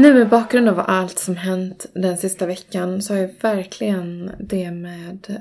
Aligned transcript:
Nu 0.00 0.14
med 0.14 0.28
bakgrund 0.28 0.68
av 0.68 0.84
allt 0.86 1.18
som 1.18 1.36
hänt 1.36 1.86
den 1.94 2.18
sista 2.18 2.46
veckan 2.46 3.02
så 3.02 3.14
har 3.14 3.20
ju 3.20 3.26
verkligen 3.40 4.30
det 4.38 4.70
med 4.70 5.34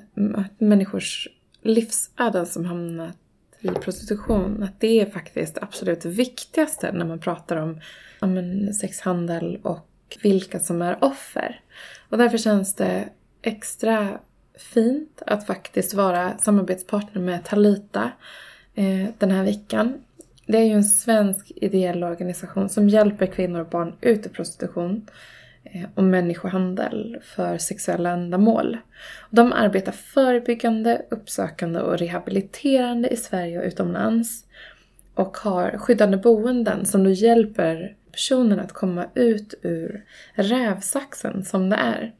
människors 0.58 1.28
livsöden 1.62 2.46
som 2.46 2.66
hamnat 2.66 3.18
i 3.60 3.68
prostitution, 3.68 4.64
att 4.64 4.80
det 4.80 5.02
är 5.02 5.06
faktiskt 5.06 5.56
det 5.56 5.62
absolut 5.62 6.06
viktigaste 6.06 6.92
när 6.92 7.06
man 7.06 7.20
pratar 7.20 7.56
om 7.56 7.82
om 8.20 8.70
sexhandel 8.74 9.60
och 9.64 10.18
vilka 10.22 10.60
som 10.60 10.82
är 10.82 11.04
offer. 11.04 11.62
Och 12.10 12.18
därför 12.18 12.38
känns 12.38 12.76
det 12.76 13.10
extra 13.42 14.20
fint 14.58 15.22
att 15.26 15.48
faktiskt 15.48 15.94
vara 15.94 16.38
samarbetspartner 16.38 17.22
med 17.22 17.46
Talita 17.46 18.12
eh, 18.76 19.10
den 19.18 19.32
här 19.32 19.44
veckan. 19.44 19.94
Det 20.52 20.58
är 20.58 20.64
ju 20.64 20.74
en 20.74 20.84
svensk 20.84 21.52
ideell 21.56 22.04
organisation 22.04 22.70
som 22.70 22.90
hjälper 22.90 23.26
kvinnor 23.26 23.60
och 23.60 23.70
barn 23.70 23.94
ut 24.02 24.26
ur 24.26 24.30
prostitution 24.30 25.08
eh, 25.64 25.84
och 25.96 26.04
människohandel 26.04 27.18
för 27.24 27.58
sexuella 27.58 28.10
ändamål. 28.10 28.78
De 29.30 29.54
arbetar 29.54 29.92
förebyggande, 29.92 31.02
uppsökande 31.10 31.80
och 31.80 31.98
rehabiliterande 31.98 33.10
i 33.10 33.16
Sverige 33.16 33.60
och 33.60 33.66
utomlands 33.66 34.46
och 35.14 35.38
har 35.38 35.78
skyddande 35.78 36.18
boenden 36.18 36.86
som 36.86 37.04
då 37.04 37.10
hjälper 37.10 37.96
personen 38.12 38.60
att 38.60 38.74
komma 38.74 39.06
ut 39.16 39.54
ur 39.62 40.06
rävsaxen 40.34 41.46
som 41.46 41.70
det 41.70 41.76
är. 41.76 42.14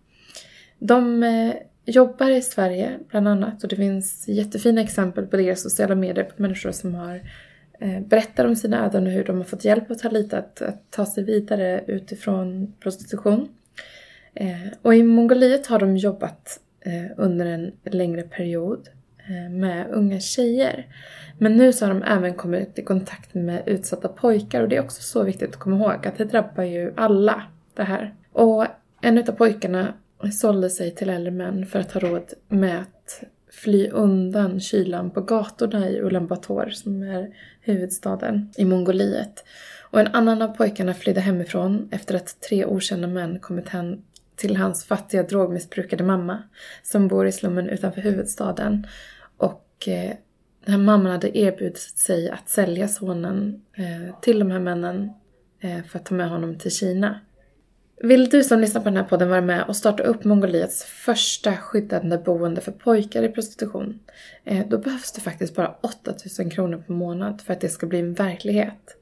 De 0.80 1.24
eh, 1.24 1.54
jobbar 1.86 2.30
i 2.30 2.42
Sverige 2.42 3.00
bland 3.10 3.28
annat 3.28 3.64
och 3.64 3.70
det 3.70 3.76
finns 3.76 4.28
jättefina 4.28 4.82
exempel 4.82 5.28
på 5.28 5.38
deras 5.38 5.62
sociala 5.62 5.96
medier 5.96 6.26
på 6.26 6.42
människor 6.42 6.72
som 6.72 6.96
har 6.96 7.22
Eh, 7.80 8.00
berättar 8.02 8.46
om 8.46 8.56
sina 8.56 8.86
öden 8.86 9.08
och 9.08 9.14
hur 9.14 9.24
de 9.24 9.38
har 9.38 9.44
fått 9.44 9.66
hjälp 9.66 9.92
av 9.92 9.96
Talita 9.96 10.38
att, 10.38 10.62
att 10.62 10.92
ta 10.92 11.06
sig 11.06 11.24
vidare 11.24 11.84
utifrån 11.88 12.74
prostitution. 12.80 13.50
Eh, 14.34 14.68
och 14.82 14.96
i 14.96 15.04
Mongoliet 15.04 15.68
har 15.68 15.80
de 15.80 15.98
jobbat 15.98 16.60
eh, 16.82 17.12
under 17.18 17.46
en 17.46 17.72
längre 17.84 18.24
period 18.24 18.90
med 19.52 19.88
unga 19.92 20.20
tjejer. 20.20 20.88
Men 21.38 21.58
nu 21.58 21.74
så 21.74 21.86
har 21.86 21.94
de 21.94 22.04
även 22.04 22.34
kommit 22.34 22.80
i 22.80 22.84
kontakt 22.84 23.34
med 23.34 23.64
utsatta 23.66 24.08
pojkar 24.08 24.62
och 24.62 24.70
det 24.70 24.76
är 24.76 24.84
också 24.84 25.02
så 25.02 25.24
viktigt 25.24 25.50
att 25.50 25.56
komma 25.56 25.76
ihåg 25.76 26.08
att 26.08 26.18
det 26.18 26.26
drabbar 26.26 26.64
ju 26.64 26.94
alla 26.96 27.44
det 27.76 27.84
här. 27.84 28.14
Och 28.32 28.66
en 29.02 29.18
utav 29.18 29.34
pojkarna 29.34 29.94
sålde 30.34 30.70
sig 30.70 30.96
till 30.96 31.10
äldre 31.10 31.32
män 31.32 31.66
för 31.66 31.80
att 31.80 31.92
ha 31.92 32.02
råd 32.02 32.34
med 32.48 32.82
att 32.82 33.24
fly 33.52 33.90
undan 33.90 34.60
kylan 34.60 35.12
på 35.12 35.22
gatorna 35.22 35.90
i 35.90 36.00
Ulaanbaatar 36.00 36.70
som 36.70 37.04
är 37.04 37.30
huvudstaden 37.62 38.52
i 38.58 38.66
Mongoliet. 38.66 39.44
Och 39.92 40.00
en 40.00 40.08
annan 40.08 40.42
av 40.42 40.48
pojkarna 40.48 40.94
flydde 40.94 41.22
hemifrån 41.22 41.90
efter 41.92 42.16
att 42.16 42.42
tre 42.42 42.66
okända 42.66 43.08
män 43.08 43.40
kommit 43.40 43.70
hem 43.70 44.02
till 44.36 44.58
hans 44.58 44.86
fattiga 44.86 45.24
drogmissbrukade 45.24 46.04
mamma 46.04 46.44
som 46.84 47.08
bor 47.08 47.28
i 47.28 47.32
slummen 47.32 47.70
utanför 47.70 48.02
huvudstaden. 48.02 48.88
Och 49.38 49.88
eh, 49.88 50.14
den 50.66 50.74
här 50.74 50.78
mamman 50.78 51.12
hade 51.12 51.38
erbjudit 51.38 51.78
sig 51.80 52.30
att 52.30 52.50
sälja 52.50 52.88
sonen 52.88 53.62
eh, 53.74 54.20
till 54.22 54.40
de 54.40 54.52
här 54.52 54.60
männen 54.60 55.12
eh, 55.60 55.84
för 55.84 56.00
att 56.00 56.06
ta 56.06 56.16
med 56.16 56.30
honom 56.30 56.58
till 56.58 56.72
Kina. 56.72 57.20
Vill 58.02 58.30
du 58.30 58.44
som 58.44 58.60
lyssnar 58.60 58.82
på 58.82 58.90
den 58.90 58.98
här 58.98 59.04
podden 59.04 59.30
vara 59.30 59.42
med 59.42 59.64
och 59.68 59.76
starta 59.76 60.04
upp 60.04 60.24
Mongoliets 60.24 60.84
första 60.84 61.58
skyddande 61.58 62.18
boende 62.18 62.62
för 62.62 62.72
pojkar 62.72 63.24
i 63.24 63.30
prostitution? 63.30 64.00
Eh, 64.44 64.68
då 64.68 64.78
behövs 64.78 65.12
det 65.12 65.22
faktiskt 65.22 65.56
bara 65.56 65.76
8000 65.82 66.50
kronor 66.50 66.84
per 66.88 66.94
månad 66.94 67.42
för 67.42 67.54
att 67.54 67.62
det 67.62 67.70
ska 67.70 67.88
bli 67.88 68.00
en 68.00 68.14
verklighet. 68.14 68.98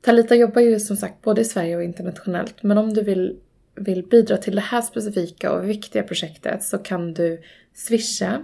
Talita 0.00 0.34
jobbar 0.34 0.62
ju 0.62 0.80
som 0.80 0.96
sagt 0.96 1.22
både 1.22 1.40
i 1.40 1.44
Sverige 1.44 1.76
och 1.76 1.82
internationellt, 1.82 2.62
men 2.62 2.78
om 2.78 2.94
du 2.94 3.02
vill, 3.02 3.36
vill 3.74 4.06
bidra 4.06 4.36
till 4.36 4.54
det 4.54 4.60
här 4.60 4.82
specifika 4.82 5.52
och 5.52 5.68
viktiga 5.70 6.02
projektet 6.02 6.62
så 6.62 6.78
kan 6.78 7.14
du 7.14 7.42
swisha 7.74 8.42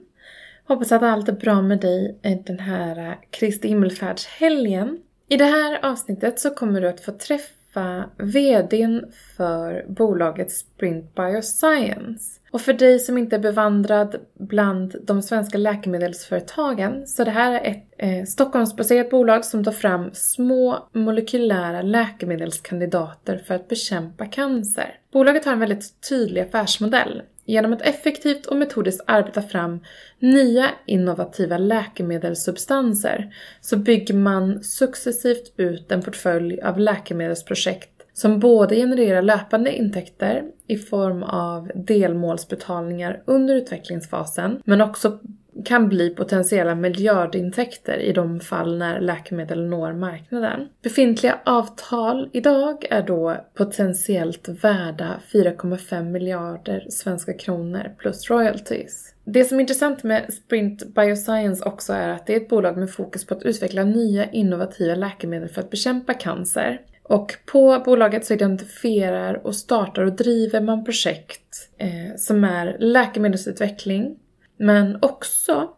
Hoppas 0.73 0.91
att 0.91 1.03
allt 1.03 1.29
är 1.29 1.33
bra 1.33 1.61
med 1.61 1.79
dig 1.79 2.17
den 2.45 2.59
här 2.59 3.09
eh, 3.09 3.13
Kristi 3.29 3.67
himmelfärdshelgen. 3.67 4.99
I 5.29 5.37
det 5.37 5.45
här 5.45 5.85
avsnittet 5.85 6.39
så 6.39 6.49
kommer 6.49 6.81
du 6.81 6.87
att 6.87 7.01
få 7.01 7.11
träffa 7.11 8.05
VDn 8.17 9.05
för 9.37 9.85
bolaget 9.87 10.51
Sprint 10.51 11.15
Bioscience. 11.15 12.39
Och 12.51 12.61
för 12.61 12.73
dig 12.73 12.99
som 12.99 13.17
inte 13.17 13.35
är 13.35 13.39
bevandrad 13.39 14.15
bland 14.39 14.95
de 15.03 15.21
svenska 15.21 15.57
läkemedelsföretagen 15.57 17.07
så 17.07 17.23
det 17.23 17.31
här 17.31 17.51
är 17.53 17.71
ett 17.71 17.93
eh, 17.97 18.25
Stockholmsbaserat 18.25 19.09
bolag 19.09 19.45
som 19.45 19.63
tar 19.63 19.71
fram 19.71 20.09
små 20.13 20.89
molekylära 20.91 21.81
läkemedelskandidater 21.81 23.37
för 23.37 23.55
att 23.55 23.67
bekämpa 23.67 24.25
cancer. 24.25 24.99
Bolaget 25.11 25.45
har 25.45 25.53
en 25.53 25.59
väldigt 25.59 26.09
tydlig 26.09 26.41
affärsmodell 26.41 27.21
Genom 27.45 27.73
att 27.73 27.81
effektivt 27.81 28.45
och 28.45 28.57
metodiskt 28.57 29.03
arbeta 29.07 29.41
fram 29.41 29.79
nya 30.19 30.69
innovativa 30.85 31.57
läkemedelssubstanser 31.57 33.35
så 33.61 33.77
bygger 33.77 34.13
man 34.13 34.63
successivt 34.63 35.53
ut 35.57 35.91
en 35.91 36.01
portfölj 36.01 36.61
av 36.61 36.79
läkemedelsprojekt 36.79 37.89
som 38.13 38.39
både 38.39 38.75
genererar 38.75 39.21
löpande 39.21 39.75
intäkter 39.75 40.43
i 40.67 40.77
form 40.77 41.23
av 41.23 41.71
delmålsbetalningar 41.75 43.23
under 43.25 43.55
utvecklingsfasen 43.55 44.61
men 44.65 44.81
också 44.81 45.19
kan 45.63 45.89
bli 45.89 46.09
potentiella 46.09 46.75
miljardintäkter 46.75 47.97
i 47.97 48.13
de 48.13 48.39
fall 48.39 48.77
när 48.77 48.99
läkemedel 48.99 49.65
når 49.65 49.93
marknaden. 49.93 50.67
Befintliga 50.81 51.39
avtal 51.45 52.29
idag 52.33 52.85
är 52.89 53.01
då 53.01 53.37
potentiellt 53.53 54.47
värda 54.47 55.19
4,5 55.31 56.03
miljarder 56.03 56.85
svenska 56.89 57.33
kronor 57.33 57.95
plus 57.97 58.29
royalties. 58.29 59.13
Det 59.25 59.43
som 59.43 59.57
är 59.57 59.61
intressant 59.61 60.03
med 60.03 60.33
Sprint 60.33 60.95
Bioscience 60.95 61.65
också 61.65 61.93
är 61.93 62.09
att 62.09 62.25
det 62.27 62.33
är 62.33 62.37
ett 62.37 62.49
bolag 62.49 62.77
med 62.77 62.91
fokus 62.91 63.25
på 63.25 63.33
att 63.33 63.43
utveckla 63.43 63.83
nya 63.83 64.31
innovativa 64.31 64.95
läkemedel 64.95 65.49
för 65.49 65.61
att 65.61 65.69
bekämpa 65.69 66.13
cancer. 66.13 66.81
Och 67.03 67.33
på 67.45 67.81
bolaget 67.85 68.25
så 68.25 68.33
identifierar 68.33 69.45
och 69.47 69.55
startar 69.55 70.03
och 70.03 70.13
driver 70.13 70.61
man 70.61 70.85
projekt 70.85 71.69
eh, 71.77 72.15
som 72.17 72.43
är 72.43 72.77
läkemedelsutveckling, 72.79 74.15
men 74.57 74.97
också 75.01 75.69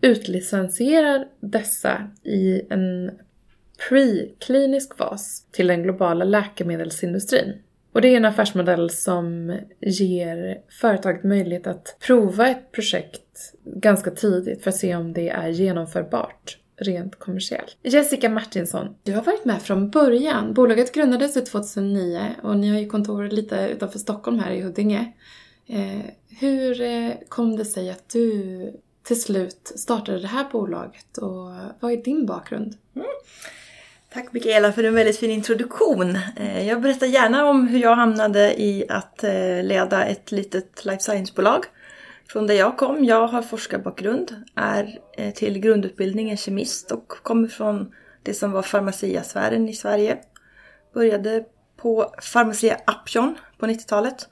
utlicensierar 0.00 1.28
dessa 1.40 2.10
i 2.22 2.62
en 2.70 3.10
preklinisk 3.88 4.96
fas 4.96 5.46
till 5.50 5.66
den 5.66 5.82
globala 5.82 6.24
läkemedelsindustrin. 6.24 7.52
Och 7.92 8.02
det 8.02 8.08
är 8.08 8.16
en 8.16 8.24
affärsmodell 8.24 8.90
som 8.90 9.58
ger 9.80 10.60
företaget 10.80 11.24
möjlighet 11.24 11.66
att 11.66 11.96
prova 12.06 12.48
ett 12.48 12.72
projekt 12.72 13.54
ganska 13.64 14.10
tidigt 14.10 14.62
för 14.62 14.70
att 14.70 14.76
se 14.76 14.96
om 14.96 15.12
det 15.12 15.28
är 15.28 15.48
genomförbart 15.48 16.58
rent 16.76 17.18
kommersiellt. 17.18 17.76
Jessica 17.82 18.28
Martinsson, 18.28 18.94
du 19.02 19.12
har 19.12 19.22
varit 19.22 19.44
med 19.44 19.62
från 19.62 19.90
början. 19.90 20.54
Bolaget 20.54 20.94
grundades 20.94 21.34
2009 21.34 22.20
och 22.42 22.56
ni 22.56 22.68
har 22.68 22.78
ju 22.78 22.86
kontor 22.86 23.28
lite 23.28 23.68
utanför 23.68 23.98
Stockholm 23.98 24.38
här 24.38 24.50
i 24.50 24.60
Huddinge. 24.60 25.12
Eh, 25.66 26.10
hur 26.40 26.80
eh, 26.80 27.12
kom 27.28 27.56
det 27.56 27.64
sig 27.64 27.90
att 27.90 28.08
du 28.08 28.72
till 29.02 29.22
slut 29.22 29.72
startade 29.76 30.18
det 30.18 30.26
här 30.26 30.46
bolaget 30.52 31.18
och 31.18 31.52
vad 31.80 31.92
är 31.92 31.96
din 32.04 32.26
bakgrund? 32.26 32.74
Mm. 32.94 33.06
Tack 34.16 34.32
Mikaela 34.32 34.72
för 34.72 34.84
en 34.84 34.94
väldigt 34.94 35.18
fin 35.18 35.30
introduktion. 35.30 36.18
Eh, 36.36 36.68
jag 36.68 36.80
berättar 36.80 37.06
gärna 37.06 37.46
om 37.46 37.68
hur 37.68 37.78
jag 37.78 37.96
hamnade 37.96 38.62
i 38.62 38.86
att 38.88 39.24
eh, 39.24 39.62
leda 39.62 40.04
ett 40.04 40.32
litet 40.32 40.84
life 40.84 41.02
science-bolag. 41.02 41.64
Från 42.28 42.46
där 42.46 42.54
jag 42.54 42.76
kom, 42.76 43.04
jag 43.04 43.26
har 43.26 43.42
forskarbakgrund, 43.42 44.44
är 44.54 44.98
eh, 45.16 45.34
till 45.34 45.58
grundutbildningen 45.58 46.36
kemist 46.36 46.92
och 46.92 47.08
kommer 47.08 47.48
från 47.48 47.94
det 48.22 48.34
som 48.34 48.52
var 48.52 48.62
farmaciasfären 48.62 49.68
i 49.68 49.74
Sverige. 49.74 50.18
Började 50.94 51.44
på 51.76 52.14
Pharmacia 52.32 52.76
Upjohn 52.86 53.38
på 53.58 53.66
90-talet 53.66 54.28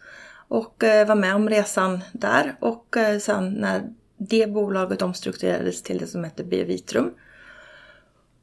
och 0.48 0.84
eh, 0.84 1.06
var 1.06 1.14
med 1.14 1.34
om 1.34 1.48
resan 1.48 2.00
där 2.12 2.56
och 2.60 2.96
eh, 2.96 3.18
sen 3.18 3.52
när 3.52 3.82
det 4.16 4.46
bolaget 4.46 5.02
omstrukturerades 5.02 5.82
till 5.82 5.98
det 5.98 6.06
som 6.06 6.24
hette 6.24 6.44
Biovitrum 6.44 7.14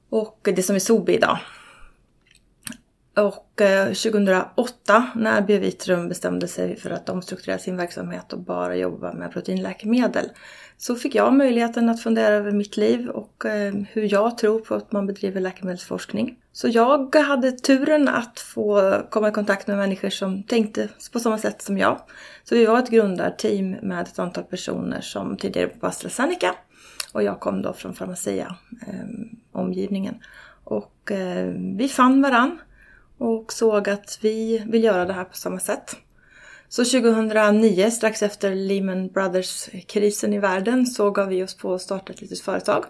och 0.10 0.40
det 0.56 0.64
som 0.64 0.76
är 0.76 0.80
Sobi 0.80 1.14
idag. 1.14 1.40
Och 3.16 3.62
eh, 3.62 3.86
2008 3.86 5.12
när 5.16 5.42
Biovitrum 5.42 6.10
bestämde 6.10 6.48
sig 6.48 6.76
för 6.76 6.90
att 6.90 7.10
omstrukturera 7.10 7.58
sin 7.58 7.78
verksamhet 7.78 8.34
och 8.34 8.40
bara 8.40 8.76
jobba 8.76 9.14
med 9.14 9.32
proteinläkemedel 9.32 10.30
så 10.78 10.96
fick 10.96 11.16
jag 11.16 11.34
möjligheten 11.34 11.90
att 11.90 12.02
fundera 12.02 12.36
över 12.36 12.52
mitt 12.52 12.78
liv 12.78 13.10
och 13.10 13.46
eh, 13.46 13.74
hur 13.92 14.14
jag 14.14 14.38
tror 14.38 14.60
på 14.60 14.76
att 14.76 14.92
man 14.92 15.08
bedriver 15.08 15.42
läkemedelsforskning. 15.42 16.38
Så 16.54 16.68
jag 16.68 17.16
hade 17.16 17.52
turen 17.52 18.08
att 18.08 18.40
få 18.40 18.94
komma 19.10 19.30
i 19.30 19.32
kontakt 19.32 19.68
med 19.68 19.78
människor 19.78 20.10
som 20.10 20.44
tänkte 20.44 20.90
på 21.12 21.20
samma 21.20 21.38
sätt 21.38 21.62
som 21.62 21.78
jag. 21.78 22.02
Så 22.44 22.56
vi 22.56 22.66
var 22.66 22.80
ett 22.80 22.90
grundarteam 22.90 23.72
med 23.72 24.02
ett 24.02 24.20
antal 24.20 24.44
personer 24.44 25.02
som 25.02 25.38
tidigare 25.38 25.68
på 25.68 25.88
AstraZeneca 25.88 26.56
och 27.14 27.24
jag 27.24 27.40
kom 27.40 27.62
då 27.62 27.74
från 27.74 27.94
Pharmacia, 27.94 28.56
eh, 28.88 29.10
omgivningen. 29.52 30.16
Och 30.64 31.12
eh, 31.12 31.54
vi 31.78 31.88
fann 31.88 32.22
varann 32.22 32.60
och 33.22 33.54
såg 33.54 33.90
att 33.90 34.18
vi 34.22 34.64
vill 34.68 34.84
göra 34.84 35.06
det 35.06 35.14
här 35.14 35.24
på 35.24 35.36
samma 35.36 35.60
sätt. 35.60 35.96
Så 36.70 36.86
2009, 36.86 37.92
strax 37.92 38.24
efter 38.24 38.56
Lehman 38.56 39.08
Brothers-krisen 39.08 40.34
i 40.34 40.40
världen, 40.40 40.86
så 40.86 41.12
gav 41.12 41.28
vi 41.28 41.44
oss 41.44 41.58
på 41.58 41.74
att 41.74 41.82
starta 41.82 42.14
ett 42.14 42.22
litet 42.22 42.40
företag. 42.40 42.86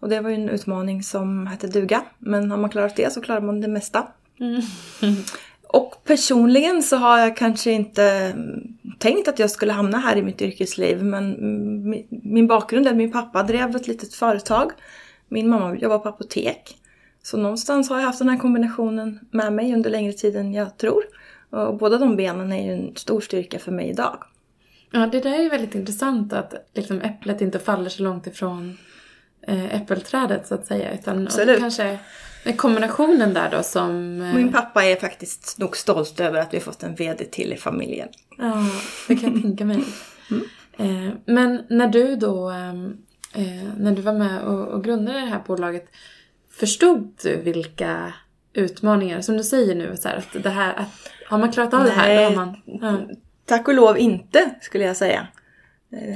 Och 0.00 0.08
det 0.08 0.20
var 0.20 0.30
ju 0.30 0.36
en 0.36 0.48
utmaning 0.48 1.02
som 1.02 1.46
hette 1.46 1.66
duga. 1.66 2.02
Men 2.18 2.50
har 2.50 2.58
man 2.58 2.70
klarat 2.70 2.96
det 2.96 3.12
så 3.12 3.20
klarar 3.20 3.40
man 3.40 3.60
det 3.60 3.68
mesta. 3.68 4.06
Mm. 4.40 4.62
Och 5.68 5.94
personligen 6.04 6.82
så 6.82 6.96
har 6.96 7.18
jag 7.18 7.36
kanske 7.36 7.70
inte 7.70 8.34
tänkt 8.98 9.28
att 9.28 9.38
jag 9.38 9.50
skulle 9.50 9.72
hamna 9.72 9.98
här 9.98 10.16
i 10.16 10.22
mitt 10.22 10.42
yrkesliv. 10.42 11.04
Men 11.04 11.36
min 12.10 12.46
bakgrund 12.46 12.86
är 12.86 12.90
att 12.90 12.96
min 12.96 13.12
pappa 13.12 13.42
drev 13.42 13.76
ett 13.76 13.86
litet 13.86 14.14
företag. 14.14 14.72
Min 15.28 15.48
mamma 15.48 15.76
jobbar 15.76 15.98
på 15.98 16.08
apotek. 16.08 16.78
Så 17.22 17.36
någonstans 17.36 17.88
har 17.90 17.98
jag 17.98 18.06
haft 18.06 18.18
den 18.18 18.28
här 18.28 18.38
kombinationen 18.38 19.20
med 19.30 19.52
mig 19.52 19.74
under 19.74 19.90
längre 19.90 20.12
tid 20.12 20.36
än 20.36 20.54
jag 20.54 20.78
tror. 20.78 21.04
Och 21.50 21.76
båda 21.76 21.98
de 21.98 22.16
benen 22.16 22.52
är 22.52 22.66
ju 22.66 22.72
en 22.72 22.96
stor 22.96 23.20
styrka 23.20 23.58
för 23.58 23.72
mig 23.72 23.88
idag. 23.88 24.24
Ja, 24.90 25.06
det 25.06 25.20
där 25.20 25.38
är 25.38 25.42
ju 25.42 25.48
väldigt 25.48 25.74
intressant 25.74 26.32
att 26.32 26.54
liksom 26.74 27.00
äpplet 27.00 27.40
inte 27.40 27.58
faller 27.58 27.90
så 27.90 28.02
långt 28.02 28.26
ifrån 28.26 28.78
eh, 29.42 29.74
äppelträdet 29.74 30.46
så 30.46 30.54
att 30.54 30.66
säga. 30.66 30.94
Utan 30.94 31.26
Absolut. 31.26 31.58
kanske 31.58 31.98
kombinationen 32.56 33.34
där 33.34 33.50
då 33.50 33.62
som... 33.62 34.22
Eh, 34.22 34.34
Min 34.34 34.52
pappa 34.52 34.84
är 34.84 34.96
faktiskt 34.96 35.58
nog 35.58 35.76
stolt 35.76 36.20
över 36.20 36.40
att 36.40 36.54
vi 36.54 36.56
har 36.56 36.64
fått 36.64 36.82
en 36.82 36.94
VD 36.94 37.24
till 37.24 37.52
i 37.52 37.56
familjen. 37.56 38.08
Ja, 38.38 38.64
det 39.08 39.16
kan 39.16 39.32
jag 39.32 39.42
tänka 39.42 39.64
mig. 39.64 39.84
Mm. 40.30 40.44
Eh, 40.78 41.14
men 41.24 41.62
när 41.68 41.88
du 41.88 42.16
då, 42.16 42.52
när 43.76 43.92
du 43.92 44.02
var 44.02 44.12
med 44.12 44.42
och 44.42 44.84
grundade 44.84 45.20
det 45.20 45.26
här 45.26 45.42
bolaget, 45.46 45.88
förstod 46.58 47.14
du 47.22 47.36
vilka 47.36 48.12
utmaningar, 48.52 49.20
som 49.20 49.36
du 49.36 49.44
säger 49.44 49.74
nu, 49.74 49.96
så 49.96 50.08
här, 50.08 50.16
att 50.16 50.42
det 50.42 50.50
här, 50.50 50.74
att 50.74 51.10
har 51.26 51.38
man 51.38 51.52
klarat 51.52 51.74
av 51.74 51.80
Nej, 51.80 51.88
det 51.88 51.94
här, 51.94 52.16
då 52.16 52.22
har 52.22 52.36
man... 52.36 52.62
Ja. 52.64 53.14
Tack 53.44 53.68
och 53.68 53.74
lov 53.74 53.98
inte, 53.98 54.54
skulle 54.60 54.84
jag 54.84 54.96
säga. 54.96 55.26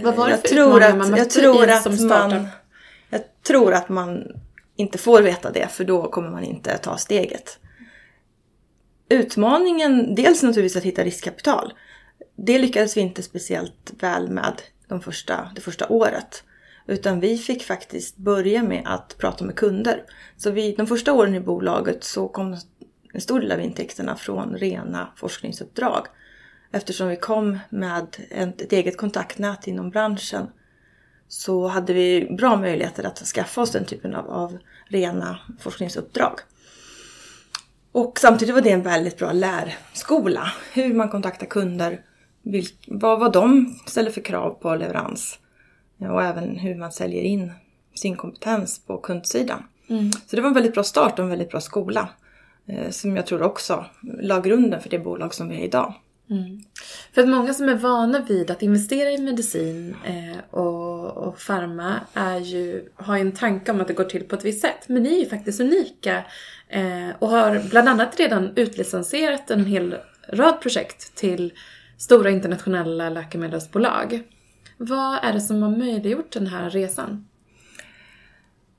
Vad 0.02 0.14
var 0.14 0.28
det 0.28 0.36
för 0.36 0.42
jag 0.42 0.44
tror 0.44 0.82
att, 0.82 0.96
man 0.96 1.16
jag 1.16 1.30
tror 1.30 1.70
att 1.70 1.82
som 1.82 2.08
man, 2.08 2.46
Jag 3.10 3.42
tror 3.42 3.74
att 3.74 3.88
man 3.88 4.26
inte 4.76 4.98
får 4.98 5.22
veta 5.22 5.50
det, 5.50 5.68
för 5.68 5.84
då 5.84 6.10
kommer 6.10 6.30
man 6.30 6.44
inte 6.44 6.78
ta 6.78 6.96
steget. 6.96 7.58
Utmaningen, 9.08 10.14
dels 10.14 10.42
naturligtvis 10.42 10.76
att 10.76 10.82
hitta 10.82 11.04
riskkapital. 11.04 11.72
Det 12.36 12.58
lyckades 12.58 12.96
vi 12.96 13.00
inte 13.00 13.22
speciellt 13.22 13.92
väl 14.00 14.30
med 14.30 14.62
de 14.88 15.00
första, 15.00 15.50
det 15.54 15.60
första 15.60 15.88
året. 15.88 16.44
Utan 16.86 17.20
vi 17.20 17.38
fick 17.38 17.62
faktiskt 17.62 18.16
börja 18.16 18.62
med 18.62 18.82
att 18.86 19.18
prata 19.18 19.44
med 19.44 19.56
kunder. 19.56 20.04
Så 20.36 20.50
vi, 20.50 20.74
de 20.74 20.86
första 20.86 21.12
åren 21.12 21.34
i 21.34 21.40
bolaget 21.40 22.04
så 22.04 22.28
kom 22.28 22.56
en 23.12 23.20
stor 23.20 23.40
del 23.40 23.52
av 23.52 23.60
intäkterna 23.60 24.16
från 24.16 24.54
rena 24.56 25.12
forskningsuppdrag. 25.16 26.06
Eftersom 26.72 27.08
vi 27.08 27.16
kom 27.16 27.58
med 27.70 28.16
ett 28.30 28.72
eget 28.72 28.96
kontaktnät 28.96 29.66
inom 29.66 29.90
branschen 29.90 30.46
så 31.28 31.66
hade 31.66 31.92
vi 31.92 32.34
bra 32.38 32.56
möjligheter 32.56 33.04
att 33.04 33.18
skaffa 33.18 33.60
oss 33.60 33.70
den 33.70 33.84
typen 33.84 34.14
av, 34.14 34.30
av 34.30 34.58
rena 34.88 35.38
forskningsuppdrag. 35.60 36.40
Och 37.92 38.18
samtidigt 38.18 38.54
var 38.54 38.62
det 38.62 38.70
en 38.70 38.82
väldigt 38.82 39.18
bra 39.18 39.32
lärskola. 39.32 40.52
Hur 40.72 40.94
man 40.94 41.08
kontaktar 41.08 41.46
kunder, 41.46 42.00
vilk, 42.42 42.84
vad, 42.88 43.20
vad 43.20 43.32
de 43.32 43.78
ställer 43.86 44.10
för 44.10 44.20
krav 44.20 44.50
på 44.50 44.74
leverans 44.74 45.38
och 46.10 46.22
även 46.22 46.56
hur 46.56 46.74
man 46.74 46.92
säljer 46.92 47.22
in 47.22 47.52
sin 47.94 48.16
kompetens 48.16 48.78
på 48.86 48.96
kundsidan. 48.96 49.62
Mm. 49.88 50.12
Så 50.12 50.36
det 50.36 50.42
var 50.42 50.48
en 50.48 50.54
väldigt 50.54 50.74
bra 50.74 50.82
start 50.82 51.18
och 51.18 51.24
en 51.24 51.30
väldigt 51.30 51.50
bra 51.50 51.60
skola. 51.60 52.08
Eh, 52.66 52.90
som 52.90 53.16
jag 53.16 53.26
tror 53.26 53.42
också 53.42 53.84
la 54.02 54.40
grunden 54.40 54.80
för 54.80 54.90
det 54.90 54.98
bolag 54.98 55.34
som 55.34 55.48
vi 55.48 55.56
är 55.56 55.64
idag. 55.64 55.94
Mm. 56.30 56.60
För 57.14 57.22
att 57.22 57.28
många 57.28 57.54
som 57.54 57.68
är 57.68 57.74
vana 57.74 58.24
vid 58.28 58.50
att 58.50 58.62
investera 58.62 59.10
i 59.10 59.18
medicin 59.18 59.96
eh, 60.04 60.38
och, 60.50 61.16
och 61.16 61.40
farma 61.40 62.00
är 62.14 62.38
ju, 62.38 62.88
har 62.94 63.16
ju 63.16 63.20
en 63.20 63.32
tanke 63.32 63.70
om 63.70 63.80
att 63.80 63.88
det 63.88 63.94
går 63.94 64.04
till 64.04 64.24
på 64.24 64.34
ett 64.34 64.44
visst 64.44 64.60
sätt. 64.60 64.88
Men 64.88 65.02
ni 65.02 65.14
är 65.14 65.20
ju 65.20 65.28
faktiskt 65.28 65.60
unika 65.60 66.24
eh, 66.68 67.08
och 67.18 67.28
har 67.28 67.70
bland 67.70 67.88
annat 67.88 68.20
redan 68.20 68.52
utlicensierat 68.56 69.50
en 69.50 69.64
hel 69.64 69.96
rad 70.28 70.60
projekt 70.60 71.14
till 71.14 71.52
stora 71.98 72.30
internationella 72.30 73.10
läkemedelsbolag. 73.10 74.22
Vad 74.84 75.24
är 75.24 75.32
det 75.32 75.40
som 75.40 75.62
har 75.62 75.70
möjliggjort 75.70 76.32
den 76.32 76.46
här 76.46 76.70
resan? 76.70 77.26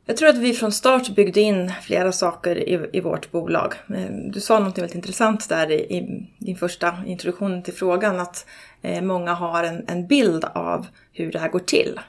Jag 0.05 0.17
tror 0.17 0.29
att 0.29 0.37
vi 0.37 0.53
från 0.53 0.71
start 0.71 1.15
byggde 1.15 1.41
in 1.41 1.71
flera 1.81 2.11
saker 2.11 2.55
i, 2.69 2.89
i 2.93 2.99
vårt 2.99 3.31
bolag. 3.31 3.73
Eh, 3.89 4.05
du 4.33 4.41
sa 4.41 4.59
något 4.59 4.77
väldigt 4.77 4.95
intressant 4.95 5.49
där 5.49 5.71
i, 5.71 5.97
i 5.97 6.27
din 6.37 6.55
första 6.55 6.97
introduktion 7.05 7.63
till 7.63 7.73
frågan 7.73 8.19
att 8.19 8.45
eh, 8.81 9.01
många 9.01 9.33
har 9.33 9.63
en, 9.63 9.85
en, 9.87 10.07
bild 10.07 10.45
av 10.45 10.87
hur 11.13 11.31
det 11.31 11.39
här 11.39 11.49
går 11.49 11.59
till. 11.59 11.99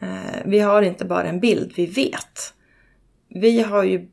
Eh, 0.00 0.42
vi 0.44 0.58
har 0.58 0.82
inte 0.82 1.04
bara 1.04 1.24
en 1.24 1.40
bild, 1.40 1.72
vi 1.76 1.86
vet. 1.86 2.54
Vi 3.28 3.60
har 3.60 3.84
ju, 3.84 4.08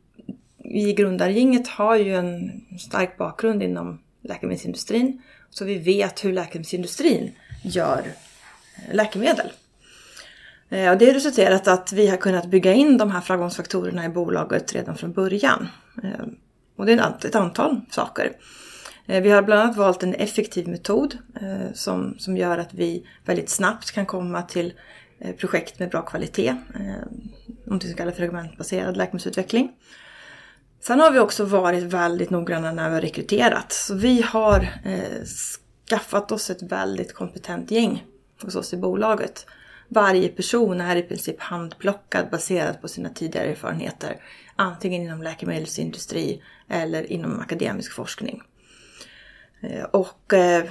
vi 0.57 0.89
i 0.89 0.93
grundargänget 0.93 1.67
har 1.67 1.95
ju 1.95 2.15
en 2.15 2.51
stark 2.79 3.17
bakgrund 3.17 3.63
inom 3.63 3.99
läkemedelsindustrin. 4.21 5.21
Så 5.49 5.65
vi 5.65 5.77
vet 5.77 6.25
hur 6.25 6.33
läkemedelsindustrin 6.33 7.31
gör 7.63 8.03
läkemedel. 8.91 9.51
Eh, 10.73 10.91
och 10.91 10.97
det 10.97 11.05
har 11.05 11.13
resulterat 11.13 11.67
att 11.67 11.93
vi 11.93 12.07
har 12.07 12.17
kunnat 12.17 12.45
bygga 12.45 12.73
in 12.73 12.97
de 12.97 13.11
här 13.11 13.21
framgångsfaktorerna 13.21 14.05
i 14.05 14.09
bolaget 14.09 14.73
redan 14.73 14.97
från 14.97 15.13
början. 15.13 15.67
Eh, 16.03 16.25
och 16.77 16.85
det 16.85 16.93
är 16.93 17.25
ett 17.25 17.35
antal 17.35 17.81
saker. 17.89 18.31
Eh, 19.05 19.23
vi 19.23 19.29
har 19.29 19.41
bland 19.41 19.61
annat 19.61 19.77
valt 19.77 20.03
en 20.03 20.13
effektiv 20.13 20.67
metod 20.67 21.17
som, 21.73 22.15
som 22.17 22.37
gör 22.37 22.57
att 22.57 22.73
vi 22.73 23.07
väldigt 23.25 23.49
snabbt 23.49 23.91
kan 23.91 24.05
komma 24.05 24.41
till 24.41 24.73
projekt 25.37 25.79
med 25.79 25.89
bra 25.89 26.01
kvalitet. 26.01 26.55
Något 27.65 27.83
som 27.83 27.93
kallas 27.93 28.15
fragmentbaserad 28.15 28.97
läkemedelsutveckling. 28.97 29.71
Sen 30.81 30.99
har 30.99 31.11
vi 31.11 31.19
också 31.19 31.45
varit 31.45 31.83
väldigt 31.83 32.29
noggranna 32.29 32.71
när 32.71 32.89
vi 32.89 32.95
har 32.95 33.01
rekryterat. 33.01 33.71
Så 33.71 33.95
vi 33.95 34.21
har 34.21 34.67
skaffat 35.89 36.31
oss 36.31 36.49
ett 36.49 36.61
väldigt 36.61 37.13
kompetent 37.13 37.71
gäng 37.71 38.03
hos 38.41 38.55
oss 38.55 38.73
i 38.73 38.77
bolaget. 38.77 39.45
Varje 39.87 40.29
person 40.29 40.81
är 40.81 40.95
i 40.95 41.01
princip 41.01 41.39
handplockad 41.39 42.29
baserat 42.31 42.81
på 42.81 42.87
sina 42.87 43.09
tidigare 43.09 43.47
erfarenheter. 43.47 44.21
Antingen 44.55 45.01
inom 45.01 45.23
läkemedelsindustri 45.23 46.43
eller 46.69 47.11
inom 47.11 47.39
akademisk 47.39 47.93
forskning. 47.93 48.41
Eh, 49.61 49.83
och 49.83 50.33
eh, 50.33 50.63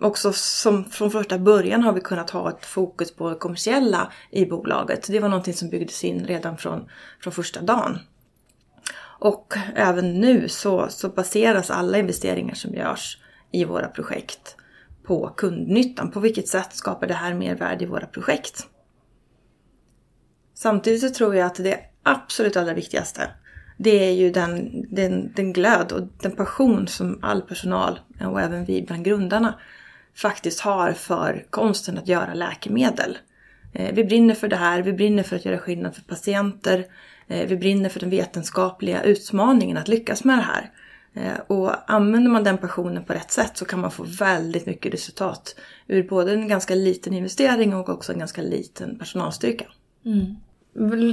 också 0.00 0.32
som 0.32 0.84
från 0.84 1.10
första 1.10 1.38
början 1.38 1.82
har 1.82 1.92
vi 1.92 2.00
kunnat 2.00 2.30
ha 2.30 2.50
ett 2.50 2.66
fokus 2.66 3.14
på 3.14 3.30
det 3.30 3.36
kommersiella 3.36 4.12
i 4.30 4.46
bolaget. 4.46 5.06
Det 5.06 5.20
var 5.20 5.28
någonting 5.28 5.54
som 5.54 5.68
byggdes 5.68 6.04
in 6.04 6.24
redan 6.24 6.56
från, 6.56 6.88
från 7.20 7.32
första 7.32 7.60
dagen. 7.60 7.98
Och 9.18 9.54
även 9.74 10.20
nu 10.20 10.48
så, 10.48 10.88
så 10.88 11.08
baseras 11.08 11.70
alla 11.70 11.98
investeringar 11.98 12.54
som 12.54 12.74
görs 12.74 13.18
i 13.52 13.64
våra 13.64 13.88
projekt 13.88 14.56
på 15.06 15.28
kundnyttan. 15.36 16.10
På 16.10 16.20
vilket 16.20 16.48
sätt 16.48 16.72
skapar 16.72 17.06
det 17.06 17.14
här 17.14 17.34
mer 17.34 17.54
värde 17.54 17.84
i 17.84 17.86
våra 17.86 18.06
projekt? 18.06 18.66
Samtidigt 20.54 21.00
så 21.00 21.10
tror 21.10 21.34
jag 21.36 21.46
att 21.46 21.54
det 21.54 21.80
absolut 22.02 22.56
allra 22.56 22.74
viktigaste 22.74 23.30
det 23.76 24.08
är 24.08 24.12
ju 24.12 24.30
den, 24.30 24.84
den, 24.90 25.32
den 25.36 25.52
glöd 25.52 25.92
och 25.92 26.02
den 26.22 26.32
passion 26.32 26.88
som 26.88 27.18
all 27.22 27.42
personal 27.42 28.00
och 28.20 28.40
även 28.40 28.64
vi 28.64 28.82
bland 28.82 29.04
grundarna 29.04 29.54
faktiskt 30.14 30.60
har 30.60 30.92
för 30.92 31.46
konsten 31.50 31.98
att 31.98 32.08
göra 32.08 32.34
läkemedel. 32.34 33.18
Eh, 33.72 33.94
vi 33.94 34.04
brinner 34.04 34.34
för 34.34 34.48
det 34.48 34.56
här, 34.56 34.82
vi 34.82 34.92
brinner 34.92 35.22
för 35.22 35.36
att 35.36 35.44
göra 35.44 35.58
skillnad 35.58 35.94
för 35.94 36.02
patienter. 36.02 36.84
Eh, 37.28 37.48
vi 37.48 37.56
brinner 37.56 37.88
för 37.88 38.00
den 38.00 38.10
vetenskapliga 38.10 39.02
utmaningen 39.02 39.76
att 39.76 39.88
lyckas 39.88 40.24
med 40.24 40.38
det 40.38 40.42
här. 40.42 40.70
Eh, 41.16 41.38
och 41.46 41.90
använder 41.92 42.30
man 42.30 42.44
den 42.44 42.58
passionen 42.58 43.04
på 43.04 43.12
rätt 43.12 43.30
sätt 43.30 43.56
så 43.56 43.64
kan 43.64 43.80
man 43.80 43.90
få 43.90 44.02
väldigt 44.02 44.66
mycket 44.66 44.94
resultat 44.94 45.56
ur 45.86 46.08
både 46.08 46.32
en 46.32 46.48
ganska 46.48 46.74
liten 46.74 47.14
investering 47.14 47.74
och 47.74 47.88
också 47.88 48.12
en 48.12 48.18
ganska 48.18 48.42
liten 48.42 48.98
personalstyrka. 48.98 49.64
Mm. 50.04 50.36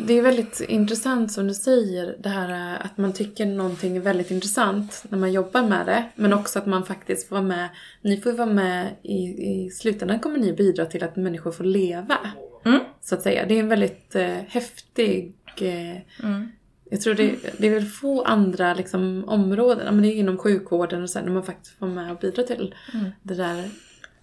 Det 0.05 0.13
är 0.13 0.22
väldigt 0.22 0.62
intressant 0.62 1.31
som 1.31 1.48
du 1.48 1.53
säger, 1.53 2.17
det 2.19 2.29
här 2.29 2.77
att 2.81 2.98
man 2.98 3.13
tycker 3.13 3.45
någonting 3.45 3.98
är 3.98 4.01
väldigt 4.01 4.31
intressant 4.31 5.05
när 5.10 5.17
man 5.17 5.31
jobbar 5.31 5.63
med 5.63 5.86
det. 5.86 6.05
Men 6.15 6.33
också 6.33 6.60
att 6.60 6.65
man 6.65 6.86
faktiskt 6.86 7.27
får 7.27 7.36
vara 7.36 7.45
med, 7.45 7.69
ni 8.01 8.22
får 8.22 8.31
vara 8.31 8.53
med 8.53 8.95
i, 9.03 9.15
i 9.24 9.69
slutändan 9.69 10.19
kommer 10.19 10.39
ni 10.39 10.53
bidra 10.53 10.86
till 10.86 11.03
att 11.03 11.15
människor 11.15 11.51
får 11.51 11.63
leva. 11.63 12.17
Mm. 12.65 12.79
Så 13.01 13.15
att 13.15 13.22
säga. 13.22 13.45
Det 13.45 13.55
är 13.55 13.60
en 13.60 13.67
väldigt 13.67 14.15
eh, 14.15 14.38
häftig 14.48 15.33
eh, 15.62 16.25
mm. 16.25 16.51
Jag 16.93 17.01
tror 17.01 17.13
det, 17.13 17.35
det 17.57 17.67
är 17.67 17.71
väl 17.71 17.85
få 17.85 18.23
andra 18.23 18.73
liksom, 18.73 19.23
områden, 19.27 19.95
men 19.95 20.01
det 20.01 20.07
är 20.07 20.15
inom 20.15 20.38
sjukvården 20.38 21.03
och 21.03 21.09
så 21.09 21.19
här, 21.19 21.25
när 21.25 21.33
man 21.33 21.43
faktiskt 21.43 21.79
får 21.79 21.88
med 21.88 22.12
och 22.12 22.19
bidra 22.19 22.43
till 22.43 22.75
mm. 22.93 23.12
det 23.21 23.35
där 23.35 23.57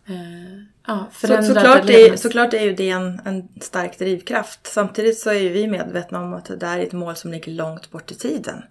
eh, 0.06 0.62
ja, 0.86 1.08
så, 1.12 1.42
såklart, 1.42 1.90
är, 1.90 2.16
såklart 2.16 2.54
är 2.54 2.62
ju 2.62 2.74
det 2.74 2.90
en, 2.90 3.20
en 3.24 3.48
stark 3.60 3.98
drivkraft. 3.98 4.66
Samtidigt 4.66 5.18
så 5.18 5.30
är 5.30 5.34
ju 5.34 5.48
vi 5.48 5.66
medvetna 5.66 6.20
om 6.22 6.34
att 6.34 6.44
det 6.44 6.56
där 6.56 6.78
är 6.78 6.82
ett 6.82 6.92
mål 6.92 7.16
som 7.16 7.30
ligger 7.30 7.52
långt 7.52 7.90
bort 7.90 8.10
i 8.10 8.14
tiden. 8.14 8.62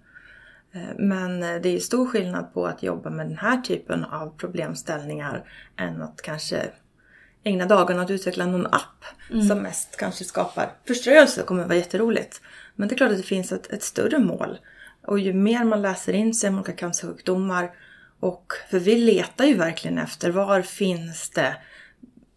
Eh, 0.72 0.96
men 0.98 1.40
det 1.40 1.68
är 1.68 1.78
stor 1.78 2.06
skillnad 2.06 2.54
på 2.54 2.66
att 2.66 2.82
jobba 2.82 3.10
med 3.10 3.26
den 3.26 3.38
här 3.38 3.60
typen 3.60 4.04
av 4.04 4.36
problemställningar 4.36 5.44
än 5.76 6.02
att 6.02 6.22
kanske 6.22 6.70
ägna 7.44 7.66
dagarna 7.66 8.02
att 8.02 8.10
utveckla 8.10 8.46
någon 8.46 8.66
app 8.66 9.04
mm. 9.30 9.48
som 9.48 9.58
mest 9.58 9.96
kanske 9.96 10.24
skapar 10.24 10.72
förströelse. 10.86 11.40
Det 11.40 11.46
kommer 11.46 11.62
att 11.62 11.68
vara 11.68 11.78
jätteroligt. 11.78 12.40
Men 12.80 12.88
det 12.88 12.94
är 12.94 12.96
klart 12.96 13.10
att 13.10 13.16
det 13.16 13.22
finns 13.22 13.52
ett, 13.52 13.72
ett 13.72 13.82
större 13.82 14.18
mål. 14.18 14.58
Och 15.06 15.18
ju 15.18 15.32
mer 15.32 15.64
man 15.64 15.82
läser 15.82 16.12
in 16.12 16.34
sig 16.34 16.50
om 16.50 16.54
olika 16.54 16.72
cancersjukdomar 16.72 17.70
och 18.20 18.52
för 18.70 18.78
vi 18.78 18.96
letar 18.96 19.44
ju 19.44 19.54
verkligen 19.54 19.98
efter 19.98 20.30
var 20.30 20.62
finns 20.62 21.30
det 21.30 21.56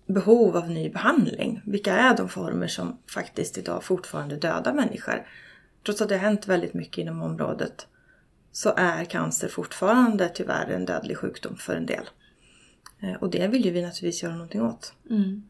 behov 0.05 0.57
av 0.57 0.69
ny 0.69 0.89
behandling? 0.89 1.61
Vilka 1.65 1.97
är 1.97 2.17
de 2.17 2.29
former 2.29 2.67
som 2.67 2.97
faktiskt 3.07 3.57
idag 3.57 3.83
fortfarande 3.83 4.35
dödar 4.35 4.73
människor? 4.73 5.27
Trots 5.85 6.01
att 6.01 6.09
det 6.09 6.15
har 6.15 6.21
hänt 6.21 6.47
väldigt 6.47 6.73
mycket 6.73 6.97
inom 6.97 7.21
området 7.21 7.87
så 8.51 8.73
är 8.77 9.05
cancer 9.05 9.47
fortfarande 9.47 10.29
tyvärr 10.29 10.71
en 10.71 10.85
dödlig 10.85 11.17
sjukdom 11.17 11.55
för 11.55 11.75
en 11.75 11.85
del. 11.85 12.09
Eh, 12.99 13.13
och 13.13 13.29
det 13.29 13.47
vill 13.47 13.65
ju 13.65 13.71
vi 13.71 13.81
naturligtvis 13.81 14.23
göra 14.23 14.33
någonting 14.33 14.61
åt. 14.61 14.93
Mm. 15.09 15.43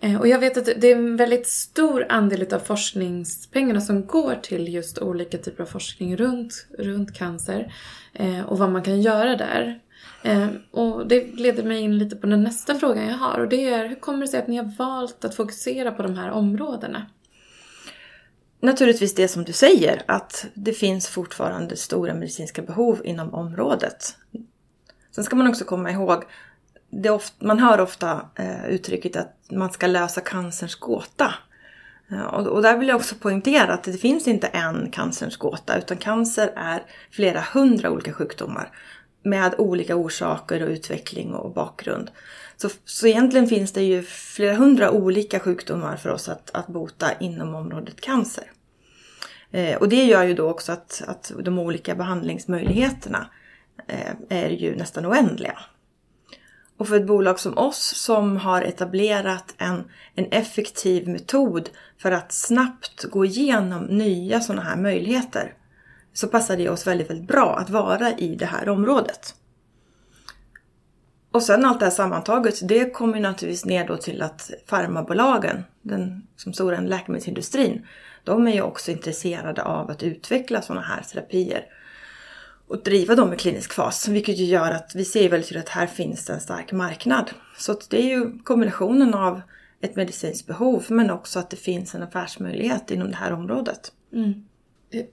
Eh, 0.00 0.20
och 0.20 0.28
jag 0.28 0.38
vet 0.38 0.56
att 0.56 0.64
det 0.64 0.92
är 0.92 0.96
en 0.96 1.16
väldigt 1.16 1.48
stor 1.48 2.06
andel 2.08 2.54
av 2.54 2.58
forskningspengarna 2.58 3.80
som 3.80 4.06
går 4.06 4.34
till 4.34 4.74
just 4.74 4.98
olika 4.98 5.38
typer 5.38 5.62
av 5.62 5.66
forskning 5.66 6.16
runt, 6.16 6.66
runt 6.78 7.14
cancer 7.14 7.74
eh, 8.12 8.40
och 8.40 8.58
vad 8.58 8.70
man 8.70 8.82
kan 8.82 9.00
göra 9.00 9.36
där. 9.36 9.80
Eh, 10.22 10.48
och 10.70 11.06
det 11.06 11.34
leder 11.34 11.62
mig 11.62 11.80
in 11.80 11.98
lite 11.98 12.16
på 12.16 12.26
den 12.26 12.42
nästa 12.42 12.74
frågan 12.74 13.06
jag 13.06 13.16
har 13.16 13.38
och 13.38 13.48
det 13.48 13.68
är 13.68 13.88
hur 13.88 13.96
kommer 13.96 14.20
det 14.20 14.28
sig 14.28 14.40
att 14.40 14.48
ni 14.48 14.56
har 14.56 14.76
valt 14.78 15.24
att 15.24 15.34
fokusera 15.34 15.92
på 15.92 16.02
de 16.02 16.14
här 16.14 16.30
områdena? 16.30 17.06
Naturligtvis 18.62 19.14
det 19.14 19.28
som 19.28 19.44
du 19.44 19.52
säger, 19.52 20.02
att 20.06 20.46
det 20.54 20.72
finns 20.72 21.08
fortfarande 21.08 21.76
stora 21.76 22.14
medicinska 22.14 22.62
behov 22.62 23.00
inom 23.04 23.34
området. 23.34 24.16
Sen 25.10 25.24
ska 25.24 25.36
man 25.36 25.46
också 25.46 25.64
komma 25.64 25.90
ihåg 25.90 26.24
det 26.90 27.10
ofta, 27.10 27.46
man 27.46 27.58
hör 27.58 27.80
ofta 27.80 28.22
eh, 28.34 28.66
uttrycket 28.66 29.16
att 29.16 29.36
man 29.50 29.70
ska 29.70 29.86
lösa 29.86 30.20
cancerns 30.20 30.74
gåta. 30.74 31.34
Eh, 32.10 32.24
och, 32.24 32.46
och, 32.46 32.62
där 32.62 32.78
vill 32.78 32.88
jag 32.88 32.96
också 32.96 33.14
poängtera 33.14 33.72
att 33.72 33.84
det 33.84 33.92
finns 33.92 34.28
inte 34.28 34.46
en 34.46 34.90
cancerns 34.90 35.36
gåta 35.36 35.78
utan 35.78 35.96
cancer 35.96 36.52
är 36.56 36.82
flera 37.10 37.40
hundra 37.40 37.90
olika 37.90 38.12
sjukdomar 38.12 38.72
med 39.22 39.54
olika 39.58 39.96
orsaker 39.96 40.62
och 40.62 40.68
utveckling 40.68 41.34
och 41.34 41.54
bakgrund. 41.54 42.10
Så, 42.56 42.68
så 42.84 43.06
egentligen 43.06 43.46
finns 43.46 43.72
det 43.72 43.82
ju 43.82 44.02
flera 44.02 44.54
hundra 44.54 44.90
olika 44.90 45.40
sjukdomar 45.40 45.96
för 45.96 46.10
oss 46.10 46.28
att, 46.28 46.50
att 46.54 46.66
bota 46.66 47.06
inom 47.20 47.54
området 47.54 48.00
cancer. 48.00 48.44
Eh, 49.50 49.76
och 49.76 49.88
det 49.88 50.04
gör 50.04 50.22
ju 50.22 50.34
då 50.34 50.50
också 50.50 50.72
att, 50.72 51.02
att 51.06 51.32
de 51.38 51.58
olika 51.58 51.94
behandlingsmöjligheterna 51.94 53.30
eh, 53.86 54.12
är 54.28 54.50
ju 54.50 54.76
nästan 54.76 55.06
oändliga. 55.06 55.58
Och 56.80 56.88
för 56.88 56.96
ett 56.96 57.06
bolag 57.06 57.40
som 57.40 57.58
oss 57.58 57.94
som 57.96 58.36
har 58.36 58.62
etablerat 58.62 59.54
en, 59.58 59.84
en 60.14 60.26
effektiv 60.30 61.08
metod 61.08 61.70
för 61.98 62.10
att 62.10 62.32
snabbt 62.32 63.04
gå 63.04 63.24
igenom 63.24 63.84
nya 63.84 64.40
sådana 64.40 64.62
här 64.62 64.76
möjligheter 64.76 65.54
så 66.12 66.28
passar 66.28 66.56
det 66.56 66.68
oss 66.68 66.86
väldigt, 66.86 67.10
väldigt 67.10 67.28
bra 67.28 67.56
att 67.56 67.70
vara 67.70 68.12
i 68.12 68.34
det 68.34 68.46
här 68.46 68.68
området. 68.68 69.34
Och 71.32 71.42
sen 71.42 71.64
allt 71.64 71.78
det 71.78 71.86
här 71.86 71.90
sammantaget, 71.90 72.68
det 72.68 72.90
kommer 72.90 73.20
naturligtvis 73.20 73.64
ner 73.64 73.86
då 73.86 73.96
till 73.96 74.22
att 74.22 74.50
farmabolagen, 74.66 75.64
den 75.82 76.26
som 76.36 76.52
stora 76.52 76.80
läkemedelsindustrin, 76.80 77.86
de 78.24 78.46
är 78.46 78.52
ju 78.52 78.62
också 78.62 78.90
intresserade 78.90 79.62
av 79.62 79.90
att 79.90 80.02
utveckla 80.02 80.62
sådana 80.62 80.86
här 80.86 81.02
terapier 81.02 81.64
och 82.70 82.82
driva 82.82 83.14
dem 83.14 83.32
i 83.32 83.36
klinisk 83.36 83.72
fas. 83.72 84.08
Vilket 84.08 84.38
ju 84.38 84.44
gör 84.44 84.70
att 84.70 84.92
vi 84.94 85.04
ser 85.04 85.28
väldigt 85.28 85.48
tydligt 85.48 85.64
att 85.64 85.70
här 85.70 85.86
finns 85.86 86.30
en 86.30 86.40
stark 86.40 86.72
marknad. 86.72 87.30
Så 87.58 87.78
det 87.90 88.02
är 88.02 88.08
ju 88.08 88.38
kombinationen 88.38 89.14
av 89.14 89.40
ett 89.80 89.96
medicinskt 89.96 90.46
behov 90.46 90.84
men 90.88 91.10
också 91.10 91.38
att 91.38 91.50
det 91.50 91.56
finns 91.56 91.94
en 91.94 92.02
affärsmöjlighet 92.02 92.90
inom 92.90 93.10
det 93.10 93.16
här 93.16 93.32
området. 93.32 93.92
Mm. 94.12 94.34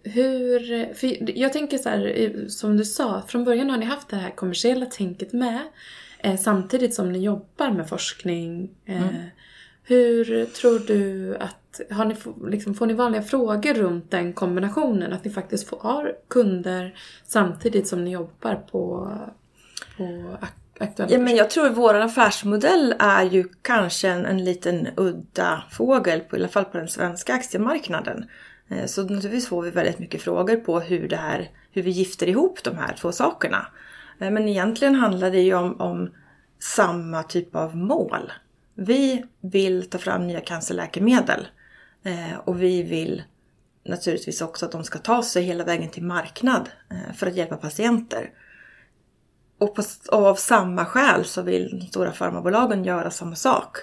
Hur, 0.03 0.93
för 0.93 1.37
jag 1.39 1.53
tänker 1.53 1.77
så 1.77 1.89
här, 1.89 2.45
som 2.47 2.77
du 2.77 2.85
sa, 2.85 3.23
från 3.27 3.43
början 3.43 3.69
har 3.69 3.77
ni 3.77 3.85
haft 3.85 4.09
det 4.09 4.15
här 4.15 4.31
kommersiella 4.31 4.85
tänket 4.85 5.33
med 5.33 5.61
eh, 6.19 6.37
samtidigt 6.37 6.93
som 6.93 7.11
ni 7.11 7.19
jobbar 7.19 7.71
med 7.71 7.89
forskning. 7.89 8.69
Eh, 8.85 9.09
mm. 9.09 9.15
Hur 9.83 10.45
tror 10.45 10.79
du 10.79 11.35
att, 11.35 11.66
har 11.91 12.05
ni, 12.05 12.15
liksom, 12.51 12.73
får 12.73 12.85
ni 12.85 12.93
vanliga 12.93 13.21
frågor 13.21 13.73
runt 13.73 14.11
den 14.11 14.33
kombinationen? 14.33 15.13
Att 15.13 15.23
ni 15.23 15.31
faktiskt 15.31 15.69
får, 15.69 15.79
har 15.79 16.13
kunder 16.27 16.99
samtidigt 17.25 17.87
som 17.87 18.03
ni 18.03 18.11
jobbar 18.11 18.55
på, 18.55 19.11
på 19.97 20.37
aktuella 20.79 21.13
ja, 21.13 21.19
men 21.19 21.35
Jag 21.35 21.49
tror 21.49 21.69
vår 21.69 21.93
affärsmodell 21.93 22.95
är 22.99 23.23
ju 23.23 23.45
kanske 23.61 24.09
en, 24.09 24.25
en 24.25 24.43
liten 24.43 24.87
udda 24.97 25.63
fågel, 25.71 26.19
på, 26.19 26.35
i 26.35 26.39
alla 26.39 26.47
fall 26.47 26.65
på 26.65 26.77
den 26.77 26.87
svenska 26.87 27.33
aktiemarknaden. 27.33 28.25
Eh, 28.69 28.85
så 28.85 29.01
naturligtvis 29.01 29.47
får 29.47 29.61
vi 29.61 29.69
väldigt 29.69 29.99
mycket 29.99 30.21
frågor 30.21 30.55
på 30.55 30.79
hur, 30.79 31.07
det 31.07 31.15
här, 31.15 31.49
hur 31.71 31.81
vi 31.81 31.91
gifter 31.91 32.29
ihop 32.29 32.63
de 32.63 32.77
här 32.77 32.95
två 33.01 33.11
sakerna. 33.11 33.67
Eh, 34.19 34.31
men 34.31 34.47
egentligen 34.47 34.95
handlar 34.95 35.31
det 35.31 35.41
ju 35.41 35.53
om, 35.53 35.81
om 35.81 36.09
samma 36.59 37.23
typ 37.23 37.55
av 37.55 37.77
mål. 37.77 38.31
Vi 38.75 39.25
vill 39.41 39.89
ta 39.89 39.97
fram 39.97 40.27
nya 40.27 40.39
cancerläkemedel 40.39 41.39
eh, 41.39 41.47
Eh, 42.03 42.37
och 42.45 42.61
vi 42.61 42.83
vill 42.83 43.23
naturligtvis 43.85 44.41
också 44.41 44.65
att 44.65 44.71
de 44.71 44.83
ska 44.83 44.99
ta 44.99 45.23
sig 45.23 45.43
hela 45.43 45.63
vägen 45.63 45.89
till 45.89 46.03
marknad 46.03 46.69
eh, 46.89 47.13
för 47.15 47.27
att 47.27 47.35
hjälpa 47.35 47.57
patienter. 47.57 48.31
Och, 49.57 49.75
på, 49.75 49.83
och 50.11 50.25
av 50.25 50.35
samma 50.35 50.85
skäl 50.85 51.25
så 51.25 51.41
vill 51.41 51.79
de 51.79 51.85
stora 51.85 52.11
farmabolagen 52.11 52.83
göra 52.83 53.11
samma 53.11 53.35
sak. 53.35 53.77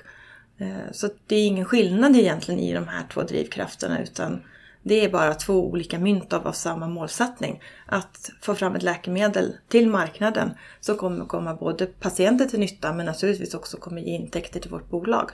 Eh, 0.58 0.92
så 0.92 1.08
det 1.26 1.36
är 1.36 1.46
ingen 1.46 1.64
skillnad 1.64 2.16
egentligen 2.16 2.60
i 2.60 2.74
de 2.74 2.88
här 2.88 3.06
två 3.12 3.22
drivkrafterna 3.22 4.02
utan 4.02 4.42
det 4.82 5.04
är 5.04 5.10
bara 5.10 5.34
två 5.34 5.66
olika 5.66 5.98
mynt 5.98 6.32
av 6.32 6.52
samma 6.52 6.88
målsättning. 6.88 7.62
Att 7.86 8.30
få 8.40 8.54
fram 8.54 8.74
ett 8.74 8.82
läkemedel 8.82 9.56
till 9.68 9.88
marknaden 9.88 10.50
som 10.80 10.96
kommer 10.96 11.24
komma 11.24 11.54
både 11.54 11.86
patienter 11.86 12.44
till 12.44 12.60
nytta 12.60 12.92
men 12.92 13.06
naturligtvis 13.06 13.54
också 13.54 13.76
kommer 13.76 14.00
ge 14.00 14.10
intäkter 14.10 14.60
till 14.60 14.70
vårt 14.70 14.90
bolag. 14.90 15.30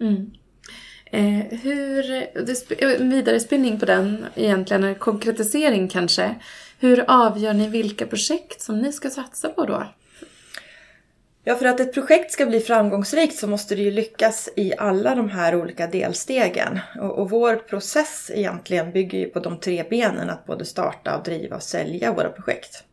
Mm. 0.00 0.30
Eh, 1.10 1.58
hur, 1.62 2.12
eh, 2.12 2.98
vidare 2.98 3.40
spinning 3.40 3.80
på 3.80 3.86
den 3.86 4.26
egentligen, 4.34 4.84
en 4.84 4.94
konkretisering 4.94 5.88
kanske. 5.88 6.34
Hur 6.78 7.04
avgör 7.08 7.54
ni 7.54 7.68
vilka 7.68 8.06
projekt 8.06 8.60
som 8.60 8.78
ni 8.78 8.92
ska 8.92 9.10
satsa 9.10 9.48
på 9.48 9.64
då? 9.64 9.86
Ja, 11.44 11.54
för 11.54 11.66
att 11.66 11.80
ett 11.80 11.94
projekt 11.94 12.32
ska 12.32 12.46
bli 12.46 12.60
framgångsrikt 12.60 13.36
så 13.36 13.46
måste 13.46 13.74
det 13.74 13.82
ju 13.82 13.90
lyckas 13.90 14.48
i 14.56 14.72
alla 14.78 15.14
de 15.14 15.30
här 15.30 15.54
olika 15.54 15.86
delstegen. 15.86 16.80
Och, 17.00 17.18
och, 17.18 17.30
vår 17.30 17.56
process 17.56 18.30
egentligen 18.34 18.92
bygger 18.92 19.18
ju 19.18 19.26
på 19.26 19.40
de 19.40 19.60
tre 19.60 19.84
benen 19.90 20.30
att 20.30 20.46
både 20.46 20.64
starta, 20.64 21.16
och 21.16 21.24
driva 21.24 21.56
och 21.56 21.62
sälja 21.62 22.12
våra 22.12 22.28
projekt. 22.28 22.84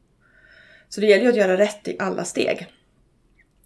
Så 0.90 1.02
det 1.02 1.08
gäller 1.08 1.24
ju 1.24 1.30
att 1.30 1.36
göra 1.36 1.58
rätt 1.58 1.88
i 1.88 1.96
alla 2.00 2.24
steg. 2.24 2.68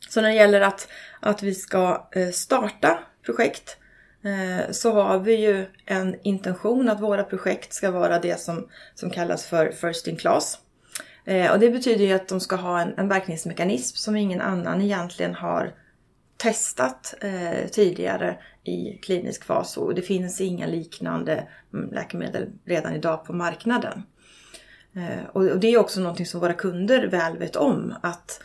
Så 0.09 0.21
när 0.21 0.29
det 0.29 0.35
gäller 0.35 0.61
att, 0.61 0.87
att 1.19 1.43
vi 1.43 1.55
ska 1.55 2.07
eh, 2.11 2.29
starta 2.29 2.99
projekt 3.25 3.77
Eh, 4.23 4.71
så 4.71 4.91
har 4.91 5.19
vi 5.19 5.35
ju 5.35 5.65
en 5.85 6.15
intention 6.23 6.89
att 6.89 7.01
våra 7.01 7.23
projekt 7.23 7.73
ska 7.73 7.91
vara 7.91 8.19
det 8.19 8.39
som, 8.39 8.67
som 8.95 9.09
kallas 9.09 9.45
för 9.45 9.71
First 9.71 10.07
in 10.07 10.15
Class. 10.15 10.59
Eh, 11.25 11.51
och 11.51 11.59
det 11.59 11.69
betyder 11.69 12.05
ju 12.05 12.13
att 12.13 12.27
de 12.27 12.39
ska 12.39 12.55
ha 12.55 12.81
en, 12.81 12.93
en 12.97 13.07
verkningsmekanism 13.07 13.95
som 13.95 14.15
ingen 14.15 14.41
annan 14.41 14.81
egentligen 14.81 15.35
har 15.35 15.73
testat 16.37 17.13
eh, 17.21 17.67
tidigare 17.71 18.37
i 18.63 18.97
klinisk 19.01 19.43
fas 19.43 19.77
och 19.77 19.95
det 19.95 20.01
finns 20.01 20.41
inga 20.41 20.67
liknande 20.67 21.47
mm, 21.73 21.93
läkemedel 21.93 22.49
redan 22.65 22.95
idag 22.95 23.25
på 23.25 23.33
marknaden. 23.33 24.03
Eh, 24.95 25.25
och, 25.33 25.43
och, 25.43 25.59
det 25.59 25.67
är 25.67 25.77
också 25.77 25.99
någonting 25.99 26.25
som 26.25 26.39
våra 26.39 26.53
kunder 26.53 27.07
väl 27.07 27.37
vet 27.37 27.55
om 27.55 27.93
att 28.01 28.41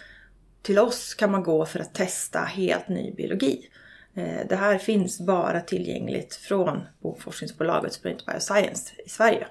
till 0.63 0.79
oss 0.79 1.15
kan 1.15 1.31
man 1.31 1.43
gå 1.43 1.67
för 1.67 1.81
att 1.81 1.95
testa 1.95 2.39
helt 2.39 2.89
ny 2.89 3.15
biologi. 3.15 3.69
Eh, 4.17 4.47
det 4.49 4.57
här 4.57 4.79
finns 4.79 5.21
bara 5.21 5.61
tillgängligt 5.61 6.35
från 6.35 6.87
forskningsbolaget 7.19 7.93
Sprint 7.93 8.27
Bioscience 8.27 8.95
i 9.07 9.09
Sverige. 9.09 9.47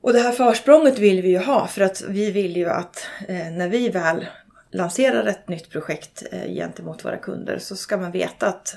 Och 0.00 0.12
det 0.12 0.20
här 0.20 0.32
försprånget 0.32 0.98
vill 0.98 1.22
vi 1.22 1.28
ju 1.28 1.38
ha 1.38 1.66
för 1.66 1.80
att 1.80 2.02
vi 2.08 2.30
vill 2.30 2.56
ju 2.56 2.68
att 2.68 3.06
eh, 3.28 3.50
när 3.50 3.68
vi 3.68 3.88
väl 3.88 4.26
lanserar 4.70 5.26
ett 5.26 5.48
nytt 5.48 5.70
projekt 5.70 6.22
eh, 6.32 6.54
gentemot 6.54 7.04
våra 7.04 7.16
kunder 7.16 7.58
så 7.58 7.76
ska 7.76 7.96
man 7.96 8.12
veta 8.12 8.46
att 8.46 8.76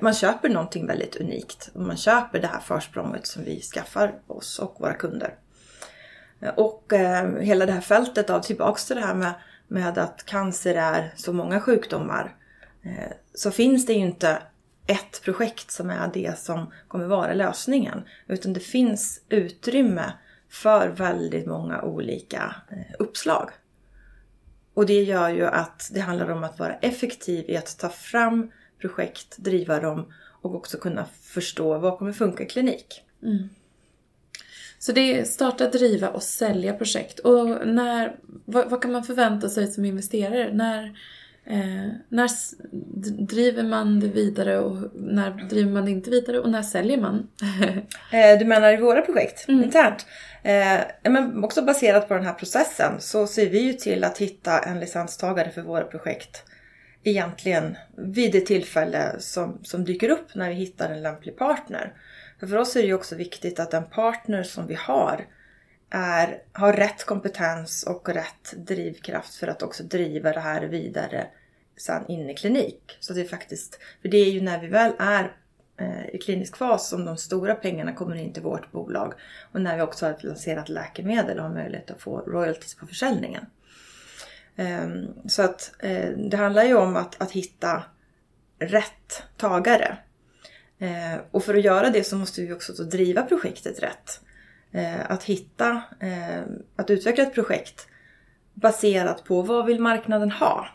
man 0.00 0.14
köper 0.14 0.48
någonting 0.48 0.86
väldigt 0.86 1.16
unikt. 1.16 1.70
Och 1.74 1.80
man 1.80 1.96
köper 1.96 2.40
det 2.40 2.46
här 2.46 2.60
försprånget 2.60 3.26
som 3.26 3.44
vi 3.44 3.60
skaffar 3.60 4.14
oss 4.26 4.58
och 4.58 4.76
våra 4.80 4.94
kunder. 4.94 5.34
Och 6.56 6.92
hela 7.40 7.66
det 7.66 7.72
här 7.72 7.80
fältet 7.80 8.30
av 8.30 8.40
tillbaks 8.40 8.84
till 8.84 8.96
det 8.96 9.02
här 9.02 9.14
med, 9.14 9.32
med 9.68 9.98
att 9.98 10.24
cancer 10.24 10.74
är 10.74 11.12
så 11.16 11.32
många 11.32 11.60
sjukdomar. 11.60 12.36
Eh, 12.82 13.12
så 13.34 13.50
finns 13.50 13.86
det 13.86 13.92
ju 13.92 13.98
inte 13.98 14.42
ett 14.86 15.22
projekt 15.24 15.70
som 15.70 15.90
är 15.90 16.10
det 16.14 16.38
som 16.38 16.72
kommer 16.88 17.06
vara 17.06 17.34
lösningen. 17.34 18.02
Utan 18.26 18.52
det 18.52 18.60
finns 18.60 19.20
utrymme 19.28 20.12
för 20.48 20.88
väldigt 20.88 21.46
många 21.46 21.82
olika 21.82 22.56
eh, 22.70 22.94
uppslag. 22.98 23.50
Och 24.74 24.86
det 24.86 25.02
gör 25.02 25.28
ju 25.28 25.46
att 25.46 25.90
det 25.92 26.00
handlar 26.00 26.30
om 26.30 26.44
att 26.44 26.58
vara 26.58 26.74
effektiv 26.74 27.50
i 27.50 27.56
att 27.56 27.78
ta 27.78 27.88
fram 27.88 28.50
projekt, 28.80 29.36
driva 29.38 29.80
dem 29.80 30.12
och 30.42 30.54
också 30.54 30.78
kunna 30.78 31.04
förstå 31.22 31.78
vad 31.78 31.98
kommer 31.98 32.12
funka 32.12 32.42
i 32.42 32.46
klinik. 32.46 33.02
Mm. 33.22 33.48
Så 34.78 34.92
det 34.92 35.18
är 35.20 35.24
starta, 35.24 35.68
driva 35.68 36.08
och 36.08 36.22
sälja 36.22 36.72
projekt. 36.72 37.18
Och 37.18 37.66
när, 37.66 38.16
vad, 38.44 38.70
vad 38.70 38.82
kan 38.82 38.92
man 38.92 39.04
förvänta 39.04 39.48
sig 39.48 39.66
som 39.66 39.84
investerare? 39.84 40.52
När, 40.52 40.98
eh, 41.46 41.88
när 42.08 42.28
driver 43.26 43.62
man 43.62 44.00
det 44.00 44.08
vidare 44.08 44.58
och 44.58 44.76
när 44.94 45.30
driver 45.30 45.70
man 45.70 45.84
det 45.84 45.90
inte 45.90 46.10
vidare 46.10 46.40
och 46.40 46.50
när 46.50 46.62
säljer 46.62 47.00
man? 47.00 47.28
eh, 48.12 48.38
du 48.38 48.44
menar 48.44 48.72
i 48.72 48.76
våra 48.76 49.02
projekt 49.02 49.48
mm. 49.48 49.64
internt? 49.64 50.06
Eh, 50.42 51.10
men 51.10 51.44
också 51.44 51.62
baserat 51.62 52.08
på 52.08 52.14
den 52.14 52.24
här 52.24 52.34
processen 52.34 53.00
så 53.00 53.26
ser 53.26 53.50
vi 53.50 53.58
ju 53.58 53.72
till 53.72 54.04
att 54.04 54.18
hitta 54.18 54.58
en 54.58 54.80
licenstagare 54.80 55.50
för 55.50 55.62
våra 55.62 55.84
projekt 55.84 56.44
egentligen 57.04 57.76
vid 57.96 58.32
det 58.32 58.40
tillfälle 58.40 59.16
som, 59.18 59.58
som 59.62 59.84
dyker 59.84 60.08
upp 60.08 60.34
när 60.34 60.48
vi 60.48 60.54
hittar 60.54 60.90
en 60.90 61.02
lämplig 61.02 61.36
partner. 61.36 61.92
För, 62.40 62.46
för 62.46 62.56
oss 62.56 62.76
är 62.76 62.80
det 62.80 62.86
ju 62.86 62.94
också 62.94 63.16
viktigt 63.16 63.60
att 63.60 63.70
den 63.70 63.84
partner 63.84 64.42
som 64.42 64.66
vi 64.66 64.74
har 64.74 65.26
är, 65.94 66.42
har 66.52 66.72
rätt 66.72 67.04
kompetens 67.04 67.82
och 67.82 68.08
rätt 68.08 68.52
drivkraft 68.56 69.34
för 69.34 69.48
att 69.48 69.62
också 69.62 69.82
driva 69.82 70.32
det 70.32 70.40
här 70.40 70.62
vidare 70.62 71.26
sen 71.76 72.06
in 72.08 72.30
i 72.30 72.34
klinik. 72.34 72.96
Så 73.00 73.12
det 73.12 73.20
är 73.20 73.24
faktiskt, 73.24 73.78
för 74.02 74.08
det 74.08 74.16
är 74.16 74.30
ju 74.30 74.40
när 74.40 74.60
vi 74.60 74.66
väl 74.66 74.92
är 74.98 75.36
eh, 75.76 76.14
i 76.14 76.18
klinisk 76.18 76.56
fas 76.56 76.88
som 76.88 77.04
de 77.04 77.16
stora 77.16 77.54
pengarna 77.54 77.92
kommer 77.92 78.16
in 78.16 78.32
till 78.32 78.42
vårt 78.42 78.72
bolag. 78.72 79.14
Och 79.52 79.60
när 79.60 79.76
vi 79.76 79.82
också 79.82 80.06
har 80.06 80.16
lanserat 80.20 80.68
läkemedel 80.68 81.38
och 81.38 81.44
har 81.44 81.54
möjlighet 81.54 81.90
att 81.90 82.00
få 82.00 82.18
royalties 82.18 82.74
på 82.74 82.86
försäljningen. 82.86 83.46
Ehm, 84.56 85.28
så 85.28 85.42
att 85.42 85.72
eh, 85.78 86.10
det 86.10 86.36
handlar 86.36 86.64
ju 86.64 86.74
om 86.74 86.96
att, 86.96 87.22
att 87.22 87.30
hitta 87.30 87.82
rätt 88.58 89.22
tagare. 89.36 89.96
Eh, 90.78 91.20
och 91.30 91.44
för 91.44 91.54
att 91.54 91.64
göra 91.64 91.90
det 91.90 92.04
så 92.04 92.16
måste 92.16 92.40
vi 92.40 92.52
också 92.52 92.84
driva 92.84 93.22
projektet 93.22 93.82
rätt. 93.82 94.20
Att 95.08 95.24
hitta, 95.24 95.82
att 96.76 96.90
utveckla 96.90 97.24
ett 97.24 97.34
projekt 97.34 97.88
baserat 98.54 99.24
på 99.24 99.42
vad 99.42 99.66
vill 99.66 99.80
marknaden 99.80 100.30
ha? 100.30 100.68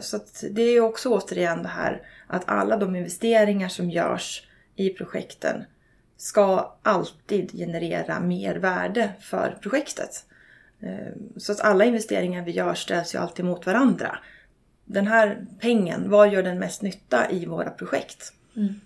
Så 0.00 0.18
det 0.50 0.62
är 0.62 0.80
också 0.80 1.08
återigen 1.08 1.62
det 1.62 1.68
här 1.68 2.02
att 2.26 2.48
alla 2.48 2.76
de 2.76 2.96
investeringar 2.96 3.68
som 3.68 3.90
görs 3.90 4.46
i 4.76 4.90
projekten 4.90 5.64
ska 6.16 6.76
alltid 6.82 7.52
generera 7.52 8.20
mer 8.20 8.56
värde 8.56 9.12
för 9.20 9.58
projektet. 9.62 10.26
Eh, 10.80 11.12
så 11.36 11.52
att 11.52 11.60
alla 11.60 11.84
investeringar 11.84 12.44
vi 12.44 12.52
gör 12.52 12.74
ställs 12.74 13.14
ju 13.14 13.18
alltid 13.18 13.44
mot 13.44 13.66
varandra. 13.66 14.18
Den 14.84 15.06
här 15.06 15.46
pengen, 15.60 16.10
vad 16.10 16.32
gör 16.32 16.42
den 16.42 16.58
mest 16.58 16.82
nytta 16.82 17.30
i 17.30 17.46
våra 17.46 17.70
projekt? 17.70 18.32
Mm. 18.56 18.80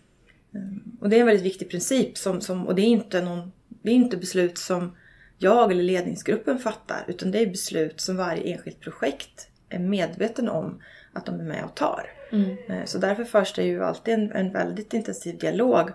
Eh, 0.54 1.00
och 1.00 1.08
det 1.08 1.16
är 1.16 1.20
en 1.20 1.26
väldigt 1.26 1.44
viktig 1.44 1.70
princip 1.70 2.18
som, 2.18 2.40
som, 2.40 2.66
och 2.66 2.74
det 2.74 2.82
är, 2.82 2.86
inte 2.86 3.20
någon, 3.20 3.52
det 3.86 3.92
är 3.92 3.94
inte 3.94 4.16
beslut 4.16 4.58
som 4.58 4.96
jag 5.38 5.72
eller 5.72 5.82
ledningsgruppen 5.82 6.58
fattar 6.58 7.04
utan 7.08 7.30
det 7.30 7.38
är 7.38 7.46
beslut 7.46 8.00
som 8.00 8.16
varje 8.16 8.42
enskilt 8.42 8.80
projekt 8.80 9.48
är 9.68 9.78
medveten 9.78 10.48
om 10.48 10.82
att 11.12 11.26
de 11.26 11.40
är 11.40 11.44
med 11.44 11.64
och 11.64 11.74
tar. 11.74 12.10
Mm. 12.32 12.56
Eh, 12.68 12.84
så 12.84 12.98
därför 12.98 13.24
förs 13.24 13.52
det 13.52 13.64
ju 13.64 13.84
alltid 13.84 14.14
en, 14.14 14.32
en, 14.32 14.52
väldigt 14.52 14.94
intensiv 14.94 15.38
dialog 15.38 15.90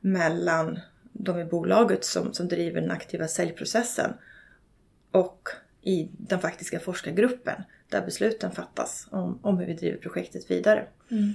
mellan 0.00 0.78
de 1.12 1.40
i 1.40 1.44
bolaget 1.44 2.04
som, 2.04 2.32
som 2.32 2.48
driver 2.48 2.80
den 2.80 2.90
aktiva 2.90 3.28
säljprocessen 3.28 4.12
och 5.10 5.48
i 5.80 6.08
den 6.12 6.40
faktiska 6.40 6.80
forskargruppen 6.80 7.62
där 7.88 8.04
besluten 8.04 8.50
fattas 8.50 9.06
om, 9.10 9.38
om 9.42 9.58
hur 9.58 9.66
vi 9.66 9.74
driver 9.74 9.98
projektet 9.98 10.50
vidare. 10.50 10.86
Mm. 11.10 11.32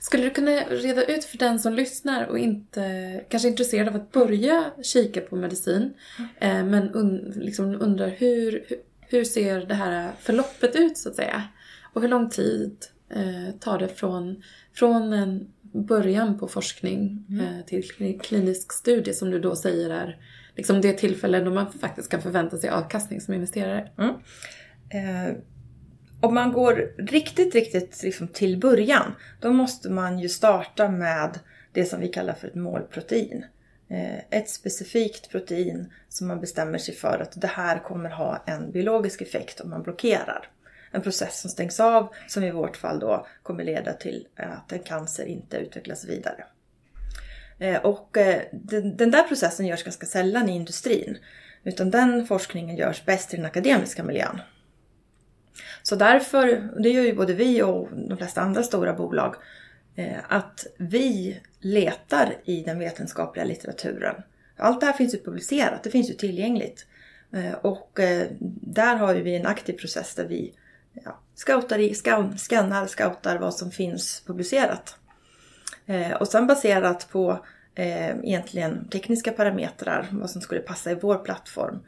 Skulle 0.00 0.24
du 0.24 0.30
kunna 0.30 0.52
reda 0.52 1.04
ut 1.04 1.24
för 1.24 1.38
den 1.38 1.58
som 1.58 1.74
lyssnar 1.74 2.26
och 2.26 2.38
inte 2.38 3.24
kanske 3.28 3.48
är 3.48 3.50
intresserad 3.50 3.88
av 3.88 3.96
att 3.96 4.12
börja 4.12 4.72
kika 4.82 5.20
på 5.20 5.36
medicin 5.36 5.94
mm. 6.18 6.30
eh, 6.40 6.70
men 6.70 6.94
un, 6.94 7.32
liksom 7.36 7.82
undrar 7.82 8.08
hur, 8.08 8.64
hur 9.00 9.24
ser 9.24 9.60
det 9.60 9.74
här 9.74 10.12
förloppet 10.20 10.76
ut 10.76 10.98
så 10.98 11.08
att 11.08 11.16
säga? 11.16 11.42
Och 11.92 12.02
hur 12.02 12.08
lång 12.08 12.30
tid 12.30 12.76
eh, 13.10 13.54
tar 13.60 13.78
det 13.78 13.88
från, 13.88 14.42
från 14.74 15.12
en 15.12 15.48
början 15.72 16.38
på 16.38 16.48
forskning 16.48 17.26
mm. 17.28 17.46
eh, 17.46 17.64
till 17.64 18.18
klinisk 18.22 18.72
studie 18.72 19.14
som 19.14 19.30
du 19.30 19.38
då 19.38 19.56
säger 19.56 19.90
är 19.90 20.16
liksom 20.56 20.80
det 20.80 20.92
tillfälle 20.92 21.40
då 21.40 21.50
man 21.50 21.72
faktiskt 21.72 22.10
kan 22.10 22.22
förvänta 22.22 22.58
sig 22.58 22.70
avkastning 22.70 23.20
som 23.20 23.34
investerare? 23.34 23.88
Mm. 23.98 24.14
Eh, 24.90 25.36
om 26.22 26.34
man 26.34 26.52
går 26.52 26.94
riktigt, 26.98 27.54
riktigt 27.54 28.02
liksom 28.02 28.28
till 28.28 28.60
början 28.60 29.14
då 29.40 29.52
måste 29.52 29.90
man 29.90 30.18
ju 30.18 30.28
starta 30.28 30.88
med 30.88 31.38
det 31.72 31.84
som 31.84 32.00
vi 32.00 32.08
kallar 32.08 32.34
för 32.34 32.48
ett 32.48 32.54
målprotein. 32.54 33.44
Eh, 33.88 34.18
ett 34.30 34.48
specifikt 34.48 35.30
protein 35.30 35.92
som 36.08 36.28
man 36.28 36.40
bestämmer 36.40 36.78
sig 36.78 36.94
för 36.94 37.18
att 37.22 37.40
det 37.40 37.46
här 37.46 37.78
kommer 37.78 38.10
ha 38.10 38.42
en 38.46 38.72
biologisk 38.72 39.22
effekt 39.22 39.60
om 39.60 39.70
man 39.70 39.82
blockerar 39.82 40.48
en 40.90 41.02
process 41.02 41.40
som 41.40 41.50
stängs 41.50 41.80
av 41.80 42.14
som 42.28 42.44
i 42.44 42.50
vårt 42.50 42.76
fall 42.76 42.98
då 42.98 43.26
kommer 43.42 43.64
leda 43.64 43.92
till 43.92 44.26
att 44.36 44.72
en 44.72 44.82
cancer 44.82 45.24
inte 45.24 45.56
utvecklas 45.56 46.04
vidare. 46.04 46.44
Eh, 47.58 47.80
och 47.82 48.16
eh, 48.16 48.42
den 48.96 49.10
där 49.10 49.22
processen 49.22 49.66
görs 49.66 49.84
ganska 49.84 50.06
sällan 50.06 50.48
i 50.48 50.52
industrin. 50.52 51.18
Utan 51.64 51.90
den 51.90 52.26
forskningen 52.26 52.76
görs 52.76 53.04
bäst 53.04 53.34
i 53.34 53.36
den 53.36 53.46
akademiska 53.46 54.04
miljön. 54.04 54.40
Så 55.82 55.96
därför, 55.96 56.70
det 56.82 56.88
gör 56.88 57.02
ju 57.02 57.14
både 57.14 57.34
vi 57.34 57.62
och 57.62 57.88
de 57.92 58.16
flesta 58.18 58.40
andra 58.40 58.62
stora 58.62 58.92
bolag, 58.92 59.34
eh, 59.96 60.18
att 60.28 60.66
vi 60.76 61.40
letar 61.60 62.34
i 62.44 62.62
den 62.62 62.78
vetenskapliga 62.78 63.44
litteraturen. 63.44 64.14
Allt 64.56 64.80
det 64.80 64.86
här 64.86 64.92
finns 64.92 65.14
ju 65.14 65.18
publicerat, 65.18 65.82
det 65.82 65.90
finns 65.90 66.10
ju 66.10 66.14
tillgängligt. 66.14 66.86
Eh, 67.32 67.52
och 67.52 68.00
eh, 68.00 68.26
där 68.60 68.96
har 68.96 69.14
vi 69.14 69.36
en 69.36 69.46
aktiv 69.46 69.72
process 69.72 70.14
där 70.14 70.26
vi 70.26 70.54
ja, 71.04 71.18
scoutar 71.34 71.78
i, 71.78 71.94
scannar, 72.36 72.86
scoutar 72.86 73.38
vad 73.38 73.54
som 73.54 73.70
finns 73.70 74.22
publicerat. 74.26 74.96
Och 76.20 76.28
sen 76.28 76.46
baserat 76.46 77.08
på 77.10 77.44
egentligen 77.74 78.88
tekniska 78.88 79.32
parametrar, 79.32 80.08
vad 80.10 80.30
som 80.30 80.40
skulle 80.40 80.60
passa 80.60 80.90
i 80.90 80.94
vår 80.94 81.18
plattform. 81.18 81.78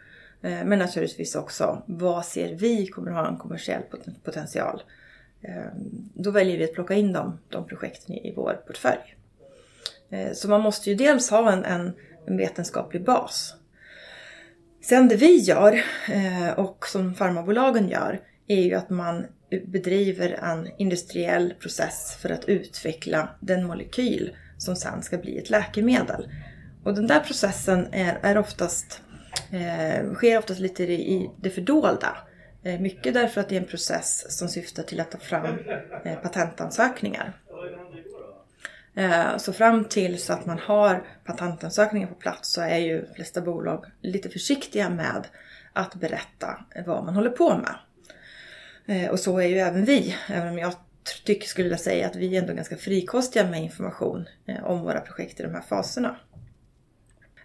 Eh, 0.45 0.65
men 0.65 0.79
naturligtvis 0.79 1.35
också 1.35 1.83
vad 1.87 2.25
ser 2.25 2.55
vi 2.55 2.87
kommer 2.87 3.11
att 3.11 3.17
ha 3.17 3.29
en 3.29 3.39
kommersiell 3.39 3.83
potential. 4.25 4.83
Ehm, 5.43 6.11
då 6.15 6.31
väljer 6.31 6.59
vi 6.59 6.65
att 6.65 6.75
plocka 6.75 6.95
in 6.95 7.13
dem, 7.13 7.39
de 7.49 7.67
projekten 7.67 8.15
i, 8.15 8.35
vår 8.37 8.63
portfölj. 8.67 9.17
Eh, 10.11 10.33
så 10.33 10.49
man 10.49 10.61
måste 10.61 10.91
ju 10.91 10.97
dels 10.97 11.31
ha 11.31 11.53
en, 11.53 11.65
en, 11.65 11.93
en 12.27 12.37
vetenskaplig 12.37 13.05
bas. 13.05 13.55
Sen 14.83 15.09
det 15.09 15.17
vi 15.17 15.37
gör 15.37 15.85
eh, 16.13 16.51
och 16.59 16.87
som 16.87 17.15
farmabolagen 17.15 17.89
gör 17.89 18.21
är 18.47 18.63
ju 18.63 18.75
att 18.75 18.91
man 18.91 19.27
bedriver 19.67 20.31
en 20.31 20.71
industriell 20.79 21.55
process 21.61 22.17
för 22.21 22.31
att 22.31 22.45
utveckla 22.45 23.29
den 23.41 23.67
molekyl 23.67 24.37
som 24.59 24.77
sen 24.77 25.03
ska 25.03 25.19
bli 25.19 25.39
ett 25.39 25.51
läkemedel. 25.51 26.29
Och 26.85 26.95
den 26.95 27.07
där 27.07 27.21
processen 27.21 27.89
är, 27.93 28.19
är 28.23 28.39
oftast, 28.39 29.03
eh, 29.53 30.15
sker 30.15 30.39
oftast 30.39 30.61
lite 30.61 30.83
i 30.85 31.31
det 31.37 31.51
fördolda. 31.51 32.17
Eh, 32.63 32.81
mycket 32.81 33.15
därför 33.15 33.41
att 33.41 33.49
det 33.49 33.57
är 33.57 33.61
en 33.61 33.67
process 33.67 34.39
som 34.39 34.49
syftar 34.49 34.83
till 34.83 35.01
att 35.01 35.11
ta 35.11 35.19
fram 35.19 35.59
eh, 36.05 36.15
patentansökningar. 36.15 37.33
Eh, 38.95 39.37
så 39.37 39.53
fram 39.53 39.85
till 39.85 40.23
så 40.23 40.33
att 40.33 40.47
man 40.47 40.59
har 40.59 41.07
patentansökningar 41.25 42.07
på 42.07 42.15
plats 42.15 42.53
så 42.53 42.61
är 42.61 42.79
ju 42.79 43.01
de 43.01 43.15
flesta 43.15 43.41
bolag 43.41 43.85
lite 44.01 44.29
försiktiga 44.29 44.91
med 44.91 45.27
att 45.73 45.95
berätta 45.95 46.65
vad 46.87 47.05
man 47.05 47.15
håller 47.15 47.31
på 47.31 47.59
med. 47.59 47.75
Eh, 48.87 49.11
och 49.11 49.21
så 49.21 49.39
är 49.39 49.47
ju 49.47 49.59
även 49.59 49.85
vi, 49.85 50.17
även 50.29 50.49
om 50.49 50.59
jag 50.59 50.75
tycker, 51.25 51.47
skulle 51.47 51.69
jag 51.69 51.81
säga, 51.81 52.07
att 52.07 52.17
vi 52.17 52.37
är 52.37 52.43
ändå 52.43 52.55
ganska 52.55 52.77
frikostiga 52.77 53.45
med 53.45 53.63
information 53.63 54.29
eh, 54.47 54.65
om 54.65 54.81
våra 54.83 55.01
projekt 55.01 55.41
i 55.41 55.43
de 55.43 55.55
här 55.55 55.63
faserna. 55.69 56.17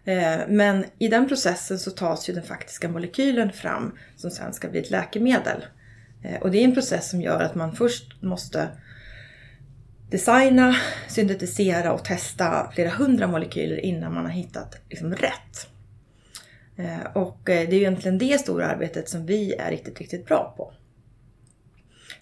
Eh, 0.05 0.39
men 0.47 0.85
i 0.97 1.07
den 1.07 1.27
processen 1.27 1.79
så 1.79 1.91
tas 1.91 2.29
ju 2.29 2.33
den 2.33 2.43
faktiska 2.43 2.89
molekylen 2.89 3.51
fram 3.51 3.97
som 4.15 4.31
sen 4.31 4.53
ska 4.53 4.69
bli 4.69 4.79
ett 4.79 4.89
läkemedel. 4.89 5.65
Eh, 6.23 6.41
och 6.41 6.51
det 6.51 6.57
är 6.57 6.63
en 6.63 6.73
process 6.73 7.09
som 7.09 7.21
gör 7.21 7.39
att 7.39 7.55
man 7.55 7.75
först 7.75 8.21
måste 8.21 8.67
designa, 10.09 10.75
syntetisera 11.07 11.93
och 11.93 12.05
testa 12.05 12.71
flera 12.75 12.89
hundra 12.89 13.27
molekyler 13.27 13.85
innan 13.85 14.13
man 14.13 14.25
har 14.25 14.31
hittat 14.31 14.81
liksom 14.89 15.15
rätt. 15.15 15.67
Eh, 16.77 17.11
och 17.13 17.39
det 17.43 17.61
är 17.61 17.71
ju 17.71 17.77
egentligen 17.77 18.17
det 18.17 18.39
stora 18.39 18.67
arbetet 18.67 19.09
som 19.09 19.25
vi 19.25 19.53
är 19.53 19.71
riktigt, 19.71 19.99
riktigt 19.99 20.25
bra 20.25 20.53
på. 20.57 20.73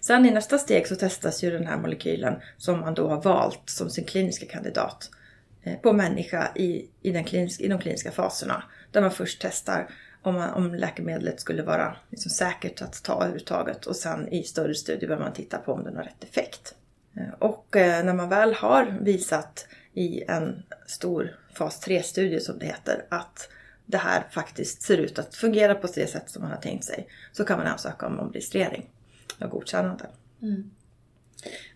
Sen 0.00 0.26
i 0.26 0.30
nästa 0.30 0.58
steg 0.58 0.86
så 0.86 0.96
testas 0.96 1.44
ju 1.44 1.50
den 1.50 1.66
här 1.66 1.76
molekylen 1.76 2.34
som 2.56 2.80
man 2.80 2.94
då 2.94 3.08
har 3.08 3.22
valt 3.22 3.62
som 3.64 3.90
sin 3.90 4.04
kliniska 4.04 4.46
kandidat 4.46 5.10
Eh, 5.62 5.76
på 5.76 5.92
människa 5.92 6.52
i, 6.54 6.88
i, 7.02 7.10
den 7.10 7.24
kliniska, 7.24 7.64
i 7.64 7.68
de 7.68 7.78
kliniska 7.78 8.10
faserna. 8.10 8.62
Där 8.92 9.00
man 9.00 9.10
först 9.10 9.38
testar 9.40 9.90
om, 10.22 10.34
man, 10.34 10.50
om 10.50 10.74
läkemedlet 10.74 11.40
skulle 11.40 11.62
vara 11.62 11.96
liksom 12.10 12.30
säkert 12.30 12.82
att 12.82 13.02
ta 13.02 13.14
överhuvudtaget 13.14 13.86
och 13.86 13.96
sen 13.96 14.28
i 14.28 14.42
större 14.42 14.74
studier 14.74 15.08
bör 15.08 15.18
man 15.18 15.32
titta 15.32 15.58
på 15.58 15.72
om 15.72 15.84
den 15.84 15.96
har 15.96 16.04
rätt 16.04 16.24
effekt. 16.24 16.74
Eh, 17.16 17.32
och 17.38 17.76
eh, 17.76 18.04
när 18.04 18.14
man 18.14 18.28
väl 18.28 18.54
har 18.54 18.98
visat 19.00 19.68
i 19.94 20.22
en 20.28 20.62
stor 20.86 21.36
fas 21.54 21.86
3-studie 21.86 22.40
som 22.40 22.58
det 22.58 22.66
heter 22.66 23.04
att 23.08 23.48
det 23.86 23.98
här 23.98 24.26
faktiskt 24.30 24.82
ser 24.82 24.98
ut 24.98 25.18
att 25.18 25.34
fungera 25.34 25.74
på 25.74 25.86
det 25.86 26.06
sätt 26.06 26.30
som 26.30 26.42
man 26.42 26.50
har 26.50 26.58
tänkt 26.58 26.84
sig 26.84 27.08
så 27.32 27.44
kan 27.44 27.58
man 27.58 27.66
ansöka 27.66 28.06
om 28.06 28.32
registrering 28.32 28.90
och 29.40 29.50
godkännande. 29.50 30.06
Mm. 30.42 30.70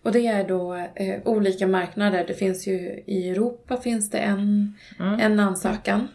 Och 0.03 0.11
det 0.11 0.27
är 0.27 0.47
då 0.47 0.75
eh, 0.75 1.21
olika 1.25 1.67
marknader. 1.67 2.25
Det 2.27 2.33
finns 2.33 2.67
ju 2.67 3.03
i 3.05 3.29
Europa 3.29 3.77
finns 3.77 4.09
det 4.09 4.17
en, 4.17 4.73
mm. 4.99 5.19
en 5.19 5.39
ansökan. 5.39 6.07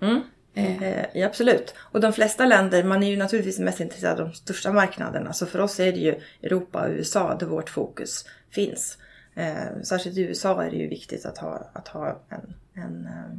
Mm. 0.00 0.20
Eh. 0.54 1.04
Ja, 1.14 1.26
absolut. 1.26 1.74
Och 1.78 2.00
de 2.00 2.12
flesta 2.12 2.46
länder, 2.46 2.84
man 2.84 3.02
är 3.02 3.10
ju 3.10 3.16
naturligtvis 3.16 3.58
mest 3.58 3.80
intresserad 3.80 4.20
av 4.20 4.28
de 4.28 4.34
största 4.34 4.72
marknaderna. 4.72 5.32
Så 5.32 5.46
för 5.46 5.58
oss 5.58 5.80
är 5.80 5.92
det 5.92 5.98
ju 5.98 6.20
Europa 6.42 6.82
och 6.82 6.90
USA 6.90 7.36
där 7.40 7.46
vårt 7.46 7.70
fokus 7.70 8.24
finns. 8.50 8.98
Eh, 9.34 9.80
särskilt 9.82 10.16
i 10.16 10.20
USA 10.20 10.62
är 10.62 10.70
det 10.70 10.76
ju 10.76 10.88
viktigt 10.88 11.26
att 11.26 11.38
ha, 11.38 11.70
att 11.72 11.88
ha 11.88 12.22
en, 12.28 12.54
en 12.74 13.06
eh, 13.06 13.38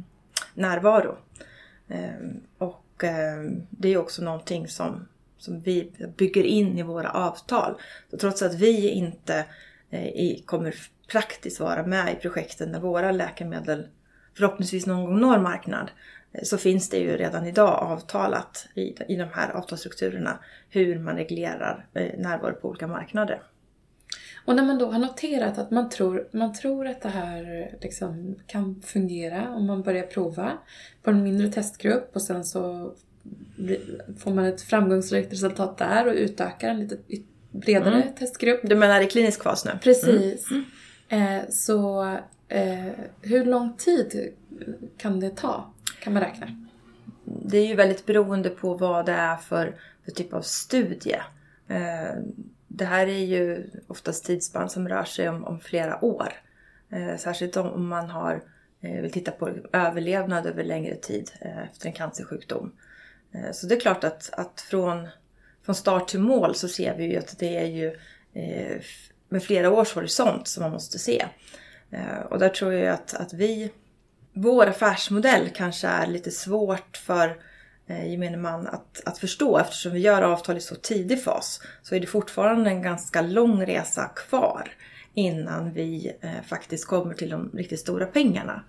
närvaro. 0.54 1.16
Eh, 1.88 2.28
och 2.58 3.04
eh, 3.04 3.42
det 3.70 3.88
är 3.88 3.96
också 3.96 4.22
någonting 4.22 4.68
som, 4.68 5.08
som 5.38 5.60
vi 5.60 5.92
bygger 6.16 6.44
in 6.44 6.78
i 6.78 6.82
våra 6.82 7.10
avtal. 7.10 7.80
Så 8.10 8.16
trots 8.16 8.42
att 8.42 8.54
vi 8.54 8.88
inte 8.88 9.44
eh, 9.90 10.06
i, 10.06 10.42
kommer 10.46 10.74
praktiskt 11.08 11.60
vara 11.60 11.86
med 11.86 12.12
i 12.12 12.16
projekten 12.16 12.72
när 12.72 12.80
våra 12.80 13.12
läkemedel 13.12 13.86
förhoppningsvis 14.36 14.86
någon 14.86 15.04
gång 15.04 15.20
når 15.20 15.38
marknad 15.38 15.90
eh, 16.32 16.42
så 16.42 16.58
finns 16.58 16.88
det 16.88 16.98
ju 16.98 17.16
redan 17.16 17.46
idag 17.46 17.82
avtalat 17.82 18.68
i, 18.74 18.94
i 19.08 19.16
de 19.16 19.28
här 19.34 19.50
avtalsstrukturerna 19.50 20.38
hur 20.68 20.98
man 20.98 21.16
reglerar 21.16 21.86
eh, 21.94 22.18
närvaro 22.18 22.54
på 22.54 22.68
olika 22.68 22.86
marknader. 22.86 23.42
Och 24.44 24.56
när 24.56 24.64
man 24.64 24.78
då 24.78 24.90
har 24.90 24.98
noterat 24.98 25.58
att 25.58 25.70
man 25.70 25.90
tror, 25.90 26.28
man 26.32 26.54
tror 26.54 26.86
att 26.86 27.02
det 27.02 27.08
här 27.08 27.70
liksom 27.80 28.36
kan 28.46 28.82
fungera 28.82 29.54
om 29.54 29.66
man 29.66 29.82
börjar 29.82 30.06
prova 30.06 30.52
på 31.02 31.10
en 31.10 31.22
mindre 31.22 31.48
testgrupp 31.48 32.10
och 32.14 32.22
sen 32.22 32.44
så 32.44 32.94
får 34.18 34.34
man 34.34 34.44
ett 34.44 34.62
framgångsrikt 34.62 35.32
resultat 35.32 35.78
där 35.78 36.06
och 36.06 36.14
utökar 36.14 36.68
en 36.68 36.80
lite 36.80 36.96
bredare 37.50 38.02
mm. 38.02 38.14
testgrupp. 38.14 38.60
Du 38.62 38.74
menar 38.74 39.00
i 39.00 39.06
klinisk 39.06 39.42
fas 39.42 39.64
nu? 39.64 39.70
Precis. 39.82 40.50
Mm. 40.50 40.64
Mm. 41.08 41.38
Eh, 41.38 41.48
så 41.50 42.02
eh, 42.48 42.92
hur 43.22 43.44
lång 43.44 43.76
tid 43.76 44.34
kan 44.98 45.20
det 45.20 45.30
ta? 45.30 45.72
Kan 46.00 46.12
man 46.12 46.22
räkna? 46.22 46.46
Det 47.24 47.58
är 47.58 47.66
ju 47.66 47.74
väldigt 47.74 48.06
beroende 48.06 48.50
på 48.50 48.74
vad 48.74 49.06
det 49.06 49.12
är 49.12 49.36
för, 49.36 49.74
för 50.04 50.10
typ 50.10 50.32
av 50.32 50.42
studie. 50.42 51.20
Eh, 51.68 52.20
det 52.68 52.84
här 52.84 53.06
är 53.06 53.24
ju 53.24 53.70
oftast 53.86 54.24
tidsspann 54.24 54.68
som 54.68 54.88
rör 54.88 55.04
sig 55.04 55.28
om, 55.28 55.44
om 55.44 55.60
flera 55.60 56.04
år. 56.04 56.32
Eh, 56.90 57.16
särskilt 57.16 57.56
om, 57.56 57.88
man 57.88 58.10
har, 58.10 58.42
eh, 58.80 59.00
vill 59.02 59.12
titta 59.12 59.30
på 59.30 59.50
överlevnad 59.72 60.46
över 60.46 60.64
längre 60.64 60.94
tid 60.94 61.30
eh, 61.40 61.62
efter 61.62 61.86
en 61.86 61.92
cancersjukdom. 61.92 62.72
Eh, 63.36 63.52
så 63.52 63.66
det 63.66 63.74
är 63.74 63.80
klart 63.80 64.04
att, 64.04 64.30
att 64.32 64.60
från, 64.60 65.08
från 65.62 65.74
start 65.74 66.08
till 66.08 66.20
mål 66.20 66.54
så 66.54 66.68
ser 66.68 66.96
vi 66.96 67.04
ju 67.04 67.16
att 67.16 67.38
det 67.38 67.56
är 67.56 67.66
ju 67.66 67.86
eh, 68.34 68.80
med 69.28 69.42
flera 69.42 69.70
års 69.70 69.94
horisont 69.94 70.48
som 70.48 70.62
man 70.62 70.72
måste 70.72 70.98
se. 70.98 71.26
Eh, 71.90 72.20
och 72.30 72.38
där 72.38 72.48
tror 72.48 72.72
jag 72.72 72.94
att, 72.94 73.14
att 73.14 73.32
vi, 73.32 73.72
vår 74.32 74.66
affärsmodell 74.66 75.50
kanske 75.54 75.88
är 75.88 76.06
lite 76.06 76.30
svårt 76.30 76.96
för 76.96 77.36
gemene 77.88 78.36
man 78.36 78.66
att, 78.66 79.02
att 79.04 79.18
förstå. 79.18 79.58
Eftersom 79.58 79.92
vi 79.92 80.00
gör 80.00 80.22
avtal 80.22 80.56
i 80.56 80.60
så 80.60 80.74
tidig 80.74 81.22
fas 81.22 81.60
så 81.82 81.94
är 81.94 82.00
det 82.00 82.06
fortfarande 82.06 82.70
en 82.70 82.82
ganska 82.82 83.22
lång 83.22 83.66
resa 83.66 84.04
kvar 84.08 84.70
innan 85.16 85.72
vi 85.72 86.12
eh, 86.20 86.42
faktiskt 86.46 86.86
kommer 86.86 87.14
till 87.14 87.30
de 87.30 87.50
riktigt 87.54 87.80
stora 87.80 88.06
pengarna. 88.06 88.64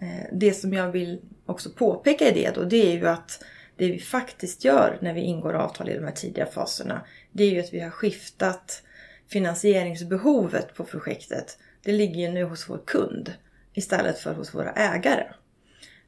Eh, 0.00 0.26
det 0.32 0.52
som 0.52 0.72
jag 0.72 0.92
vill 0.92 1.20
också 1.46 1.70
påpeka 1.70 2.28
i 2.28 2.32
det 2.32 2.54
då, 2.54 2.64
det 2.64 2.92
är 2.92 2.92
ju 2.92 3.08
att 3.08 3.44
det 3.76 3.90
vi 3.90 3.98
faktiskt 3.98 4.64
gör 4.64 4.98
när 5.00 5.14
vi 5.14 5.20
ingår 5.20 5.54
avtal 5.54 5.88
i 5.88 5.94
de 5.94 6.04
här 6.04 6.12
tidiga 6.12 6.46
faserna, 6.46 7.00
det 7.32 7.44
är 7.44 7.50
ju 7.50 7.60
att 7.60 7.74
vi 7.74 7.80
har 7.80 7.90
skiftat 7.90 8.82
finansieringsbehovet 9.28 10.74
på 10.74 10.84
projektet. 10.84 11.58
Det 11.82 11.92
ligger 11.92 12.20
ju 12.20 12.28
nu 12.28 12.44
hos 12.44 12.68
vår 12.68 12.80
kund 12.86 13.32
istället 13.74 14.18
för 14.18 14.34
hos 14.34 14.54
våra 14.54 14.72
ägare. 14.72 15.26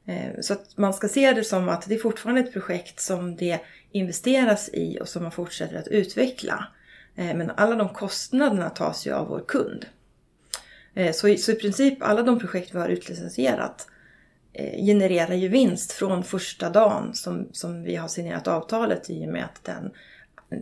Eh, 0.06 0.40
så 0.40 0.52
att 0.52 0.76
man 0.76 0.94
ska 0.94 1.08
se 1.08 1.32
det 1.32 1.44
som 1.44 1.68
att 1.68 1.88
det 1.88 1.94
är 1.94 1.98
fortfarande 1.98 2.40
ett 2.40 2.52
projekt 2.52 3.00
som 3.00 3.36
det 3.36 3.60
investeras 3.92 4.70
i 4.72 4.98
och 5.00 5.08
som 5.08 5.22
man 5.22 5.32
fortsätter 5.32 5.76
att 5.76 5.88
utveckla. 5.88 6.68
Eh, 7.16 7.34
men 7.36 7.50
alla 7.50 7.76
de 7.76 7.88
kostnaderna 7.88 8.70
tas 8.70 9.06
ju 9.06 9.12
av 9.12 9.28
vår 9.28 9.44
kund. 9.48 9.86
Eh, 10.94 11.12
så 11.12 11.28
i, 11.28 11.38
så 11.38 11.52
i 11.52 11.54
princip 11.54 12.02
alla 12.02 12.22
de 12.22 12.38
projekt 12.38 12.74
vi 12.74 12.78
har 12.78 12.88
utlicensierat 12.88 13.88
Eh, 14.58 14.84
genererar 14.84 15.34
ju 15.34 15.48
vinst 15.48 15.92
från 15.92 16.24
första 16.24 16.70
dagen 16.70 17.14
som, 17.14 17.48
som 17.52 17.82
vi 17.82 17.96
har 17.96 18.08
signerat 18.08 18.48
avtalet 18.48 19.10
i 19.10 19.24
och 19.24 19.28
med 19.28 19.44
att 19.44 19.64
den, 19.64 19.90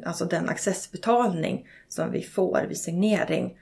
alltså 0.04 0.24
den 0.24 0.48
accessbetalning 0.48 1.68
som 1.88 2.12
vi 2.12 2.22
får 2.22 2.66
vid 2.68 2.78
signering 2.78 3.58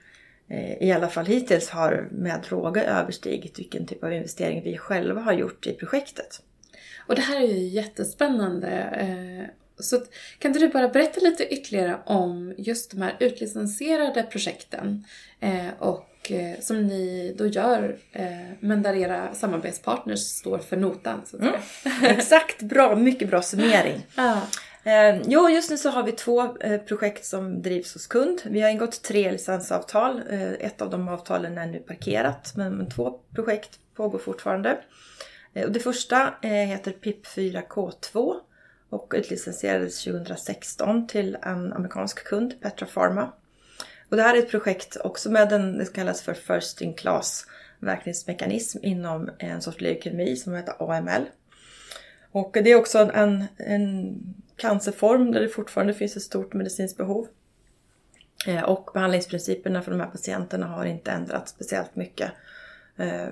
eh, 0.48 0.82
i 0.82 0.92
alla 0.92 1.08
fall 1.08 1.26
hittills 1.26 1.70
har 1.70 2.08
med 2.10 2.46
råga 2.48 2.84
överstigit 2.84 3.58
vilken 3.58 3.86
typ 3.86 4.04
av 4.04 4.12
investering 4.12 4.62
vi 4.62 4.78
själva 4.78 5.20
har 5.20 5.32
gjort 5.32 5.66
i 5.66 5.72
projektet. 5.72 6.40
Och 7.06 7.14
det 7.14 7.22
här 7.22 7.40
är 7.40 7.46
ju 7.46 7.68
jättespännande. 7.68 8.68
Eh, 8.70 9.50
så 9.78 9.98
kan 10.38 10.50
inte 10.50 10.60
du 10.60 10.68
bara 10.68 10.88
berätta 10.88 11.20
lite 11.20 11.54
ytterligare 11.54 11.98
om 12.06 12.54
just 12.58 12.90
de 12.90 13.02
här 13.02 13.16
utlicensierade 13.20 14.22
projekten 14.22 15.04
och 15.78 16.11
och 16.30 16.64
som 16.64 16.86
ni 16.86 17.34
då 17.38 17.46
gör 17.46 17.96
men 18.60 18.82
där 18.82 18.94
era 18.94 19.34
samarbetspartners 19.34 20.20
står 20.20 20.58
för 20.58 20.76
notan. 20.76 21.20
Så 21.24 21.36
att 21.36 21.42
mm. 21.42 21.60
Exakt, 22.02 22.62
bra, 22.62 22.96
mycket 22.96 23.30
bra 23.30 23.42
summering. 23.42 24.06
ja. 24.16 24.42
Eh, 24.84 25.22
jo, 25.26 25.48
just 25.48 25.70
nu 25.70 25.76
så 25.76 25.90
har 25.90 26.02
vi 26.02 26.12
två 26.12 26.58
eh, 26.60 26.80
projekt 26.80 27.24
som 27.24 27.62
drivs 27.62 27.94
hos 27.94 28.06
kund. 28.06 28.40
Vi 28.44 28.60
har 28.60 28.70
ingått 28.70 29.02
tre 29.02 29.32
licensavtal. 29.32 30.22
Eh, 30.30 30.52
ett 30.52 30.82
av 30.82 30.90
de 30.90 31.08
avtalen 31.08 31.58
är 31.58 31.66
nu 31.66 31.78
parkerat, 31.78 32.52
men, 32.56 32.74
men 32.74 32.90
två 32.90 33.18
projekt 33.34 33.78
pågår 33.94 34.18
fortfarande. 34.18 34.78
Eh, 35.54 35.64
och 35.64 35.72
det 35.72 35.80
första 35.80 36.34
eh, 36.42 36.50
heter 36.50 36.92
PIP 36.92 37.26
4K2 37.26 38.34
och 38.88 39.12
utlicensierades 39.16 40.04
2016 40.04 41.06
till 41.06 41.36
en 41.42 41.72
amerikansk 41.72 42.24
kund, 42.24 42.60
Petra 42.60 42.86
Pharma. 42.86 43.32
Och 44.12 44.18
det 44.18 44.22
här 44.22 44.34
är 44.34 44.38
ett 44.38 44.50
projekt 44.50 44.96
också 45.04 45.30
med 45.30 45.52
en, 45.52 45.78
det 45.78 45.92
kallas 45.92 46.22
för 46.22 46.34
First 46.34 46.80
in 46.80 46.94
Class 46.94 47.46
verkningsmekanism 47.78 48.78
inom 48.82 49.30
en 49.38 49.62
sorts 49.62 49.80
leukemi 49.80 50.36
som 50.36 50.54
heter 50.54 50.92
AML. 50.92 51.26
Och 52.32 52.50
det 52.52 52.70
är 52.70 52.76
också 52.76 52.98
en, 52.98 53.44
en 53.56 54.16
cancerform 54.56 55.32
där 55.32 55.40
det 55.40 55.48
fortfarande 55.48 55.94
finns 55.94 56.16
ett 56.16 56.22
stort 56.22 56.54
medicinskt 56.54 56.98
behov. 56.98 57.26
Eh, 58.46 58.62
och 58.62 58.90
behandlingsprinciperna 58.94 59.82
för 59.82 59.90
de 59.90 60.00
här 60.00 60.10
patienterna 60.10 60.66
har 60.66 60.84
inte 60.84 61.10
ändrats 61.10 61.52
speciellt 61.52 61.96
mycket 61.96 62.32
eh, 62.96 63.28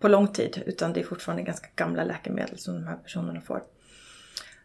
på 0.00 0.08
lång 0.08 0.28
tid 0.28 0.62
utan 0.66 0.92
det 0.92 1.00
är 1.00 1.04
fortfarande 1.04 1.42
ganska 1.42 1.68
gamla 1.76 2.04
läkemedel 2.04 2.58
som 2.58 2.74
de 2.74 2.86
här 2.86 2.96
personerna 2.96 3.40
får. 3.40 3.62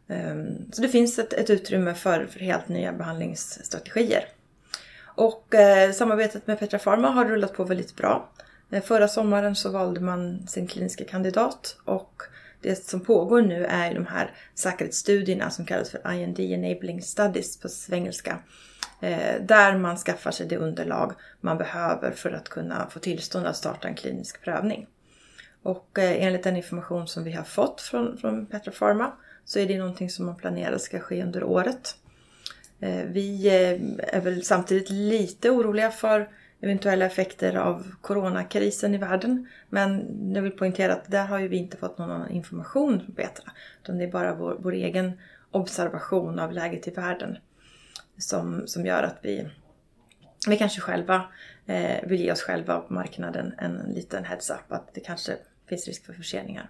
Eh, 0.08 0.36
så 0.72 0.82
det 0.82 0.90
finns 0.90 1.20
ett, 1.20 1.34
ett 1.34 1.50
utrymme 1.50 1.94
för, 1.94 2.26
för 2.26 2.40
helt 2.40 2.68
nya 2.68 2.94
behandlingsstrategier. 2.94 4.26
Och 5.16 5.56
eh, 5.56 5.92
samarbetet 5.92 6.48
med 6.48 6.60
Petra 6.60 6.80
Pharma 6.80 7.10
har 7.10 7.26
rullat 7.26 7.54
på 7.54 7.64
väldigt 7.64 7.96
bra. 7.96 8.30
Eh, 8.72 8.84
förra 8.84 9.08
sommaren 9.08 9.56
så 9.56 9.70
valde 9.70 10.02
man 10.02 10.48
sin 10.48 10.68
kliniska 10.68 11.04
kandidat 11.04 11.78
och 11.86 12.22
det 12.62 12.86
som 12.86 13.00
pågår 13.00 13.42
nu 13.42 13.66
är 13.66 13.94
de 13.94 14.06
här 14.06 14.32
säkerhetsstudierna 14.56 15.50
som 15.50 15.66
kallas 15.66 15.90
för 15.90 16.14
IND 16.14 16.40
Enabling 16.40 17.02
Studies 17.02 17.60
på 17.60 17.70
svengelska. 17.70 18.40
Eh, 19.02 19.42
där 19.42 19.78
man 19.78 19.98
skaffar 19.98 20.32
sig 20.32 20.48
det 20.48 20.58
underlag 20.58 21.14
man 21.42 21.58
behöver 21.58 22.12
för 22.12 22.32
att 22.32 22.50
kunna 22.50 22.90
få 22.90 23.00
tillstånd 23.00 23.48
att 23.48 23.58
starta 23.58 23.88
en 23.88 23.96
klinisk 23.96 24.42
prövning. 24.42 24.88
Och 25.64 26.00
eh, 26.00 26.26
enligt 26.26 26.44
den 26.44 26.56
information 26.56 27.08
som 27.08 27.24
vi 27.24 27.32
har 27.32 27.44
fått 27.44 27.82
från, 27.82 28.18
från 28.18 28.46
Petra 28.46 28.72
Pharma 28.72 29.12
så 29.46 29.60
är 29.60 29.66
det 29.66 29.78
någonting 29.78 30.10
som 30.10 30.26
man 30.26 30.36
planerar 30.36 30.78
ska 30.78 31.00
ske 31.00 31.24
under 31.24 31.44
året. 31.44 31.96
Eh, 32.80 33.06
vi 33.06 33.48
eh, 33.48 34.18
är 34.18 34.22
väl 34.22 34.44
samtidigt 34.44 34.90
lite 34.90 35.50
oroliga 35.50 35.92
för 35.92 36.30
eventuella 36.62 37.06
effekter 37.06 37.56
av 37.56 37.92
coronakrisen 38.02 38.96
i 38.96 38.98
världen. 38.98 39.48
Men 39.70 40.06
jag 40.36 40.42
vill 40.42 40.52
poängtera 40.52 40.94
att 40.94 41.12
där 41.12 41.26
har 41.26 41.40
ju 41.40 41.48
vi 41.48 41.58
inte 41.58 41.78
fått 41.78 41.98
någon 41.98 42.12
annan 42.12 42.32
information 42.32 43.00
från 43.00 43.16
Petra. 43.16 43.52
Utan 43.84 43.98
det 43.98 44.04
är 44.04 44.12
bara 44.12 44.36
vår, 44.36 44.58
vår 44.60 44.74
egen 44.74 45.20
observation 45.52 46.40
av 46.40 46.52
läget 46.52 46.88
i 46.88 46.92
världen 46.92 47.38
som, 48.18 48.68
som 48.68 48.86
gör 48.86 49.04
att 49.04 49.18
vi, 49.22 49.48
vi 50.48 50.58
kanske 50.58 50.82
själva 50.82 51.24
eh, 51.66 52.08
vill 52.08 52.22
ge 52.22 52.32
oss 52.32 52.42
själva 52.42 52.80
på 52.80 52.94
marknaden 52.94 53.54
en 53.58 53.78
liten 53.78 54.26
heads-up 54.26 54.72
att 54.72 54.94
det 54.94 55.00
kanske 55.00 55.38
finns 55.70 55.88
risk 55.88 56.06
för 56.06 56.14
förseningar. 56.14 56.70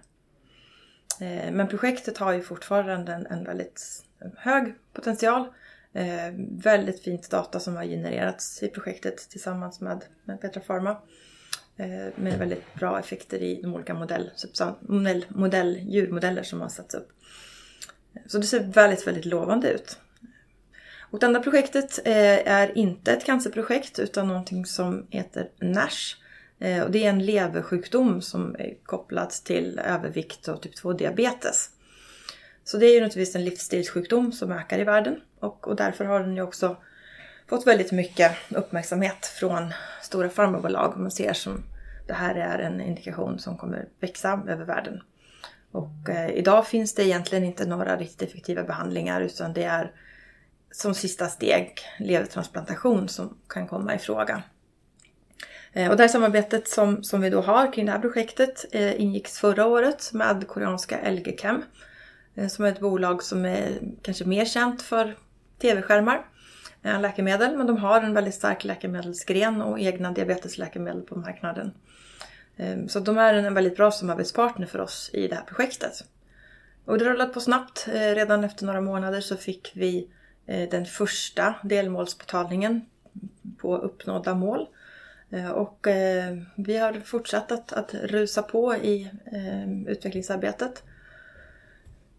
Eh, 1.20 1.52
men 1.52 1.68
projektet 1.68 2.18
har 2.18 2.32
ju 2.32 2.42
fortfarande 2.42 3.12
en, 3.12 3.26
en 3.26 3.44
väldigt 3.44 4.04
hög 4.36 4.74
potential. 4.92 5.52
Eh, 5.96 6.32
väldigt 6.50 7.02
fint 7.02 7.30
data 7.30 7.60
som 7.60 7.76
har 7.76 7.84
genererats 7.84 8.62
i 8.62 8.68
projektet 8.68 9.30
tillsammans 9.30 9.80
med, 9.80 10.04
med 10.24 10.40
Petra 10.40 10.60
Pharma. 10.60 10.90
Eh, 11.76 12.12
med 12.16 12.38
väldigt 12.38 12.74
bra 12.74 12.98
effekter 12.98 13.42
i 13.42 13.62
de 13.62 13.74
olika 13.74 13.94
modell, 13.94 14.30
modell, 14.80 15.24
modell, 15.28 15.80
djurmodeller 15.88 16.42
som 16.42 16.60
har 16.60 16.68
satts 16.68 16.94
upp. 16.94 17.08
Eh, 18.14 18.22
så 18.26 18.38
det 18.38 18.44
ser 18.44 18.60
väldigt, 18.60 19.06
väldigt 19.06 19.24
lovande 19.24 19.70
ut. 19.70 19.98
Och 21.10 21.18
det 21.18 21.26
andra 21.26 21.40
projektet 21.40 21.98
eh, 22.04 22.52
är 22.52 22.78
inte 22.78 23.12
ett 23.12 23.24
cancerprojekt 23.24 23.98
utan 23.98 24.28
någonting 24.28 24.66
som 24.66 25.06
heter 25.10 25.50
NASH. 25.60 26.16
Eh, 26.58 26.82
och 26.82 26.90
det 26.90 27.04
är 27.04 27.08
en 27.08 27.26
leversjukdom 27.26 28.22
som 28.22 28.56
är 28.58 28.74
kopplad 28.82 29.30
till 29.30 29.78
övervikt 29.78 30.48
och 30.48 30.62
typ 30.62 30.74
2-diabetes. 30.74 31.70
Så 32.66 32.76
det 32.76 32.86
är 32.86 32.94
ju 32.94 33.00
naturligtvis 33.00 33.36
en 33.36 33.44
livsstilssjukdom 33.44 34.32
som 34.32 34.52
ökar 34.52 34.78
i 34.78 34.84
världen 34.84 35.20
och, 35.40 35.68
och 35.68 35.76
därför 35.76 36.04
har 36.04 36.20
den 36.20 36.36
ju 36.36 36.42
också 36.42 36.76
fått 37.48 37.66
väldigt 37.66 37.92
mycket 37.92 38.32
uppmärksamhet 38.48 39.26
från 39.26 39.72
stora 40.02 40.28
farmabolag. 40.28 40.96
Man 40.96 41.10
ser 41.10 41.32
som 41.32 41.62
det 42.06 42.12
här 42.12 42.34
är 42.34 42.58
en 42.58 42.80
indikation 42.80 43.38
som 43.38 43.56
kommer 43.56 43.88
växa 44.00 44.42
över 44.48 44.64
världen. 44.64 45.02
Och 45.72 46.08
eh, 46.08 46.30
idag 46.30 46.66
finns 46.66 46.94
det 46.94 47.04
egentligen 47.04 47.44
inte 47.44 47.66
några 47.66 47.96
riktigt 47.96 48.28
effektiva 48.28 48.62
behandlingar 48.62 49.20
utan 49.20 49.52
det 49.52 49.64
är 49.64 49.92
som 50.70 50.94
sista 50.94 51.26
steg 51.26 51.72
levertransplantation 51.98 53.08
som 53.08 53.36
kan 53.48 53.66
komma 53.66 53.94
i 53.94 53.98
fråga. 53.98 54.42
Eh, 55.72 55.90
och 55.90 55.96
det 55.96 56.02
här 56.02 56.08
samarbetet 56.08 56.68
som, 56.68 57.02
som 57.02 57.20
vi 57.20 57.30
då 57.30 57.40
har 57.40 57.72
kring 57.72 57.86
det 57.86 57.92
här 57.92 57.98
projektet 57.98 58.64
eh, 58.72 59.00
ingicks 59.00 59.38
förra 59.38 59.66
året 59.66 60.10
med 60.12 60.48
koreanska 60.48 61.10
LG 61.10 61.36
Chem 61.40 61.56
eh, 61.56 61.62
Eh, 62.36 62.48
som 62.48 62.64
är 62.64 62.68
ett 62.68 62.80
bolag 62.80 63.22
som 63.22 63.44
är 63.44 63.78
kanske 64.02 64.24
mer 64.24 64.44
känt 64.44 64.82
för 64.82 65.16
tv-skärmar 65.58 66.26
än 66.82 67.02
läkemedel 67.02 67.56
men 67.56 67.66
de 67.66 67.76
har 67.76 68.00
en 68.00 68.14
väldigt 68.14 68.34
stark 68.34 68.64
läkemedelsgren 68.64 69.62
och 69.62 69.80
egna 69.80 70.12
diabetesläkemedel 70.12 71.02
på 71.02 71.18
marknaden. 71.18 71.72
Eh, 72.56 72.86
så 72.86 73.00
de 73.00 73.18
är 73.18 73.34
en 73.34 73.54
väldigt 73.54 73.76
bra 73.76 73.90
samarbetspartner 73.90 74.66
för 74.66 74.80
oss 74.80 75.10
i 75.12 75.28
det 75.28 75.34
här 75.34 75.44
projektet. 75.44 76.04
Och 76.84 76.98
det 76.98 77.04
rullade 77.04 77.32
på 77.32 77.40
snabbt. 77.40 77.88
Redan 77.92 78.44
efter 78.44 78.66
några 78.66 78.80
månader 78.80 79.20
så 79.20 79.36
fick 79.36 79.72
vi 79.74 80.10
den 80.46 80.86
första 80.86 81.54
delmålsbetalningen 81.62 82.86
på 83.58 83.76
uppnådda 83.76 84.34
mål. 84.34 84.66
Och 85.54 85.86
vi 86.56 86.76
har 86.76 87.00
fortsatt 87.00 87.52
att, 87.52 87.72
att 87.72 87.94
rusa 87.94 88.42
på 88.42 88.74
i 88.74 89.10
utvecklingsarbetet. 89.86 90.82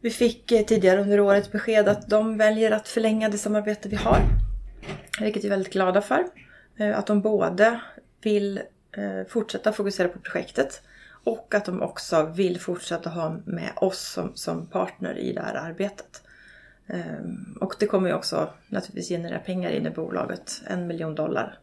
Vi 0.02 0.10
fick 0.10 0.52
eh, 0.52 0.66
tidigare 0.66 1.02
under 1.02 1.20
året 1.20 1.52
besked 1.52 1.88
att 1.88 2.10
de 2.10 2.38
väljer 2.38 2.72
att 2.72 2.88
förlänga 2.88 3.30
det 3.30 3.38
samarbete 3.38 3.90
vi 3.90 3.96
har. 3.96 4.22
Vilket 5.20 5.44
vi 5.44 5.48
är 5.48 5.50
väldigt 5.50 5.74
glada 5.74 6.02
för. 6.02 6.28
Eh, 6.78 6.98
att 6.98 7.08
de 7.08 7.22
både 7.22 7.80
vill 8.22 8.62
eh, 8.92 9.28
fortsätta 9.28 9.74
fokusera 9.74 10.08
på 10.08 10.20
projektet 10.20 10.82
och 11.24 11.56
att 11.56 11.66
de 11.66 11.82
också 11.82 12.26
vill 12.36 12.60
fortsätta 12.60 13.10
ha 13.10 13.38
med 13.46 13.72
oss 13.76 14.12
som, 14.14 14.32
som 14.36 14.68
partner 14.68 15.18
i 15.18 15.34
det 15.34 15.42
här 15.42 15.56
arbetet. 15.56 16.22
Ehm, 16.88 17.58
och 17.62 17.76
det 17.80 17.88
kommer 17.88 18.10
ju 18.10 18.16
också 18.16 18.50
naturligtvis 18.68 19.10
generera 19.10 19.40
pengar 19.40 19.70
in 19.70 19.88
i 19.88 19.90
bolaget, 19.90 20.62
en 20.68 20.88
miljon 20.88 21.16
dollar 21.16 21.60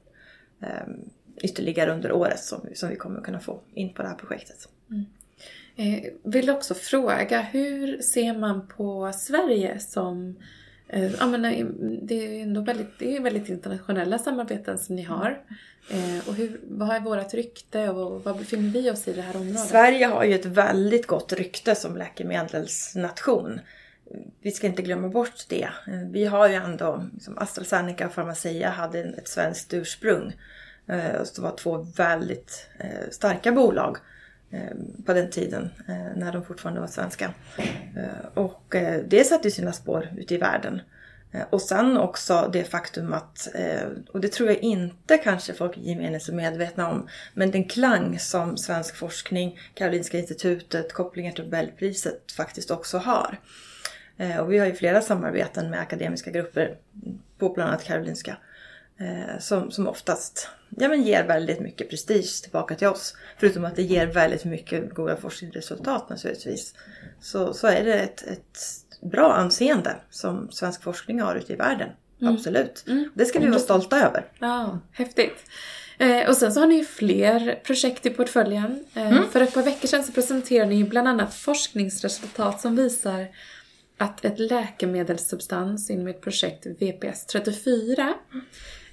ehm, 0.60 1.10
ytterligare 1.36 1.92
under 1.92 2.12
året 2.12 2.40
som, 2.40 2.68
som 2.74 2.88
vi 2.88 2.96
kommer 2.96 3.20
kunna 3.20 3.40
få 3.40 3.60
in 3.74 3.94
på 3.94 4.02
det 4.02 4.08
här 4.08 4.16
projektet. 4.16 4.68
Mm. 4.90 5.04
Eh, 5.76 6.12
vill 6.22 6.50
också 6.50 6.74
fråga, 6.74 7.40
hur 7.40 8.02
ser 8.02 8.38
man 8.38 8.68
på 8.68 9.12
Sverige 9.14 9.80
som 9.80 10.36
eh, 10.88 11.26
menar, 11.26 11.52
eh, 11.52 11.66
det 12.02 12.14
är 12.14 12.42
ändå 12.42 12.60
väldigt, 12.60 12.98
det 12.98 13.16
är 13.16 13.20
väldigt 13.20 13.48
internationella 13.48 14.18
samarbeten 14.18 14.78
som 14.78 14.96
ni 14.96 15.02
har. 15.02 15.40
Eh, 15.90 16.28
och 16.28 16.34
hur, 16.34 16.60
vad 16.62 16.96
är 16.96 17.00
vårt 17.00 17.34
rykte 17.34 17.88
och 17.88 18.24
var 18.24 18.34
befinner 18.34 18.70
vi 18.70 18.90
oss 18.90 19.08
i 19.08 19.12
det 19.12 19.22
här 19.22 19.36
området? 19.36 19.68
Sverige 19.68 20.06
har 20.06 20.24
ju 20.24 20.34
ett 20.34 20.46
väldigt 20.46 21.06
gott 21.06 21.32
rykte 21.32 21.74
som 21.74 21.96
läkemedelsnation 21.96 23.60
vi 24.40 24.50
ska 24.50 24.66
inte 24.66 24.82
glömma 24.82 25.08
bort 25.08 25.48
det. 25.48 25.68
Eh, 25.86 26.08
vi 26.10 26.24
har 26.24 26.48
ju 26.48 26.54
ändå, 26.54 27.04
som 27.20 27.38
AstraZeneca 27.38 28.06
och 28.06 28.14
Pharmacia 28.14 28.70
hade 28.70 29.00
ett 29.00 29.28
svenskt 29.28 29.74
ursprung. 29.74 30.32
Eh, 30.86 31.22
det 31.34 31.38
var 31.38 31.56
två 31.56 31.86
väldigt 31.96 32.68
eh, 32.78 33.10
starka 33.10 33.52
bolag 33.52 33.96
Eh, 34.54 35.04
på 35.06 35.12
den 35.12 35.30
tiden 35.30 35.70
eh, 35.88 36.16
när 36.16 36.32
de 36.32 36.44
fortfarande 36.44 36.80
var 36.80 36.88
svenska. 36.88 37.34
Eh, 37.96 38.28
och 38.34 38.74
det 39.06 39.26
satte 39.26 39.50
sina 39.50 39.72
spår 39.72 40.08
ute 40.16 40.34
i 40.34 40.38
världen. 40.38 40.80
Och 41.50 41.62
sen 41.62 41.96
också 41.96 42.50
det 42.52 42.64
faktum 42.64 43.12
att, 43.12 43.48
och 44.12 44.20
det 44.20 44.32
tror 44.32 44.48
jag 44.48 44.58
inte 44.58 45.18
kanske 45.18 45.54
folk 45.54 45.78
i 45.78 45.88
gemen 45.88 46.14
är 46.14 46.18
så 46.18 46.34
medvetna 46.34 46.90
om, 46.90 47.08
men 47.34 47.50
den 47.50 47.64
klang 47.64 48.18
som 48.18 48.56
svensk 48.56 48.96
forskning, 48.96 49.58
Karolinska 49.74 50.18
institutet, 50.18 50.92
kopplingar 50.92 51.32
till 51.32 51.44
Nobelpriset 51.44 52.32
faktiskt 52.32 52.70
också 52.70 52.98
har. 52.98 53.40
Och 54.40 54.52
vi 54.52 54.58
har 54.58 54.66
ju 54.66 54.74
flera 54.74 55.00
samarbeten 55.00 55.70
med 55.70 55.80
akademiska 55.80 56.30
grupper 56.30 56.76
på 57.38 57.48
bland 57.48 57.70
annat 57.70 57.84
Karolinska. 57.84 58.36
Som, 59.38 59.70
som 59.70 59.88
oftast 59.88 60.48
ja, 60.76 60.88
men 60.88 61.02
ger 61.02 61.24
väldigt 61.24 61.60
mycket 61.60 61.90
prestige 61.90 62.42
tillbaka 62.42 62.74
till 62.74 62.88
oss. 62.88 63.16
Förutom 63.38 63.64
att 63.64 63.76
det 63.76 63.82
ger 63.82 64.06
väldigt 64.06 64.44
mycket 64.44 64.94
goda 64.94 65.16
forskningsresultat 65.16 66.08
naturligtvis. 66.10 66.74
Så, 67.20 67.54
så 67.54 67.66
är 67.66 67.84
det 67.84 67.94
ett, 67.94 68.22
ett 68.22 68.58
bra 69.00 69.32
anseende 69.32 69.96
som 70.10 70.50
svensk 70.50 70.82
forskning 70.82 71.20
har 71.20 71.36
ute 71.36 71.52
i 71.52 71.56
världen. 71.56 71.88
Mm. 72.20 72.34
Absolut. 72.34 72.84
Mm. 72.86 73.10
Det 73.14 73.24
ska 73.24 73.38
vi 73.38 73.46
vara 73.46 73.58
stolta 73.58 74.06
över. 74.06 74.24
Ja, 74.38 74.78
häftigt. 74.92 75.50
Eh, 75.98 76.28
och 76.28 76.36
sen 76.36 76.52
så 76.52 76.60
har 76.60 76.66
ni 76.66 76.74
ju 76.74 76.84
fler 76.84 77.60
projekt 77.64 78.06
i 78.06 78.10
portföljen. 78.10 78.84
Eh, 78.94 79.08
mm. 79.12 79.24
För 79.30 79.40
ett 79.40 79.54
par 79.54 79.62
veckor 79.62 79.88
sedan 79.88 80.04
så 80.04 80.12
presenterade 80.12 80.70
ni 80.70 80.84
bland 80.84 81.08
annat 81.08 81.34
forskningsresultat 81.34 82.60
som 82.60 82.76
visar 82.76 83.26
att 83.98 84.24
ett 84.24 84.38
läkemedelssubstans 84.38 85.90
inom 85.90 86.06
ett 86.06 86.20
projekt 86.20 86.66
VPS34 86.66 87.98
eh, 87.98 88.10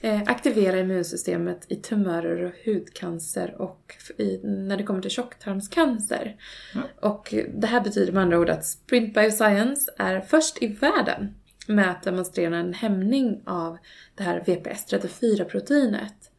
aktiverar 0.10 0.78
immunsystemet 0.78 1.66
i 1.68 1.76
tumörer 1.76 2.44
och 2.44 2.54
hudcancer 2.66 3.62
och 3.62 3.96
i, 4.18 4.40
när 4.44 4.78
det 4.78 4.84
kommer 4.84 5.02
till 5.02 5.12
tjocktarmscancer. 5.12 6.36
Mm. 6.76 6.88
Och 7.02 7.34
det 7.54 7.68
här 7.68 7.82
betyder 7.82 8.14
med 8.14 8.24
andra 8.24 8.40
ord 8.40 8.50
att 8.50 8.66
Sprint 8.66 9.14
Bioscience 9.14 9.92
är 9.98 10.22
först 10.22 10.64
i 10.64 10.68
världen 10.68 11.36
med 11.68 11.92
att 11.92 12.04
demonstrera 12.04 12.58
en 12.58 12.74
hämning 12.74 13.42
av 13.46 13.78
det 14.16 14.24
här 14.24 14.40
VPS34-proteinet. 14.40 16.32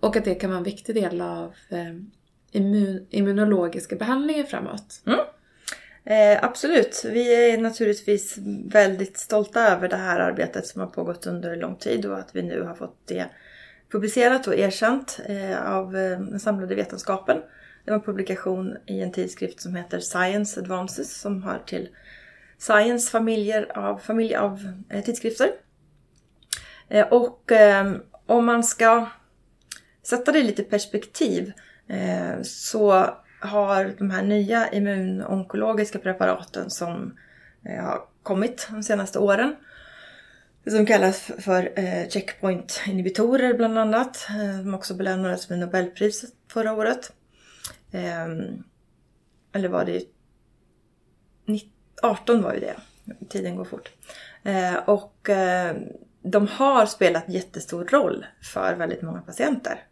Och 0.00 0.16
att 0.16 0.24
det 0.24 0.34
kan 0.34 0.50
vara 0.50 0.58
en 0.58 0.64
viktig 0.64 0.94
del 0.94 1.20
av 1.20 1.54
eh, 1.68 1.94
immun, 2.52 3.06
immunologiska 3.10 3.96
behandlingar 3.96 4.44
framåt. 4.44 5.02
Mm. 5.06 5.20
Eh, 6.06 6.44
absolut. 6.44 7.04
Vi 7.04 7.50
är 7.50 7.58
naturligtvis 7.58 8.38
väldigt 8.66 9.18
stolta 9.18 9.60
över 9.60 9.88
det 9.88 9.96
här 9.96 10.20
arbetet 10.20 10.66
som 10.66 10.80
har 10.80 10.88
pågått 10.88 11.26
under 11.26 11.56
lång 11.56 11.76
tid 11.76 12.06
och 12.06 12.18
att 12.18 12.36
vi 12.36 12.42
nu 12.42 12.62
har 12.62 12.74
fått 12.74 12.98
det 13.06 13.26
publicerat 13.90 14.46
och 14.46 14.54
erkänt 14.54 15.20
eh, 15.26 15.72
av 15.72 15.96
eh, 15.96 16.20
den 16.20 16.40
samlade 16.40 16.74
vetenskapen. 16.74 17.36
Det 17.84 17.90
var 17.90 17.98
en 17.98 18.04
publikation 18.04 18.76
i 18.86 19.00
en 19.00 19.12
tidskrift 19.12 19.60
som 19.60 19.74
heter 19.74 20.00
Science 20.00 20.60
Advances 20.60 21.20
som 21.20 21.42
hör 21.42 21.58
till 21.66 21.88
Science 22.58 23.10
familjer 23.10 23.78
av, 23.78 23.98
familj 23.98 24.34
av 24.34 24.82
eh, 24.88 25.04
tidskrifter. 25.04 25.50
Och 27.10 27.52
om 28.26 28.46
man 28.46 28.64
ska 28.64 29.08
sätta 30.02 30.32
det 30.32 30.38
i 30.38 30.42
lite 30.42 30.62
perspektiv 30.62 31.52
så 32.42 33.14
har 33.44 33.94
de 33.98 34.10
här 34.10 34.22
nya 34.22 34.72
immunonkologiska 34.72 35.98
preparaten 35.98 36.70
som 36.70 37.16
eh, 37.64 37.84
har 37.84 38.00
kommit 38.22 38.68
de 38.70 38.82
senaste 38.82 39.18
åren 39.18 39.56
som 40.66 40.86
kallas 40.86 41.30
för 41.38 41.72
eh, 41.78 42.08
checkpoint-inhibitorer 42.08 43.54
bland 43.54 43.78
annat. 43.78 44.26
De 44.28 44.62
som 44.62 44.74
också 44.74 44.94
belönades 44.94 45.50
med 45.50 45.58
Nobelpriset 45.58 46.30
förra 46.52 46.72
året. 46.72 47.12
Ehm, 47.92 48.64
eller 49.52 49.68
var 49.68 49.84
det 49.84 50.02
18 52.02 52.42
var 52.42 52.54
ju 52.54 52.60
det. 52.60 52.76
Tiden 53.28 53.56
går 53.56 53.64
fort. 53.64 53.90
Och 54.86 55.28
de 56.22 56.48
har 56.48 56.86
spelat 56.86 57.28
jättestor 57.28 57.84
roll 57.84 58.26
för 58.42 58.74
väldigt 58.74 59.02
många 59.02 59.20
patienter. 59.20 59.84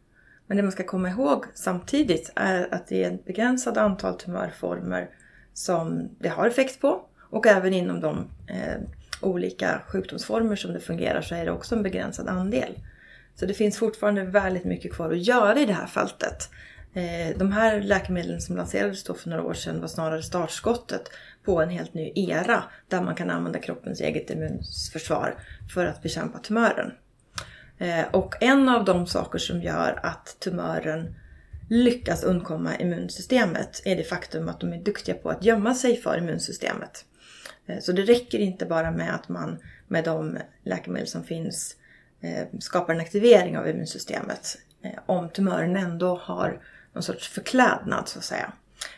Men 0.53 0.57
det 0.57 0.63
man 0.63 0.73
ska 0.73 0.85
komma 0.85 1.11
ihåg 1.11 1.45
samtidigt 1.55 2.33
är 2.35 2.75
att 2.75 2.89
det 2.89 3.05
är 3.05 3.11
ett 3.11 3.25
begränsat 3.25 3.77
antal 3.77 4.15
tumörformer 4.15 5.11
som 5.55 6.09
det 6.19 6.29
har 6.29 6.47
effekt 6.47 6.81
på. 6.81 7.03
Och 7.31 7.47
även 7.47 7.73
inom 7.73 8.01
de 8.01 8.19
eh, 8.47 8.81
olika 9.21 9.83
sjukdomsformer 9.87 10.57
som 10.57 10.73
det 10.73 10.81
fungerar 10.81 11.23
så 11.23 11.35
är 11.35 11.45
det 11.45 11.51
också 11.51 11.75
en 11.75 11.83
begränsad 11.83 12.29
andel. 12.29 12.79
Så 13.35 13.47
det 13.47 13.55
finns 13.55 13.79
fortfarande 13.79 14.25
väldigt 14.25 14.65
mycket 14.65 14.93
kvar 14.93 15.11
att 15.11 15.27
göra 15.27 15.59
i 15.59 15.67
det 15.67 15.73
här 15.73 15.87
fältet. 15.87 16.51
Eh, 16.95 17.39
de 17.39 17.53
här 17.53 17.81
läkemedlen 17.81 18.41
som 18.41 18.57
lanserades 18.57 19.05
då 19.05 19.15
för 19.15 19.31
några 19.31 19.43
år 19.43 19.55
sedan 19.55 19.81
var 19.81 19.89
snarare 19.89 20.23
startskottet 20.23 21.11
på 21.45 21.63
en 21.63 21.71
helt 21.71 21.95
ny 21.95 22.13
era 22.15 22.65
där 22.89 23.03
man 23.03 23.15
kan 23.15 23.31
använda 23.31 23.59
kroppens 23.59 24.01
eget 24.01 24.31
immunförsvar 24.31 25.35
för 25.75 25.87
att 25.87 26.03
bekämpa 26.03 26.39
tumören. 26.39 26.93
Eh, 27.83 28.05
och 28.11 28.43
en 28.43 28.69
av 28.69 28.85
de 28.85 29.07
saker 29.07 29.39
som 29.39 29.63
gör 29.63 30.01
att 30.03 30.37
tumören 30.41 31.15
lyckas 31.71 32.25
undkomma 32.25 32.77
immunsystemet 32.77 33.83
är 33.85 33.97
det 33.97 34.05
faktum 34.05 34.49
att 34.49 34.61
de 34.61 34.73
är 34.73 34.79
duktiga 34.79 35.15
på 35.15 35.31
att 35.31 35.45
gömma 35.45 35.75
sig 35.75 35.97
för 35.97 36.19
immunsystemet. 36.19 37.05
Eh, 37.67 37.79
så 37.81 37.93
det 37.93 38.03
räcker 38.03 38.39
inte 38.39 38.67
bara 38.67 38.91
med 38.91 39.15
att 39.15 39.29
man 39.29 39.59
med 39.89 40.05
de 40.05 40.39
läkemedel 40.65 41.09
som 41.09 41.25
finns 41.25 41.77
eh, 42.21 42.47
skapar 42.61 42.95
en 42.95 43.01
aktivering 43.01 43.59
av 43.59 43.69
immunsystemet 43.69 44.59
om 45.07 45.29
tumören 45.29 45.77
ändå 45.77 46.17
har 46.17 46.61
någon 46.93 47.03
sorts 47.03 47.29
förklädnad 47.29 48.09
så 48.09 48.19
att 48.19 48.25
säga. 48.25 48.53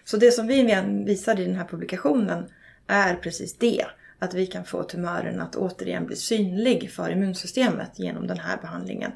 Så 0.05 0.16
det 0.16 0.31
som 0.31 0.47
vi 0.47 0.83
visade 1.07 1.42
i 1.42 1.47
den 1.47 1.57
här 1.57 1.64
publikationen 1.64 2.44
är 2.87 3.14
precis 3.14 3.59
det 3.59 3.85
att 4.18 4.35
vi 4.35 4.46
kan 4.46 4.64
få 4.64 4.83
tumören 4.83 5.40
att 5.40 5.57
återigen 5.57 6.07
bli 6.07 6.16
synlig 6.16 6.90
för 6.90 7.11
immunsystemet 7.11 7.98
genom 7.98 8.27
den 8.27 8.38
här 8.38 8.57
behandlingen. 8.61 9.12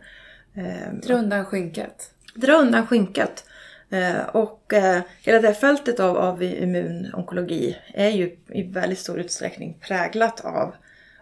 Eh, 0.54 0.92
Dra 1.02 1.14
undan 1.14 1.44
skynket. 1.44 2.10
Dra 2.34 2.52
undan 2.52 2.86
skynket. 2.86 3.44
Eh, 3.90 4.22
och 4.22 4.72
eh, 4.72 5.00
hela 5.22 5.40
det 5.40 5.46
här 5.46 5.54
fältet 5.54 6.00
av, 6.00 6.16
av 6.16 6.42
immunonkologi 6.42 7.76
är 7.94 8.10
ju 8.10 8.36
i 8.48 8.62
väldigt 8.62 8.98
stor 8.98 9.20
utsträckning 9.20 9.78
präglat 9.80 10.40
av 10.40 10.74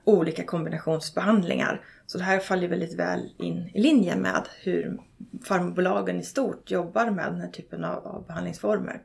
olika 0.05 0.45
kombinationsbehandlingar. 0.45 1.81
Så 2.07 2.19
det 2.19 2.25
här 2.25 2.39
faller 2.39 2.69
väldigt 2.69 2.95
väl 2.95 3.33
in 3.39 3.71
i 3.75 3.81
linje 3.81 4.17
med 4.17 4.43
hur 4.63 4.99
farmabolagen 5.45 6.21
i 6.21 6.23
stort 6.23 6.71
jobbar 6.71 7.11
med 7.11 7.33
den 7.33 7.41
här 7.41 7.49
typen 7.49 7.85
av, 7.85 8.07
av 8.07 8.27
behandlingsformer. 8.27 9.01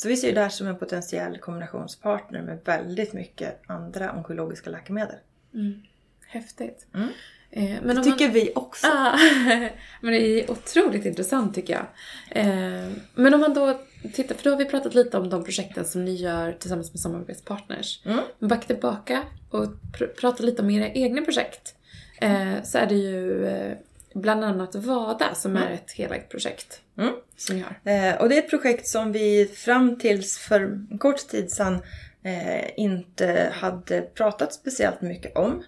Så 0.00 0.08
vi 0.08 0.16
ser 0.16 0.34
det 0.34 0.40
här 0.40 0.48
som 0.48 0.66
en 0.66 0.76
potentiell 0.76 1.38
kombinationspartner 1.38 2.42
med 2.42 2.58
väldigt 2.64 3.12
mycket 3.12 3.60
andra 3.66 4.12
onkologiska 4.12 4.70
läkemedel. 4.70 5.16
Mm. 5.54 5.82
Häftigt. 6.26 6.86
Mm. 6.94 7.08
Eh, 7.50 7.82
men 7.82 7.96
det 7.96 8.02
tycker 8.02 8.24
man... 8.24 8.34
vi 8.34 8.52
också. 8.54 8.86
Ah, 8.86 9.18
men 10.00 10.12
det 10.12 10.18
är 10.18 10.50
otroligt 10.50 11.04
intressant 11.04 11.54
tycker 11.54 11.72
jag. 11.72 11.86
Eh, 12.30 12.90
men 13.14 13.34
om 13.34 13.40
man 13.40 13.54
då 13.54 13.80
tittar, 14.14 14.34
för 14.34 14.44
då 14.44 14.50
har 14.50 14.56
vi 14.56 14.64
pratat 14.64 14.94
lite 14.94 15.18
om 15.18 15.30
de 15.30 15.44
projekten 15.44 15.84
som 15.84 16.04
ni 16.04 16.14
gör 16.14 16.52
tillsammans 16.52 16.92
med 16.92 17.00
samarbetspartners. 17.00 18.06
Mm. 18.06 18.20
Backa 18.38 18.66
tillbaka 18.66 19.22
och 19.50 19.66
pr 19.98 20.06
prata 20.06 20.42
lite 20.42 20.62
om 20.62 20.70
era 20.70 20.88
egna 20.88 21.22
projekt. 21.22 21.74
Eh, 22.20 22.62
så 22.62 22.78
är 22.78 22.86
det 22.86 22.94
ju 22.94 23.46
eh, 23.46 23.76
bland 24.14 24.44
annat 24.44 24.74
VADA 24.74 25.34
som 25.34 25.56
mm. 25.56 25.68
är 25.68 25.74
ett 25.74 25.92
helägt 25.92 26.30
projekt. 26.30 26.80
Mm. 26.98 27.14
Som 27.36 27.56
ni 27.56 27.62
har. 27.62 27.92
Eh, 27.92 28.20
och 28.20 28.28
det 28.28 28.34
är 28.34 28.42
ett 28.42 28.50
projekt 28.50 28.86
som 28.86 29.12
vi 29.12 29.50
fram 29.54 29.98
tills 29.98 30.38
för 30.38 30.60
en 30.60 30.98
kort 30.98 31.28
tid 31.28 31.50
sedan 31.50 31.82
eh, 32.22 32.80
inte 32.80 33.52
hade 33.54 34.00
pratat 34.00 34.54
speciellt 34.54 35.00
mycket 35.00 35.36
om. 35.36 35.62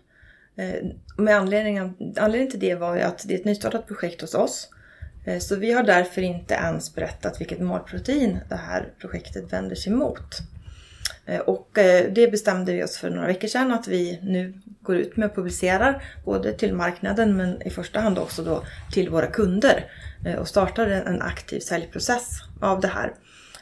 Eh, 0.56 0.86
med 1.16 1.36
anledning, 1.36 1.78
anledningen 2.16 2.50
till 2.50 2.60
det 2.60 2.74
var 2.74 2.96
ju 2.96 3.02
att 3.02 3.28
det 3.28 3.34
är 3.34 3.38
ett 3.38 3.44
nystartat 3.44 3.86
projekt 3.86 4.20
hos 4.20 4.34
oss. 4.34 4.68
Eh, 5.24 5.38
så 5.38 5.56
vi 5.56 5.72
har 5.72 5.82
därför 5.82 6.22
inte 6.22 6.54
ens 6.54 6.94
berättat 6.94 7.40
vilket 7.40 7.60
målprotein 7.60 8.38
det 8.48 8.56
här 8.56 8.92
projektet 8.98 9.52
vänder 9.52 9.76
sig 9.76 9.92
mot. 9.92 10.38
Eh, 11.26 11.40
och 11.40 11.78
eh, 11.78 12.12
det 12.12 12.28
bestämde 12.28 12.72
vi 12.72 12.84
oss 12.84 12.96
för 12.96 13.10
några 13.10 13.26
veckor 13.26 13.48
sedan 13.48 13.72
att 13.72 13.88
vi 13.88 14.18
nu 14.22 14.54
går 14.82 14.96
ut 14.96 15.16
med 15.16 15.28
och 15.28 15.34
publicerar 15.34 16.04
både 16.24 16.52
till 16.52 16.74
marknaden 16.74 17.36
men 17.36 17.62
i 17.62 17.70
första 17.70 18.00
hand 18.00 18.18
också 18.18 18.44
då 18.44 18.64
till 18.92 19.10
våra 19.10 19.26
kunder 19.26 19.84
eh, 20.26 20.34
och 20.34 20.48
startar 20.48 20.86
en 20.86 21.22
aktiv 21.22 21.60
säljprocess 21.60 22.40
av 22.60 22.80
det 22.80 22.88
här. 22.88 23.14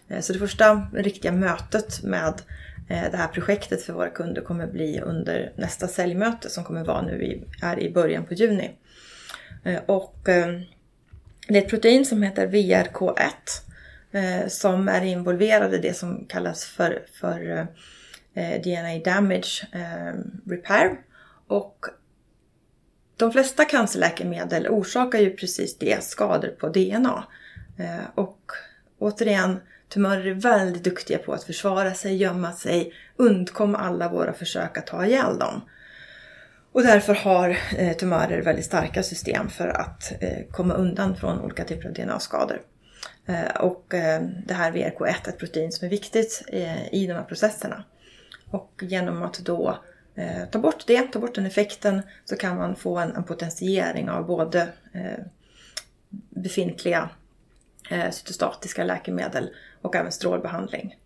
Eh, 0.08 0.20
så 0.20 0.32
det 0.32 0.38
första 0.38 0.88
riktiga 0.94 1.32
mötet 1.32 2.02
med 2.02 2.42
eh, 2.88 3.10
det 3.10 3.16
här 3.16 3.28
projektet 3.28 3.82
för 3.82 3.92
våra 3.92 4.10
kunder 4.10 4.42
kommer 4.42 4.66
bli 4.66 5.00
under 5.00 5.52
nästa 5.56 5.88
säljmöte 5.88 6.50
som 6.50 6.64
kommer 6.64 6.84
vara 6.84 7.02
nu 7.02 7.22
i, 7.22 7.44
är 7.62 7.80
i 7.80 7.92
början 7.92 8.24
på 8.24 8.34
juni. 8.34 8.70
Och 9.86 10.18
det 11.48 11.48
är 11.48 11.62
ett 11.62 11.68
protein 11.68 12.06
som 12.06 12.22
heter 12.22 12.46
VRK1 12.46 14.48
som 14.48 14.88
är 14.88 15.02
involverad 15.02 15.74
i 15.74 15.78
det 15.78 15.96
som 15.96 16.26
kallas 16.28 16.64
för, 16.64 17.02
för 17.20 17.66
DNA 18.62 19.12
damage 19.12 19.66
repair. 20.46 20.96
Och 21.50 21.86
de 23.16 23.32
flesta 23.32 23.64
cancerläkemedel 23.64 24.68
orsakar 24.68 25.18
ju 25.18 25.36
precis 25.36 25.78
det, 25.78 26.04
skador 26.04 26.48
på 26.48 26.68
DNA. 26.68 27.24
Eh, 27.78 28.04
och 28.14 28.52
återigen, 28.98 29.60
tumörer 29.88 30.26
är 30.26 30.34
väldigt 30.34 30.84
duktiga 30.84 31.18
på 31.18 31.32
att 31.32 31.44
försvara 31.44 31.94
sig, 31.94 32.16
gömma 32.16 32.52
sig, 32.52 32.92
undkomma 33.16 33.78
alla 33.78 34.08
våra 34.08 34.32
försök 34.32 34.78
att 34.78 34.86
ta 34.86 35.06
ihjäl 35.06 35.38
dem. 35.38 35.60
Och 36.72 36.82
därför 36.82 37.14
har 37.14 37.58
eh, 37.76 37.96
tumörer 37.96 38.42
väldigt 38.42 38.64
starka 38.64 39.02
system 39.02 39.48
för 39.48 39.68
att 39.68 40.12
eh, 40.20 40.46
komma 40.50 40.74
undan 40.74 41.16
från 41.16 41.40
olika 41.40 41.64
typer 41.64 41.88
av 41.88 41.94
DNA-skador. 41.94 42.62
Och 43.60 43.84
det 44.46 44.54
här 44.54 44.72
VRK1 44.72 45.14
är 45.24 45.28
ett 45.28 45.38
protein 45.38 45.72
som 45.72 45.86
är 45.86 45.90
viktigt 45.90 46.44
i 46.92 47.06
de 47.06 47.12
här 47.12 47.22
processerna. 47.22 47.84
Och 48.50 48.82
genom 48.82 49.22
att 49.22 49.38
då 49.38 49.78
Eh, 50.14 50.44
ta 50.50 50.58
bort 50.58 50.86
det, 50.86 51.02
ta 51.02 51.18
bort 51.18 51.34
den 51.34 51.46
effekten, 51.46 52.02
så 52.24 52.36
kan 52.36 52.56
man 52.56 52.76
få 52.76 52.98
en, 52.98 53.16
en 53.16 53.24
potentiering 53.24 54.10
av 54.10 54.26
både 54.26 54.68
eh, 54.92 55.24
befintliga 56.30 57.10
eh, 57.90 58.10
cytostatiska 58.10 58.84
läkemedel 58.84 59.50
och 59.82 59.96
även 59.96 60.12
strålbehandling. 60.12 60.96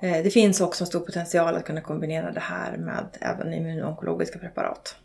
Det 0.00 0.32
finns 0.32 0.60
också 0.60 0.84
en 0.84 0.88
stor 0.88 1.00
potential 1.00 1.56
att 1.56 1.64
kunna 1.64 1.80
kombinera 1.80 2.32
det 2.32 2.40
här 2.40 2.76
med 2.76 3.06
även 3.20 3.54
immunonkologiska 3.54 4.38
preparat. 4.38 4.96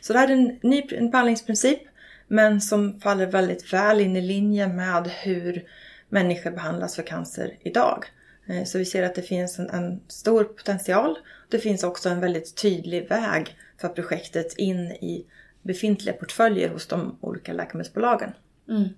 Så 0.00 0.12
det 0.12 0.18
här 0.18 0.28
är 0.28 0.32
en 0.32 0.58
ny 0.62 0.82
behandlingsprincip 1.10 1.80
men 2.28 2.60
som 2.60 3.00
faller 3.00 3.26
väldigt 3.26 3.72
väl 3.72 4.00
in 4.00 4.16
i 4.16 4.20
linje 4.20 4.68
med 4.68 5.06
hur 5.06 5.64
människor 6.08 6.50
behandlas 6.50 6.96
för 6.96 7.02
cancer 7.02 7.56
idag. 7.60 8.04
Eh, 8.50 8.64
så 8.64 8.78
vi 8.78 8.84
ser 8.84 9.02
att 9.02 9.14
det 9.14 9.22
finns 9.22 9.58
en, 9.58 9.70
en, 9.70 10.00
stor 10.08 10.44
potential. 10.44 11.18
Det 11.48 11.58
finns 11.58 11.84
också 11.84 12.08
en 12.08 12.20
väldigt 12.20 12.56
tydlig 12.62 13.08
väg 13.08 13.56
för 13.80 13.88
projektet 13.88 14.54
in 14.56 14.92
i 14.92 15.26
befintliga 15.62 16.14
portföljer 16.14 16.68
hos 16.68 16.86
de 16.86 17.18
olika 17.20 17.52
läkemedelsbolagen. 17.52 18.32
Mm. 18.68 18.88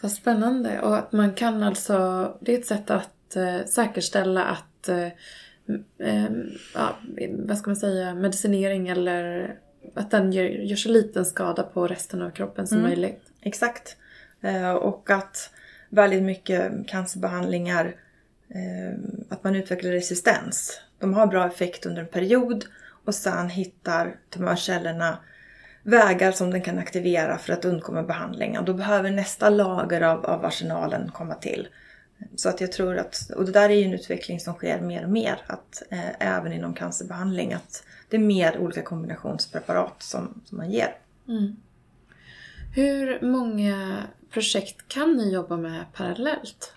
Vad 0.00 0.12
spännande. 0.12 0.80
Och 0.80 0.96
att 0.96 1.12
man 1.12 1.34
kan 1.34 1.62
alltså, 1.62 1.96
det 2.40 2.54
är 2.54 2.58
ett 2.58 2.66
sätt 2.66 2.90
att 2.90 3.36
eh, 3.36 3.64
säkerställa 3.66 4.44
att 4.44 4.88
eh, 4.88 5.08
eh, 5.98 6.30
ja, 6.74 6.98
vad 7.30 7.58
ska 7.58 7.70
man 7.70 7.76
säga, 7.76 8.14
medicinering 8.14 8.88
eller 8.88 9.54
att 9.94 10.10
den 10.10 10.32
gör, 10.32 10.44
gör 10.44 10.76
så 10.76 10.88
liten 10.88 11.24
skada 11.24 11.62
på 11.62 11.86
resten 11.86 12.22
av 12.22 12.30
kroppen 12.30 12.66
som 12.66 12.78
mm. 12.78 12.90
möjligt. 12.90 13.22
Exakt. 13.40 13.96
Eh, 14.40 14.72
och 14.72 15.10
att 15.10 15.50
väldigt 15.88 16.22
mycket 16.22 16.88
cancerbehandlingar, 16.88 17.84
eh, 17.84 17.92
Eh, 18.54 18.98
att 19.28 19.44
man 19.44 19.56
utvecklar 19.56 19.90
resistens. 19.90 20.80
De 20.98 21.14
har 21.14 21.26
bra 21.26 21.46
effekt 21.46 21.86
under 21.86 22.02
en 22.02 22.08
period 22.08 22.64
och 23.04 23.14
sen 23.14 23.48
hittar 23.48 24.16
tumörcellerna 24.30 25.18
vägar 25.82 26.32
som 26.32 26.50
den 26.50 26.62
kan 26.62 26.78
aktivera 26.78 27.38
för 27.38 27.52
att 27.52 27.64
undkomma 27.64 28.02
behandlingen. 28.02 28.64
Då 28.64 28.74
behöver 28.74 29.10
nästa 29.10 29.50
lager 29.50 30.00
av, 30.00 30.26
av 30.26 30.44
arsenalen 30.44 31.10
komma 31.10 31.34
till. 31.34 31.68
Så 32.36 32.48
att 32.48 32.60
jag 32.60 32.72
tror 32.72 32.98
att, 32.98 33.30
och 33.36 33.44
det 33.44 33.52
där 33.52 33.70
är 33.70 33.74
ju 33.74 33.84
en 33.84 33.94
utveckling 33.94 34.40
som 34.40 34.54
sker 34.54 34.80
mer 34.80 35.04
och 35.04 35.10
mer, 35.10 35.42
att 35.46 35.82
eh, 35.90 36.10
även 36.18 36.52
inom 36.52 36.74
cancerbehandling, 36.74 37.52
att 37.52 37.84
det 38.08 38.16
är 38.16 38.20
mer 38.20 38.58
olika 38.58 38.82
kombinationspreparat 38.82 40.02
som, 40.02 40.40
som 40.44 40.58
man 40.58 40.70
ger. 40.70 40.96
Mm. 41.28 41.56
Hur 42.74 43.20
många 43.22 44.02
projekt 44.30 44.88
kan 44.88 45.16
ni 45.16 45.32
jobba 45.32 45.56
med 45.56 45.84
parallellt? 45.92 46.72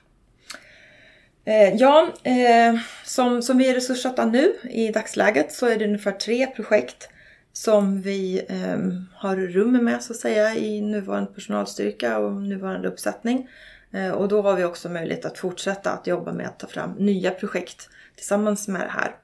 Eh, 1.48 1.76
ja, 1.76 2.14
eh, 2.24 2.76
som, 3.04 3.42
som 3.42 3.58
vi 3.58 3.70
är 3.70 3.74
resurssatta 3.74 4.26
nu 4.26 4.54
i 4.64 4.92
dagsläget 4.92 5.52
så 5.52 5.66
är 5.66 5.78
det 5.78 5.86
ungefär 5.86 6.12
tre 6.12 6.48
projekt 6.48 7.10
som 7.54 8.02
vi 8.02 8.46
ehm, 8.50 9.06
har 9.14 9.36
rum 9.36 9.72
med 9.72 10.04
så 10.04 10.14
att 10.14 10.20
säga 10.20 10.56
i 10.56 10.82
nuvarande 10.82 11.32
personalstyrka 11.34 12.18
och 12.18 12.34
nuvarande 12.34 12.88
uppsättning. 12.88 13.50
Eh, 13.94 14.10
och 14.10 14.28
då 14.28 14.42
har 14.42 14.56
vi 14.56 14.64
också 14.64 14.90
möjlighet 14.90 15.26
att 15.26 15.38
fortsätta 15.38 15.92
att 15.92 16.08
jobba 16.08 16.34
med 16.34 16.48
att 16.48 16.60
ta 16.60 16.68
fram 16.68 16.92
nya 16.92 17.32
projekt 17.32 17.90
tillsammans 18.16 18.68
med 18.68 18.82
det 18.82 18.92
här. 18.92 19.16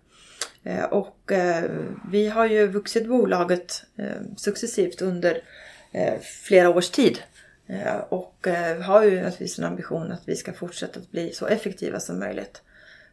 Och 0.92 1.32
vi 2.12 2.28
har 2.28 2.46
ju 2.46 2.68
vuxit 2.68 3.08
bolaget 3.08 3.84
successivt 4.38 5.02
under 5.02 5.38
flera 6.44 6.70
års 6.70 6.90
tid. 6.90 7.20
Eh, 7.68 7.98
och 8.10 8.48
eh, 8.48 8.82
har 8.82 9.04
ju 9.04 9.16
naturligtvis 9.16 9.60
en 9.60 9.66
ambition 9.66 10.12
att 10.12 10.28
vi 10.28 10.36
ska 10.36 10.54
fortsätta 10.54 11.00
att 11.00 11.12
bli 11.12 11.34
så 11.34 11.48
effektiva 11.48 12.00
som 12.00 12.20
möjligt. 12.20 12.62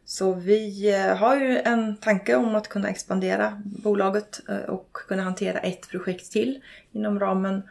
Så 0.05 0.33
vi 0.33 0.93
eh, 0.93 1.17
har 1.17 1.35
ju 1.35 1.57
en 1.57 1.97
tanke 1.97 2.35
om 2.35 2.55
att 2.55 2.67
kunna 2.67 2.89
expandera 2.89 3.61
bolaget 3.65 4.41
och 4.67 4.93
kunna 4.93 5.23
hantera 5.23 5.59
ett 5.59 5.89
projekt 5.89 6.31
till 6.31 6.61
inom 6.91 7.19
ramen 7.19 7.63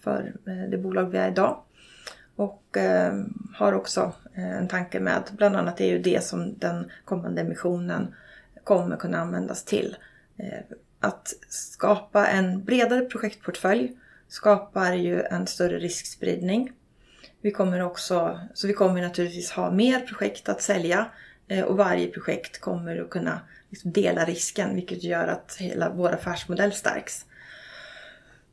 för 0.00 0.32
det 0.70 0.78
bolag 0.78 1.04
vi 1.04 1.18
är 1.18 1.30
idag. 1.30 1.62
Och 2.36 2.76
har 3.54 3.72
också 3.72 4.12
en 4.32 4.68
tanke 4.68 5.00
med, 5.00 5.22
bland 5.32 5.56
annat 5.56 5.80
är 5.80 5.86
ju 5.86 5.98
det 5.98 6.24
som 6.24 6.58
den 6.58 6.90
kommande 7.04 7.40
emissionen 7.40 8.14
kommer 8.64 8.96
kunna 8.96 9.18
användas 9.18 9.64
till. 9.64 9.96
Att 11.00 11.34
skapa 11.48 12.26
en 12.26 12.64
bredare 12.64 13.04
projektportfölj 13.04 13.96
skapar 14.34 14.92
ju 14.92 15.22
en 15.22 15.46
större 15.46 15.78
riskspridning. 15.78 16.72
Vi 17.40 17.50
kommer 17.50 17.80
också, 17.82 18.40
så 18.54 18.66
vi 18.66 18.72
kommer 18.72 19.02
naturligtvis 19.02 19.50
ha 19.50 19.70
mer 19.70 20.00
projekt 20.00 20.48
att 20.48 20.62
sälja 20.62 21.06
eh, 21.48 21.64
och 21.64 21.76
varje 21.76 22.08
projekt 22.08 22.60
kommer 22.60 23.00
att 23.00 23.10
kunna 23.10 23.40
liksom 23.70 23.92
dela 23.92 24.24
risken 24.24 24.74
vilket 24.74 25.04
gör 25.04 25.28
att 25.28 25.56
hela 25.58 25.90
vår 25.90 26.12
affärsmodell 26.12 26.72
stärks. 26.72 27.24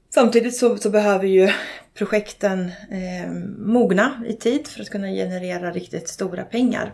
Samtidigt 0.10 0.58
så, 0.58 0.78
så 0.78 0.90
behöver 0.90 1.28
ju 1.28 1.52
projekten 1.94 2.72
eh, 2.92 3.32
mogna 3.58 4.24
i 4.28 4.34
tid 4.34 4.68
för 4.68 4.82
att 4.82 4.90
kunna 4.90 5.08
generera 5.08 5.72
riktigt 5.72 6.08
stora 6.08 6.44
pengar. 6.44 6.94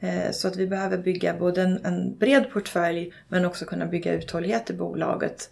Eh, 0.00 0.30
så 0.30 0.48
att 0.48 0.56
vi 0.56 0.66
behöver 0.66 0.98
bygga 0.98 1.34
både 1.34 1.62
en, 1.62 1.84
en, 1.84 2.18
bred 2.18 2.50
portfölj 2.52 3.12
men 3.28 3.44
också 3.44 3.64
kunna 3.64 3.86
bygga 3.86 4.12
uthållighet 4.12 4.70
i 4.70 4.72
bolaget 4.72 5.50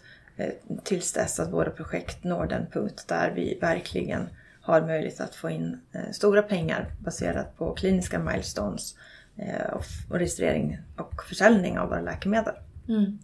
tills 0.83 1.13
dess 1.13 1.39
att 1.39 1.53
våra 1.53 1.69
projekt 1.69 2.23
når 2.23 2.45
den 2.45 2.65
punkt 2.71 3.05
där 3.07 3.31
vi 3.35 3.57
verkligen 3.61 4.29
har 4.61 4.81
möjlighet 4.81 5.19
att 5.19 5.35
få 5.35 5.49
in 5.49 5.79
eh, 5.91 6.11
stora 6.11 6.41
pengar 6.41 6.91
baserat 6.99 7.57
på 7.57 7.73
kliniska 7.73 8.19
milestones 8.19 8.95
eh, 9.37 9.73
och, 9.73 9.83
registrering 10.09 10.77
och 10.97 11.23
försäljning 11.23 11.79
av 11.79 11.89
våra 11.89 12.01
läkemedel. 12.01 12.53
Mm. 12.87 13.19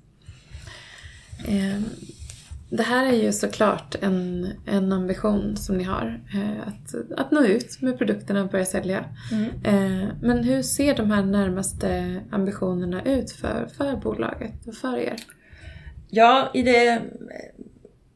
Eh, 1.47 1.81
det 2.69 2.83
här 2.83 3.05
är 3.05 3.23
ju 3.23 3.31
såklart 3.31 3.95
en, 4.01 4.47
en 4.65 4.91
ambition 4.91 5.57
som 5.57 5.77
ni 5.77 5.83
har. 5.83 6.21
Eh, 6.33 6.67
att, 6.67 7.19
att 7.19 7.31
nå 7.31 7.45
ut 7.45 7.81
med 7.81 7.97
produkterna 7.97 8.43
och 8.43 8.49
börja 8.49 8.65
sälja. 8.65 9.05
Mm. 9.31 9.49
Eh, 9.63 10.09
men 10.21 10.43
hur 10.43 10.61
ser 10.61 10.95
de 10.95 11.11
här 11.11 11.23
närmaste 11.23 12.21
ambitionerna 12.31 13.03
ut 13.03 13.31
för, 13.31 13.67
för 13.77 13.95
bolaget 13.95 14.67
och 14.67 14.75
för 14.75 14.97
er? 14.97 15.15
Ja, 16.17 16.51
i 16.53 16.63
det, 16.63 17.01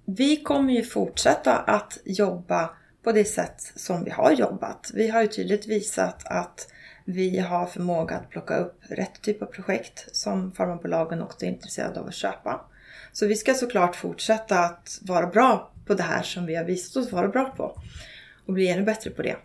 vi 0.05 0.35
kommer 0.35 0.73
ju 0.73 0.83
fortsätta 0.83 1.57
att 1.57 1.97
jobba 2.05 2.69
på 3.03 3.11
det 3.11 3.25
sätt 3.25 3.73
som 3.75 4.03
vi 4.03 4.11
har 4.11 4.31
jobbat. 4.31 4.91
Vi 4.93 5.09
har 5.09 5.21
ju 5.21 5.27
tydligt 5.27 5.67
visat 5.67 6.21
att 6.25 6.67
vi 7.05 7.39
har 7.39 7.65
förmåga 7.65 8.15
att 8.15 8.29
plocka 8.29 8.55
upp 8.55 8.79
rätt 8.81 9.21
typ 9.21 9.41
av 9.41 9.45
projekt 9.45 10.15
som 10.15 10.51
farmabolagen 10.51 11.21
också 11.21 11.45
är 11.45 11.49
intresserade 11.49 11.99
av 11.99 12.07
att 12.07 12.13
köpa. 12.13 12.61
Så 13.11 13.27
vi 13.27 13.35
ska 13.35 13.53
såklart 13.53 13.95
fortsätta 13.95 14.59
att 14.59 14.99
vara 15.01 15.27
bra 15.27 15.71
på 15.85 15.93
det 15.93 16.03
här 16.03 16.23
som 16.23 16.45
vi 16.45 16.55
har 16.55 16.63
visat 16.63 16.95
oss 17.03 17.11
vara 17.11 17.27
bra 17.27 17.45
på. 17.45 17.81
Och 18.45 18.53
bli 18.53 18.67
ännu 18.67 18.83
bättre 18.83 19.09
på 19.09 19.21
det. 19.21 19.35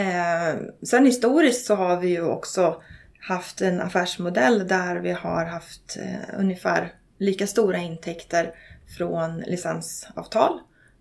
Eh, 0.00 0.56
sen 0.82 1.06
historiskt 1.06 1.66
så 1.66 1.74
har 1.74 1.96
vi 2.00 2.08
ju 2.08 2.22
också 2.22 2.82
haft 3.20 3.60
en 3.60 3.80
affärsmodell 3.80 4.68
där 4.68 4.96
vi 4.96 5.12
har 5.12 5.44
haft 5.44 5.96
eh, 5.96 6.38
ungefär 6.38 6.92
lika 7.18 7.46
stora 7.46 7.78
intäkter 7.78 8.54
från 8.96 9.40
licensavtal 9.40 10.60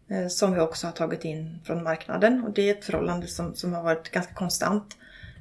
eh, 0.10 0.28
som 0.28 0.54
vi 0.54 0.60
också 0.60 0.88
har 0.88 0.92
tagit 0.92 1.26
in 1.26 1.60
från 1.66 1.84
marknaden. 1.84 2.44
Och 2.44 2.52
det 2.52 2.70
är 2.70 2.76
ett 2.76 2.86
förhållande 2.86 3.28
som, 3.28 3.56
som 3.56 3.74
har 3.74 3.84
varit 3.84 4.12
ganska 4.12 4.34
konstant 4.34 4.98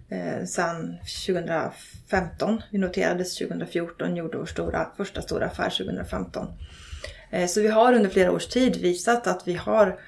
eh, 0.08 0.44
sedan 0.44 0.96
2015. 1.26 2.62
Vi 2.70 2.78
noterades 2.78 3.38
2014, 3.38 4.16
gjorde 4.16 4.38
vår 4.38 4.46
stora, 4.46 4.90
första 4.96 5.22
stora 5.22 5.46
affär 5.46 5.70
2015. 5.70 6.48
Eh, 7.30 7.46
så 7.46 7.60
vi 7.60 7.68
har 7.68 7.92
under 7.92 8.10
flera 8.10 8.32
års 8.32 8.46
tid 8.46 8.76
visat 8.76 9.26
att 9.26 9.48
vi 9.48 9.54
har 9.54 9.98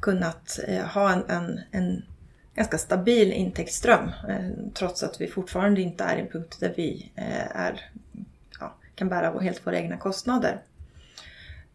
kunnat 0.00 0.58
eh, 0.68 0.84
ha 0.84 1.12
en, 1.12 1.24
en, 1.28 1.60
en 1.70 2.02
ganska 2.54 2.78
stabil 2.78 3.32
intäktsström 3.32 4.10
eh, 4.28 4.50
trots 4.74 5.02
att 5.02 5.20
vi 5.20 5.26
fortfarande 5.26 5.80
inte 5.80 6.04
är 6.04 6.16
i 6.16 6.20
en 6.20 6.28
punkt 6.28 6.56
där 6.60 6.74
vi 6.76 7.12
eh, 7.14 7.56
är, 7.56 7.90
kan 8.98 9.08
bära 9.08 9.40
helt 9.40 9.66
våra 9.66 9.78
egna 9.78 9.96
kostnader. 9.96 10.60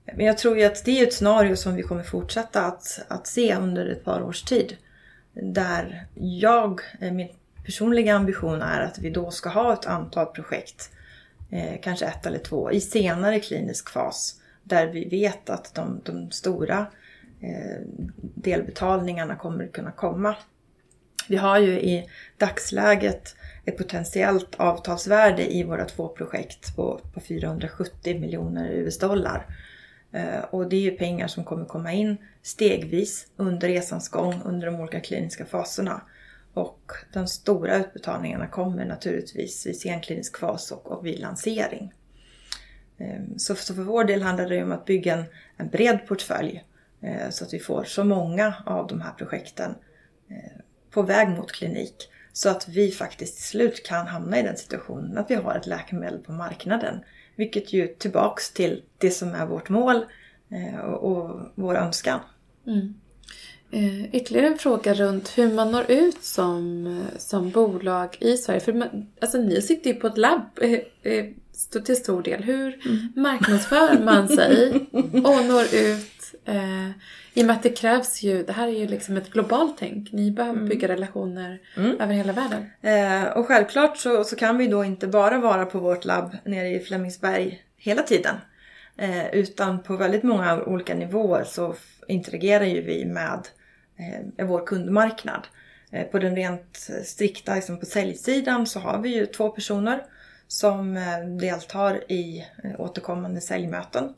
Men 0.05 0.25
jag 0.25 0.37
tror 0.37 0.57
ju 0.57 0.63
att 0.63 0.85
det 0.85 0.99
är 0.99 1.07
ett 1.07 1.13
scenario 1.13 1.55
som 1.55 1.75
vi 1.75 1.83
kommer 1.83 2.03
fortsätta 2.03 2.65
att, 2.65 2.99
att 3.07 3.27
se 3.27 3.55
under 3.55 3.85
ett 3.85 4.03
par 4.03 4.21
års 4.21 4.43
tid. 4.43 4.77
Där 5.33 6.05
jag, 6.13 6.81
eh, 6.99 7.11
min 7.11 7.29
personliga 7.65 8.15
ambition 8.15 8.61
är 8.61 8.81
att 8.81 8.99
vi 8.99 9.09
då 9.09 9.31
ska 9.31 9.49
ha 9.49 9.73
ett 9.73 9.85
antal 9.85 10.25
projekt, 10.25 10.91
eh, 11.51 11.81
kanske 11.81 12.05
ett 12.05 12.25
eller 12.25 12.39
två, 12.39 12.71
i 12.71 12.81
senare 12.81 13.39
klinisk 13.39 13.89
fas. 13.89 14.41
Där 14.63 14.87
vi 14.87 15.09
vet 15.09 15.49
att 15.49 15.73
de, 15.73 16.01
de 16.03 16.31
stora 16.31 16.85
eh, 17.41 17.81
delbetalningarna 18.19 19.35
kommer 19.35 19.67
kunna 19.67 19.91
komma. 19.91 20.35
Vi 21.27 21.35
har 21.35 21.59
ju 21.59 21.79
i 21.79 22.09
dagsläget 22.37 23.35
ett 23.65 23.77
potentiellt 23.77 24.55
avtalsvärde 24.55 25.53
i 25.53 25.63
våra 25.63 25.85
två 25.85 26.07
projekt 26.07 26.75
på, 26.75 27.01
på 27.13 27.19
470 27.19 28.19
miljoner 28.19 28.69
US-dollar. 28.69 29.45
Eh, 30.11 30.43
och 30.49 30.69
det 30.69 30.75
är 30.75 30.81
ju 30.81 30.91
pengar 30.91 31.27
som 31.27 31.43
kommer 31.43 31.65
komma 31.65 31.93
in 31.93 32.17
stegvis 32.41 33.27
under 33.35 33.67
resans 33.67 34.09
gång 34.09 34.41
under 34.45 34.67
de 34.67 34.79
olika 34.79 34.99
kliniska 34.99 35.45
faserna. 35.45 36.01
Och 36.53 36.91
de 37.13 37.27
stora 37.27 37.75
utbetalningarna 37.75 38.47
kommer 38.47 38.85
naturligtvis 38.85 39.65
vid 39.65 39.79
senklinisk 39.79 40.37
fas 40.37 40.71
och, 40.71 40.91
och 40.91 41.05
vid 41.05 41.19
lansering. 41.19 41.93
Ehm, 42.97 43.39
så, 43.39 43.55
så, 43.55 43.75
för 43.75 43.81
vår 43.81 44.03
del 44.03 44.21
handlar 44.21 44.49
det 44.49 44.63
om 44.63 44.71
att 44.71 44.85
bygga 44.85 45.13
en, 45.13 45.25
en 45.57 45.69
bred 45.69 46.07
portfölj 46.07 46.63
eh, 47.01 47.29
så 47.29 47.45
att 47.45 47.53
vi 47.53 47.59
får 47.59 47.83
så 47.83 48.03
många 48.03 48.53
av 48.65 48.87
de 48.87 49.01
här 49.01 49.11
projekten 49.11 49.75
eh, 50.29 50.62
på 50.93 51.01
väg 51.01 51.29
mot 51.29 51.51
klinik 51.51 52.09
så 52.33 52.49
att 52.49 52.67
vi 52.67 52.91
faktiskt 52.91 53.35
till 53.35 53.43
slut 53.43 53.85
kan 53.85 54.07
hamna 54.07 54.39
i 54.39 54.43
den 54.43 54.57
situationen 54.57 55.17
att 55.17 55.31
vi 55.31 55.35
har 55.35 55.55
ett 55.55 55.67
läkemedel 55.67 56.19
på 56.19 56.31
marknaden. 56.31 56.99
Vilket 57.35 57.73
ju 57.73 57.87
tillbaks 57.87 58.51
till 58.51 58.81
det 58.97 59.11
som 59.11 59.33
är 59.33 59.45
vårt 59.45 59.69
mål 59.69 60.05
eh, 60.51 60.79
och, 60.79 61.41
vår 61.55 61.75
önskan. 61.75 62.19
Mm. 62.67 62.93
Eh, 63.71 64.15
ytterligare 64.15 64.47
en 64.47 64.57
fråga 64.57 64.93
runt 64.93 65.37
hur 65.37 65.53
man 65.53 65.71
når 65.71 65.91
ut 65.91 66.23
som, 66.23 67.03
som 67.17 67.49
bolag 67.49 68.17
i 68.19 68.37
Sverige. 68.37 68.59
För 68.59 68.73
man, 68.73 69.07
alltså, 69.21 69.37
ni 69.37 69.61
sitter 69.61 69.89
ju 69.89 69.95
på 69.95 70.07
ett 70.07 70.17
labb 70.17 70.59
eh, 70.61 70.79
eh, 71.13 71.25
till 71.85 71.95
stor 71.95 72.23
del. 72.23 72.43
Hur 72.43 72.85
mm. 72.85 73.13
marknadsför 73.15 74.03
man 74.03 74.27
sig 74.27 74.87
och 75.23 75.45
når 75.45 75.63
ut? 75.75 76.12
Eh, 76.45 76.89
I 77.33 77.41
och 77.41 77.45
med 77.47 77.55
att 77.55 77.63
det 77.63 77.69
krävs 77.69 78.23
ju, 78.23 78.43
det 78.43 78.53
här 78.53 78.67
är 78.67 78.71
ju 78.71 78.87
liksom 78.87 79.17
ett 79.17 79.31
globalt 79.31 79.75
tänk. 79.79 80.11
Ni 80.11 80.31
behöver 80.31 80.57
mm. 80.57 80.69
bygga 80.69 80.87
relationer 80.87 81.59
mm. 81.77 82.01
över 82.01 82.13
hela 82.13 82.33
världen. 82.33 82.69
Eh, 82.81 83.37
och 83.37 83.47
självklart 83.47 83.97
så, 83.97 84.23
så 84.23 84.35
kan 84.35 84.57
vi 84.57 84.67
då 84.67 84.83
inte 84.83 85.07
bara 85.07 85.37
vara 85.37 85.65
på 85.65 85.79
vårt 85.79 86.05
labb 86.05 86.35
nere 86.43 86.69
i 86.69 86.79
Flemingsberg 86.79 87.63
hela 87.77 88.01
tiden. 88.01 88.35
Eh, 88.97 89.27
utan 89.35 89.83
på 89.83 89.95
väldigt 89.95 90.23
många 90.23 90.63
olika 90.63 90.95
nivåer 90.95 91.43
så 91.43 91.75
interagerar 92.07 92.65
ju 92.65 92.81
vi 92.81 93.05
med 93.05 93.47
eh, 94.37 94.45
vår 94.47 94.65
kundmarknad. 94.65 95.47
Eh, 95.91 96.07
på 96.07 96.19
den 96.19 96.35
rent 96.35 96.89
strikta, 97.03 97.55
liksom 97.55 97.79
på 97.79 97.85
säljsidan, 97.85 98.67
så 98.67 98.79
har 98.79 99.01
vi 99.01 99.09
ju 99.09 99.25
två 99.25 99.49
personer 99.49 100.03
som 100.47 100.97
eh, 100.97 101.19
deltar 101.39 102.11
i 102.11 102.45
återkommande 102.77 103.41
säljmöten 103.41 104.13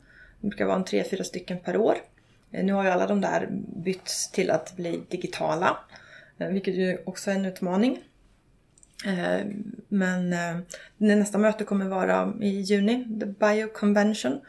det 0.46 0.50
brukar 0.50 0.64
vara 0.64 0.76
en 0.76 0.84
tre, 0.84 1.04
fyra 1.04 1.24
stycken 1.24 1.58
per 1.58 1.76
år. 1.76 1.96
Eh, 2.52 2.64
nu 2.64 2.72
har 2.72 2.84
ju 2.84 2.90
alla 2.90 3.06
de 3.06 3.20
där 3.20 3.48
bytts 3.76 4.30
till 4.30 4.50
att 4.50 4.76
bli 4.76 5.02
digitala, 5.08 5.78
eh, 6.38 6.48
vilket 6.48 6.74
ju 6.74 6.98
också 7.04 7.30
är 7.30 7.34
en 7.34 7.44
utmaning. 7.44 7.98
Eh, 9.06 9.46
men 9.88 10.34
nästa 10.96 11.38
möte 11.38 11.64
kommer 11.64 11.88
vara 11.88 12.32
i 12.40 12.60
juni, 12.60 13.20
The 13.20 13.26
Bio 13.26 13.68
Convention. 13.68 14.40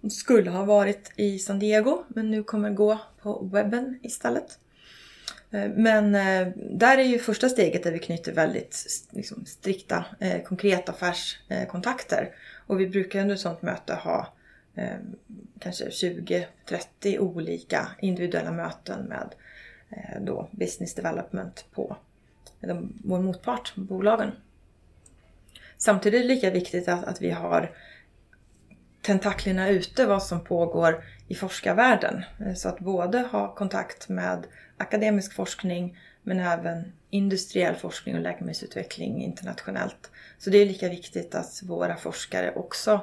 De 0.00 0.10
skulle 0.10 0.50
ha 0.50 0.64
varit 0.64 1.12
i 1.16 1.38
San 1.38 1.58
Diego, 1.58 2.04
men 2.08 2.30
nu 2.30 2.42
kommer 2.42 2.70
gå 2.70 2.98
på 3.22 3.48
webben 3.52 3.98
istället. 4.02 4.58
Men 5.76 6.12
där 6.78 6.98
är 6.98 7.02
ju 7.02 7.18
första 7.18 7.48
steget 7.48 7.82
där 7.82 7.92
vi 7.92 7.98
knyter 7.98 8.32
väldigt 8.32 8.86
liksom, 9.10 9.46
strikta, 9.46 10.04
konkreta 10.44 10.92
affärskontakter. 10.92 12.34
Och 12.66 12.80
vi 12.80 12.86
brukar 12.86 13.20
under 13.20 13.34
ett 13.34 13.40
sådant 13.40 13.62
möte 13.62 13.94
ha 13.94 14.32
eh, 14.74 14.96
kanske 15.58 15.88
20-30 15.88 17.18
olika 17.18 17.88
individuella 18.00 18.52
möten 18.52 19.04
med 19.04 19.34
eh, 19.90 20.20
då 20.20 20.48
business 20.50 20.94
development 20.94 21.64
på 21.72 21.96
de, 22.60 23.00
vår 23.04 23.18
motpart, 23.18 23.72
bolagen. 23.76 24.30
Samtidigt 25.78 26.18
är 26.18 26.22
det 26.22 26.34
lika 26.34 26.50
viktigt 26.50 26.88
att, 26.88 27.04
att 27.04 27.20
vi 27.20 27.30
har 27.30 27.76
tentaklerna 29.02 29.68
ute 29.68 30.06
vad 30.06 30.22
som 30.22 30.44
pågår 30.44 31.04
i 31.28 31.34
forskarvärlden. 31.34 32.24
Eh, 32.40 32.54
så 32.54 32.68
att 32.68 32.78
både 32.78 33.18
ha 33.18 33.54
kontakt 33.54 34.08
med 34.08 34.46
akademisk 34.76 35.32
forskning 35.32 35.98
men 36.22 36.40
även 36.40 36.92
industriell 37.10 37.74
forskning 37.74 38.14
och 38.14 38.20
läkemedelsutveckling 38.20 39.22
internationellt. 39.22 40.10
Så 40.38 40.50
det 40.50 40.58
är 40.58 40.66
lika 40.66 40.88
viktigt 40.88 41.34
att 41.34 41.62
våra 41.62 41.96
forskare 41.96 42.52
också 42.54 43.00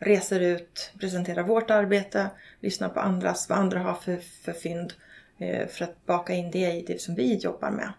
reser 0.00 0.40
ut, 0.40 0.92
presenterar 1.00 1.42
vårt 1.42 1.70
arbete, 1.70 2.30
lyssnar 2.60 2.88
på 2.88 3.00
andras, 3.00 3.48
vad 3.48 3.58
andra 3.58 3.78
har 3.78 3.94
för, 3.94 4.16
för 4.16 4.52
fynd 4.52 4.92
eh, 5.38 5.68
för 5.68 5.84
att 5.84 6.06
baka 6.06 6.34
in 6.34 6.50
det 6.50 6.72
i 6.72 6.84
det 6.86 7.00
som 7.00 7.14
vi 7.14 7.34
jobbar 7.34 7.70
med. 7.70 7.92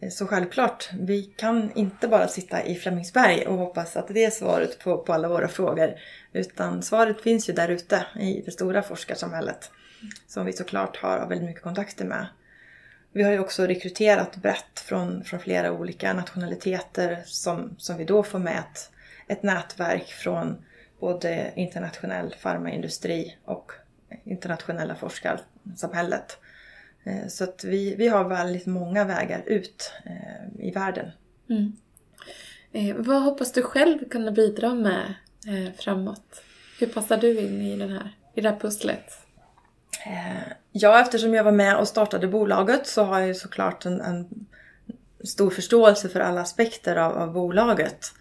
Eh, 0.00 0.10
så 0.10 0.26
självklart, 0.26 0.90
vi 1.00 1.22
kan 1.22 1.72
inte 1.74 2.08
bara 2.08 2.28
sitta 2.28 2.64
i 2.64 2.74
Flemingsberg 2.74 3.46
och 3.46 3.56
hoppas 3.56 3.96
att 3.96 4.08
det 4.08 4.24
är 4.24 4.30
svaret 4.30 4.78
på, 4.78 4.98
på 4.98 5.12
alla 5.12 5.28
våra 5.28 5.48
frågor. 5.48 5.94
Utan 6.32 6.82
svaret 6.82 7.20
finns 7.20 7.48
ju 7.48 7.52
där 7.52 7.68
ute 7.68 8.06
i 8.20 8.42
det 8.44 8.50
stora 8.50 8.82
forskarsamhället. 8.82 9.70
Som 10.26 10.46
vi 10.46 10.52
såklart 10.52 10.96
har 10.96 11.26
väldigt 11.28 11.46
mycket 11.46 11.62
kontakter 11.62 12.04
med. 12.04 12.26
Vi 13.12 13.22
har 13.22 13.32
ju 13.32 13.38
också 13.38 13.66
rekryterat 13.66 14.36
brett 14.36 14.80
från, 14.80 15.24
från 15.24 15.40
flera 15.40 15.72
olika 15.72 16.12
nationaliteter 16.12 17.22
som, 17.26 17.74
som 17.78 17.96
vi 17.96 18.04
då 18.04 18.22
får 18.22 18.38
med 18.38 18.58
ett, 18.58 18.90
ett 19.28 19.42
nätverk 19.42 20.06
från 20.06 20.64
både 21.00 21.52
internationell 21.56 22.34
farmaindustri 22.38 23.36
och 23.44 23.72
internationella 24.24 24.94
forskarsamhället. 24.94 26.38
Eh, 27.04 27.28
så 27.28 27.44
att 27.44 27.64
vi, 27.64 27.94
vi 27.94 28.08
har 28.08 28.24
väldigt 28.24 28.66
många 28.66 29.04
vägar 29.04 29.42
ut 29.46 29.92
eh, 30.04 30.66
i 30.66 30.70
världen. 30.70 31.10
Mm. 31.50 31.72
Eh, 32.72 32.96
vad 32.96 33.22
hoppas 33.22 33.52
du 33.52 33.62
själv 33.62 34.08
kunna 34.08 34.30
bidra 34.30 34.74
med 34.74 35.14
framåt? 35.78 36.42
Hur 36.80 36.86
passar 36.86 37.16
du 37.16 37.40
in 37.40 37.62
i, 37.62 37.76
den 37.76 37.90
här, 37.90 38.10
i 38.34 38.40
det 38.40 38.50
här 38.50 38.58
pusslet? 38.58 39.12
Ja, 40.72 41.00
eftersom 41.00 41.34
jag 41.34 41.44
var 41.44 41.52
med 41.52 41.76
och 41.76 41.88
startade 41.88 42.28
bolaget 42.28 42.86
så 42.86 43.02
har 43.02 43.18
jag 43.18 43.28
ju 43.28 43.34
såklart 43.34 43.84
en, 43.84 44.00
en 44.00 44.46
stor 45.24 45.50
förståelse 45.50 46.08
för 46.08 46.20
alla 46.20 46.40
aspekter 46.40 46.96
av, 46.96 47.16
av 47.16 47.32
bolaget. 47.32 48.12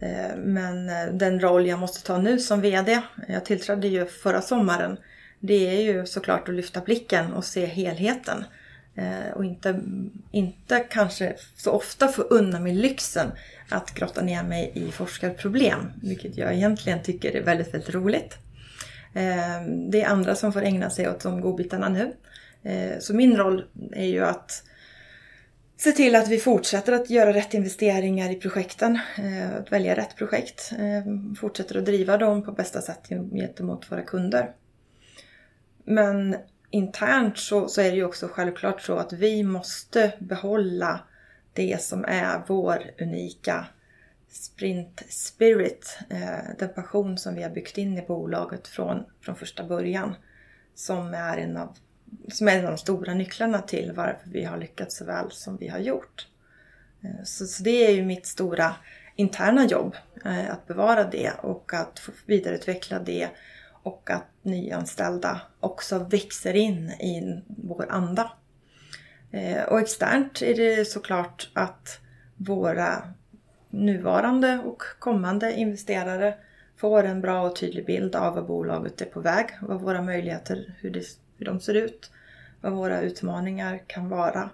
Eh, 0.00 0.36
men 0.36 0.88
eh, 0.88 1.06
den 1.12 1.40
roll 1.40 1.66
jag 1.66 1.78
måste 1.78 2.06
ta 2.06 2.18
nu 2.18 2.38
som 2.38 2.60
VD, 2.60 3.00
jag 3.28 3.44
tillträdde 3.44 3.88
ju 3.88 4.06
förra 4.06 4.42
sommaren, 4.42 4.96
det 5.40 5.68
är 5.68 5.82
ju 5.82 6.06
såklart 6.06 6.48
att 6.48 6.54
lyfta 6.54 6.80
blicken 6.80 7.32
och 7.32 7.44
se 7.44 7.66
helheten. 7.66 8.44
Eh, 8.96 9.32
och 9.34 9.44
inte, 9.44 9.80
inte 10.30 10.78
kanske 10.78 11.34
så 11.56 11.70
ofta 11.70 12.08
få 12.08 12.22
unna 12.22 12.60
mig 12.60 12.74
lyxen 12.74 13.30
att 13.68 13.94
grotta 13.94 14.22
ner 14.22 14.42
mig 14.42 14.72
i 14.74 14.90
forskarproblem, 14.90 15.92
vilket 16.02 16.36
jag 16.36 16.54
egentligen 16.54 17.02
tycker 17.02 17.36
är 17.36 17.42
väldigt, 17.42 17.74
väldigt 17.74 17.94
roligt. 17.94 18.36
Det 19.90 20.02
är 20.02 20.06
andra 20.06 20.34
som 20.34 20.52
får 20.52 20.62
ägna 20.62 20.90
sig 20.90 21.08
åt 21.08 21.20
de 21.20 21.40
godbitarna 21.40 21.88
nu. 21.88 22.12
Så 23.00 23.14
min 23.14 23.36
roll 23.36 23.64
är 23.92 24.04
ju 24.04 24.24
att 24.24 24.62
se 25.78 25.92
till 25.92 26.16
att 26.16 26.28
vi 26.28 26.38
fortsätter 26.38 26.92
att 26.92 27.10
göra 27.10 27.32
rätt 27.32 27.54
investeringar 27.54 28.30
i 28.30 28.34
projekten, 28.34 28.98
eh, 29.18 29.56
att 29.56 29.72
välja 29.72 29.96
rätt 29.96 30.16
projekt, 30.16 30.72
eh, 30.78 31.34
fortsätter 31.40 31.78
att 31.78 31.84
driva 31.84 32.16
dem 32.16 32.42
på 32.42 32.52
bästa 32.52 32.80
sätt 32.80 33.08
gentemot 33.32 33.92
våra 33.92 34.02
kunder. 34.02 34.54
Men 35.84 36.36
internt 36.70 37.38
så, 37.38 37.68
så 37.68 37.80
är 37.80 37.90
det 37.90 37.96
ju 37.96 38.04
också 38.04 38.28
självklart 38.28 38.80
så 38.80 38.96
att 38.96 39.12
vi 39.12 39.42
måste 39.42 40.12
behålla 40.18 41.00
det 41.52 41.82
som 41.82 42.04
är 42.04 42.42
vår 42.46 42.82
unika 43.00 43.66
sprint 44.30 45.02
spirit, 45.08 45.98
eh, 46.10 46.56
den 46.58 46.68
passion 46.68 47.18
som 47.18 47.34
vi 47.34 47.42
har 47.42 47.50
byggt 47.50 47.78
in 47.78 47.98
i 47.98 48.02
bolaget 48.02 48.68
från, 48.68 49.04
från 49.20 49.36
första 49.36 49.64
början. 49.64 50.14
Som 50.74 51.14
är 51.14 51.38
en 51.38 51.56
av 51.56 51.76
som 52.28 52.48
är 52.48 52.58
en 52.58 52.64
av 52.64 52.70
de 52.70 52.78
stora 52.78 53.14
nycklarna 53.14 53.62
till 53.62 53.92
varför 53.92 54.30
vi 54.30 54.44
har 54.44 54.58
lyckats 54.58 54.96
så 54.96 55.04
väl 55.04 55.30
som 55.30 55.56
vi 55.56 55.68
har 55.68 55.78
gjort. 55.78 56.26
Eh, 57.02 57.24
så, 57.24 57.46
så 57.46 57.62
det 57.62 57.86
är 57.86 57.90
ju 57.90 58.04
mitt 58.04 58.26
stora 58.26 58.74
interna 59.16 59.66
jobb, 59.66 59.96
eh, 60.24 60.50
att 60.50 60.66
bevara 60.66 61.04
det 61.04 61.32
och 61.42 61.74
att 61.74 62.00
vidareutveckla 62.26 62.98
det 62.98 63.28
och 63.82 64.10
att 64.10 64.26
nyanställda 64.42 65.40
också 65.60 65.98
växer 65.98 66.56
in 66.56 66.90
i 66.90 67.42
vår 67.46 67.86
anda. 67.90 68.32
Eh, 69.30 69.62
och 69.62 69.80
externt 69.80 70.42
är 70.42 70.54
det 70.54 70.84
såklart 70.84 71.50
att 71.52 72.00
våra 72.36 73.14
nuvarande 73.70 74.58
och 74.58 74.82
kommande 74.98 75.52
investerare 75.52 76.34
får 76.76 77.04
en 77.04 77.20
bra 77.20 77.42
och 77.42 77.56
tydlig 77.56 77.86
bild 77.86 78.16
av 78.16 78.34
vad 78.34 78.46
bolaget 78.46 79.00
är 79.00 79.06
på 79.06 79.20
väg, 79.20 79.46
vad 79.60 79.80
våra 79.80 80.02
möjligheter, 80.02 80.74
hur 80.80 80.90
det 80.90 81.02
hur 81.38 81.46
de 81.46 81.60
ser 81.60 81.74
ut, 81.74 82.10
vad 82.60 82.72
våra 82.72 83.00
utmaningar 83.00 83.82
kan 83.86 84.08
vara 84.08 84.50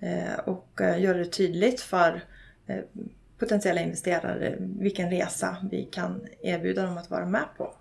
eh, 0.00 0.38
och 0.44 0.80
eh, 0.80 1.02
göra 1.02 1.18
det 1.18 1.24
tydligt 1.24 1.80
för 1.80 2.24
eh, 2.66 2.80
potentiella 3.38 3.80
investerare 3.80 4.56
vilken 4.58 5.10
resa 5.10 5.56
vi 5.70 5.84
kan 5.84 6.26
erbjuda 6.42 6.82
dem 6.82 6.98
att 6.98 7.10
vara 7.10 7.26
med 7.26 7.44
på. 7.56 7.74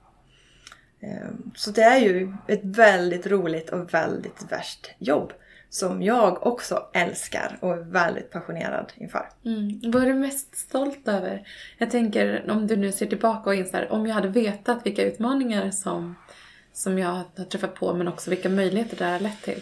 Så 1.55 1.71
det 1.71 1.81
är 1.81 1.99
ju 1.99 2.33
ett 2.47 2.63
väldigt 2.63 3.27
roligt 3.27 3.69
och 3.69 3.93
väldigt 3.93 4.51
värst 4.51 4.91
jobb 4.97 5.33
som 5.73 6.01
jag 6.01 6.47
också 6.47 6.89
älskar 6.93 7.57
och 7.59 7.73
är 7.73 7.77
väldigt 7.77 8.31
passionerad 8.31 8.93
inför. 8.95 9.29
Mm. 9.45 9.79
Vad 9.91 10.03
är 10.03 10.07
du 10.07 10.13
mest 10.13 10.55
stolt 10.55 11.07
över? 11.07 11.47
Jag 11.77 11.91
tänker 11.91 12.51
om 12.51 12.67
du 12.67 12.75
nu 12.75 12.91
ser 12.91 13.05
tillbaka 13.05 13.49
och 13.49 13.55
inser 13.55 13.91
om 13.91 14.07
jag 14.07 14.15
hade 14.15 14.27
vetat 14.27 14.85
vilka 14.85 15.03
utmaningar 15.03 15.71
som 15.71 16.15
som 16.73 16.99
jag 16.99 17.07
har 17.07 17.45
träffat 17.45 17.75
på 17.75 17.93
men 17.93 18.07
också 18.07 18.29
vilka 18.29 18.49
möjligheter 18.49 18.97
det 18.97 19.05
har 19.05 19.19
lett 19.19 19.41
till. 19.41 19.61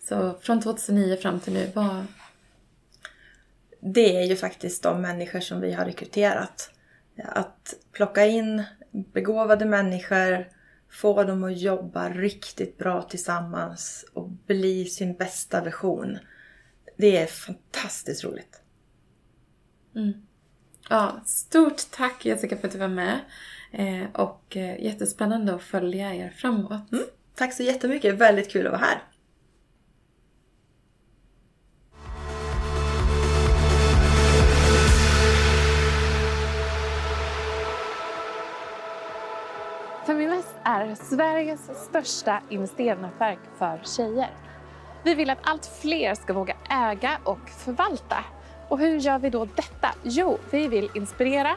Så 0.00 0.34
från 0.40 0.60
2009 0.60 1.16
fram 1.16 1.40
till 1.40 1.52
nu, 1.52 1.70
vad... 1.74 2.06
Det 3.80 4.16
är 4.16 4.22
ju 4.22 4.36
faktiskt 4.36 4.82
de 4.82 5.02
människor 5.02 5.40
som 5.40 5.60
vi 5.60 5.72
har 5.72 5.84
rekryterat. 5.84 6.70
Att 7.24 7.74
plocka 7.92 8.26
in 8.26 8.64
begåvade 8.90 9.64
människor, 9.64 10.48
få 10.90 11.24
dem 11.24 11.44
att 11.44 11.58
jobba 11.58 12.08
riktigt 12.08 12.78
bra 12.78 13.02
tillsammans 13.02 14.04
och 14.14 14.28
bli 14.28 14.84
sin 14.84 15.16
bästa 15.16 15.64
version. 15.64 16.18
Det 16.96 17.16
är 17.16 17.26
fantastiskt 17.26 18.24
roligt. 18.24 18.60
Mm. 19.94 20.12
Ja, 20.88 21.20
stort 21.26 21.90
tack 21.90 22.24
Jessica 22.26 22.56
för 22.56 22.66
att 22.66 22.72
du 22.72 22.78
var 22.78 22.88
med. 22.88 23.20
Eh, 23.70 24.04
och 24.12 24.56
eh, 24.56 24.84
jättespännande 24.84 25.54
att 25.54 25.62
följa 25.62 26.14
er 26.14 26.30
framåt. 26.30 26.92
Mm. 26.92 27.04
Tack 27.34 27.52
så 27.52 27.62
jättemycket, 27.62 28.14
väldigt 28.14 28.52
kul 28.52 28.66
att 28.66 28.72
vara 28.72 28.82
här. 28.82 29.02
Feminvest 40.06 40.54
är 40.64 40.94
Sveriges 40.94 41.84
största 41.88 42.42
investeringsnätverk 42.48 43.38
för 43.58 43.80
tjejer. 43.84 44.30
Vi 45.04 45.14
vill 45.14 45.30
att 45.30 45.38
allt 45.42 45.66
fler 45.82 46.14
ska 46.14 46.32
våga 46.32 46.56
äga 46.70 47.18
och 47.24 47.50
förvalta. 47.50 48.24
Och 48.68 48.78
hur 48.78 48.98
gör 48.98 49.18
vi 49.18 49.30
då 49.30 49.44
detta? 49.44 49.88
Jo, 50.02 50.38
vi 50.50 50.68
vill 50.68 50.90
inspirera, 50.94 51.56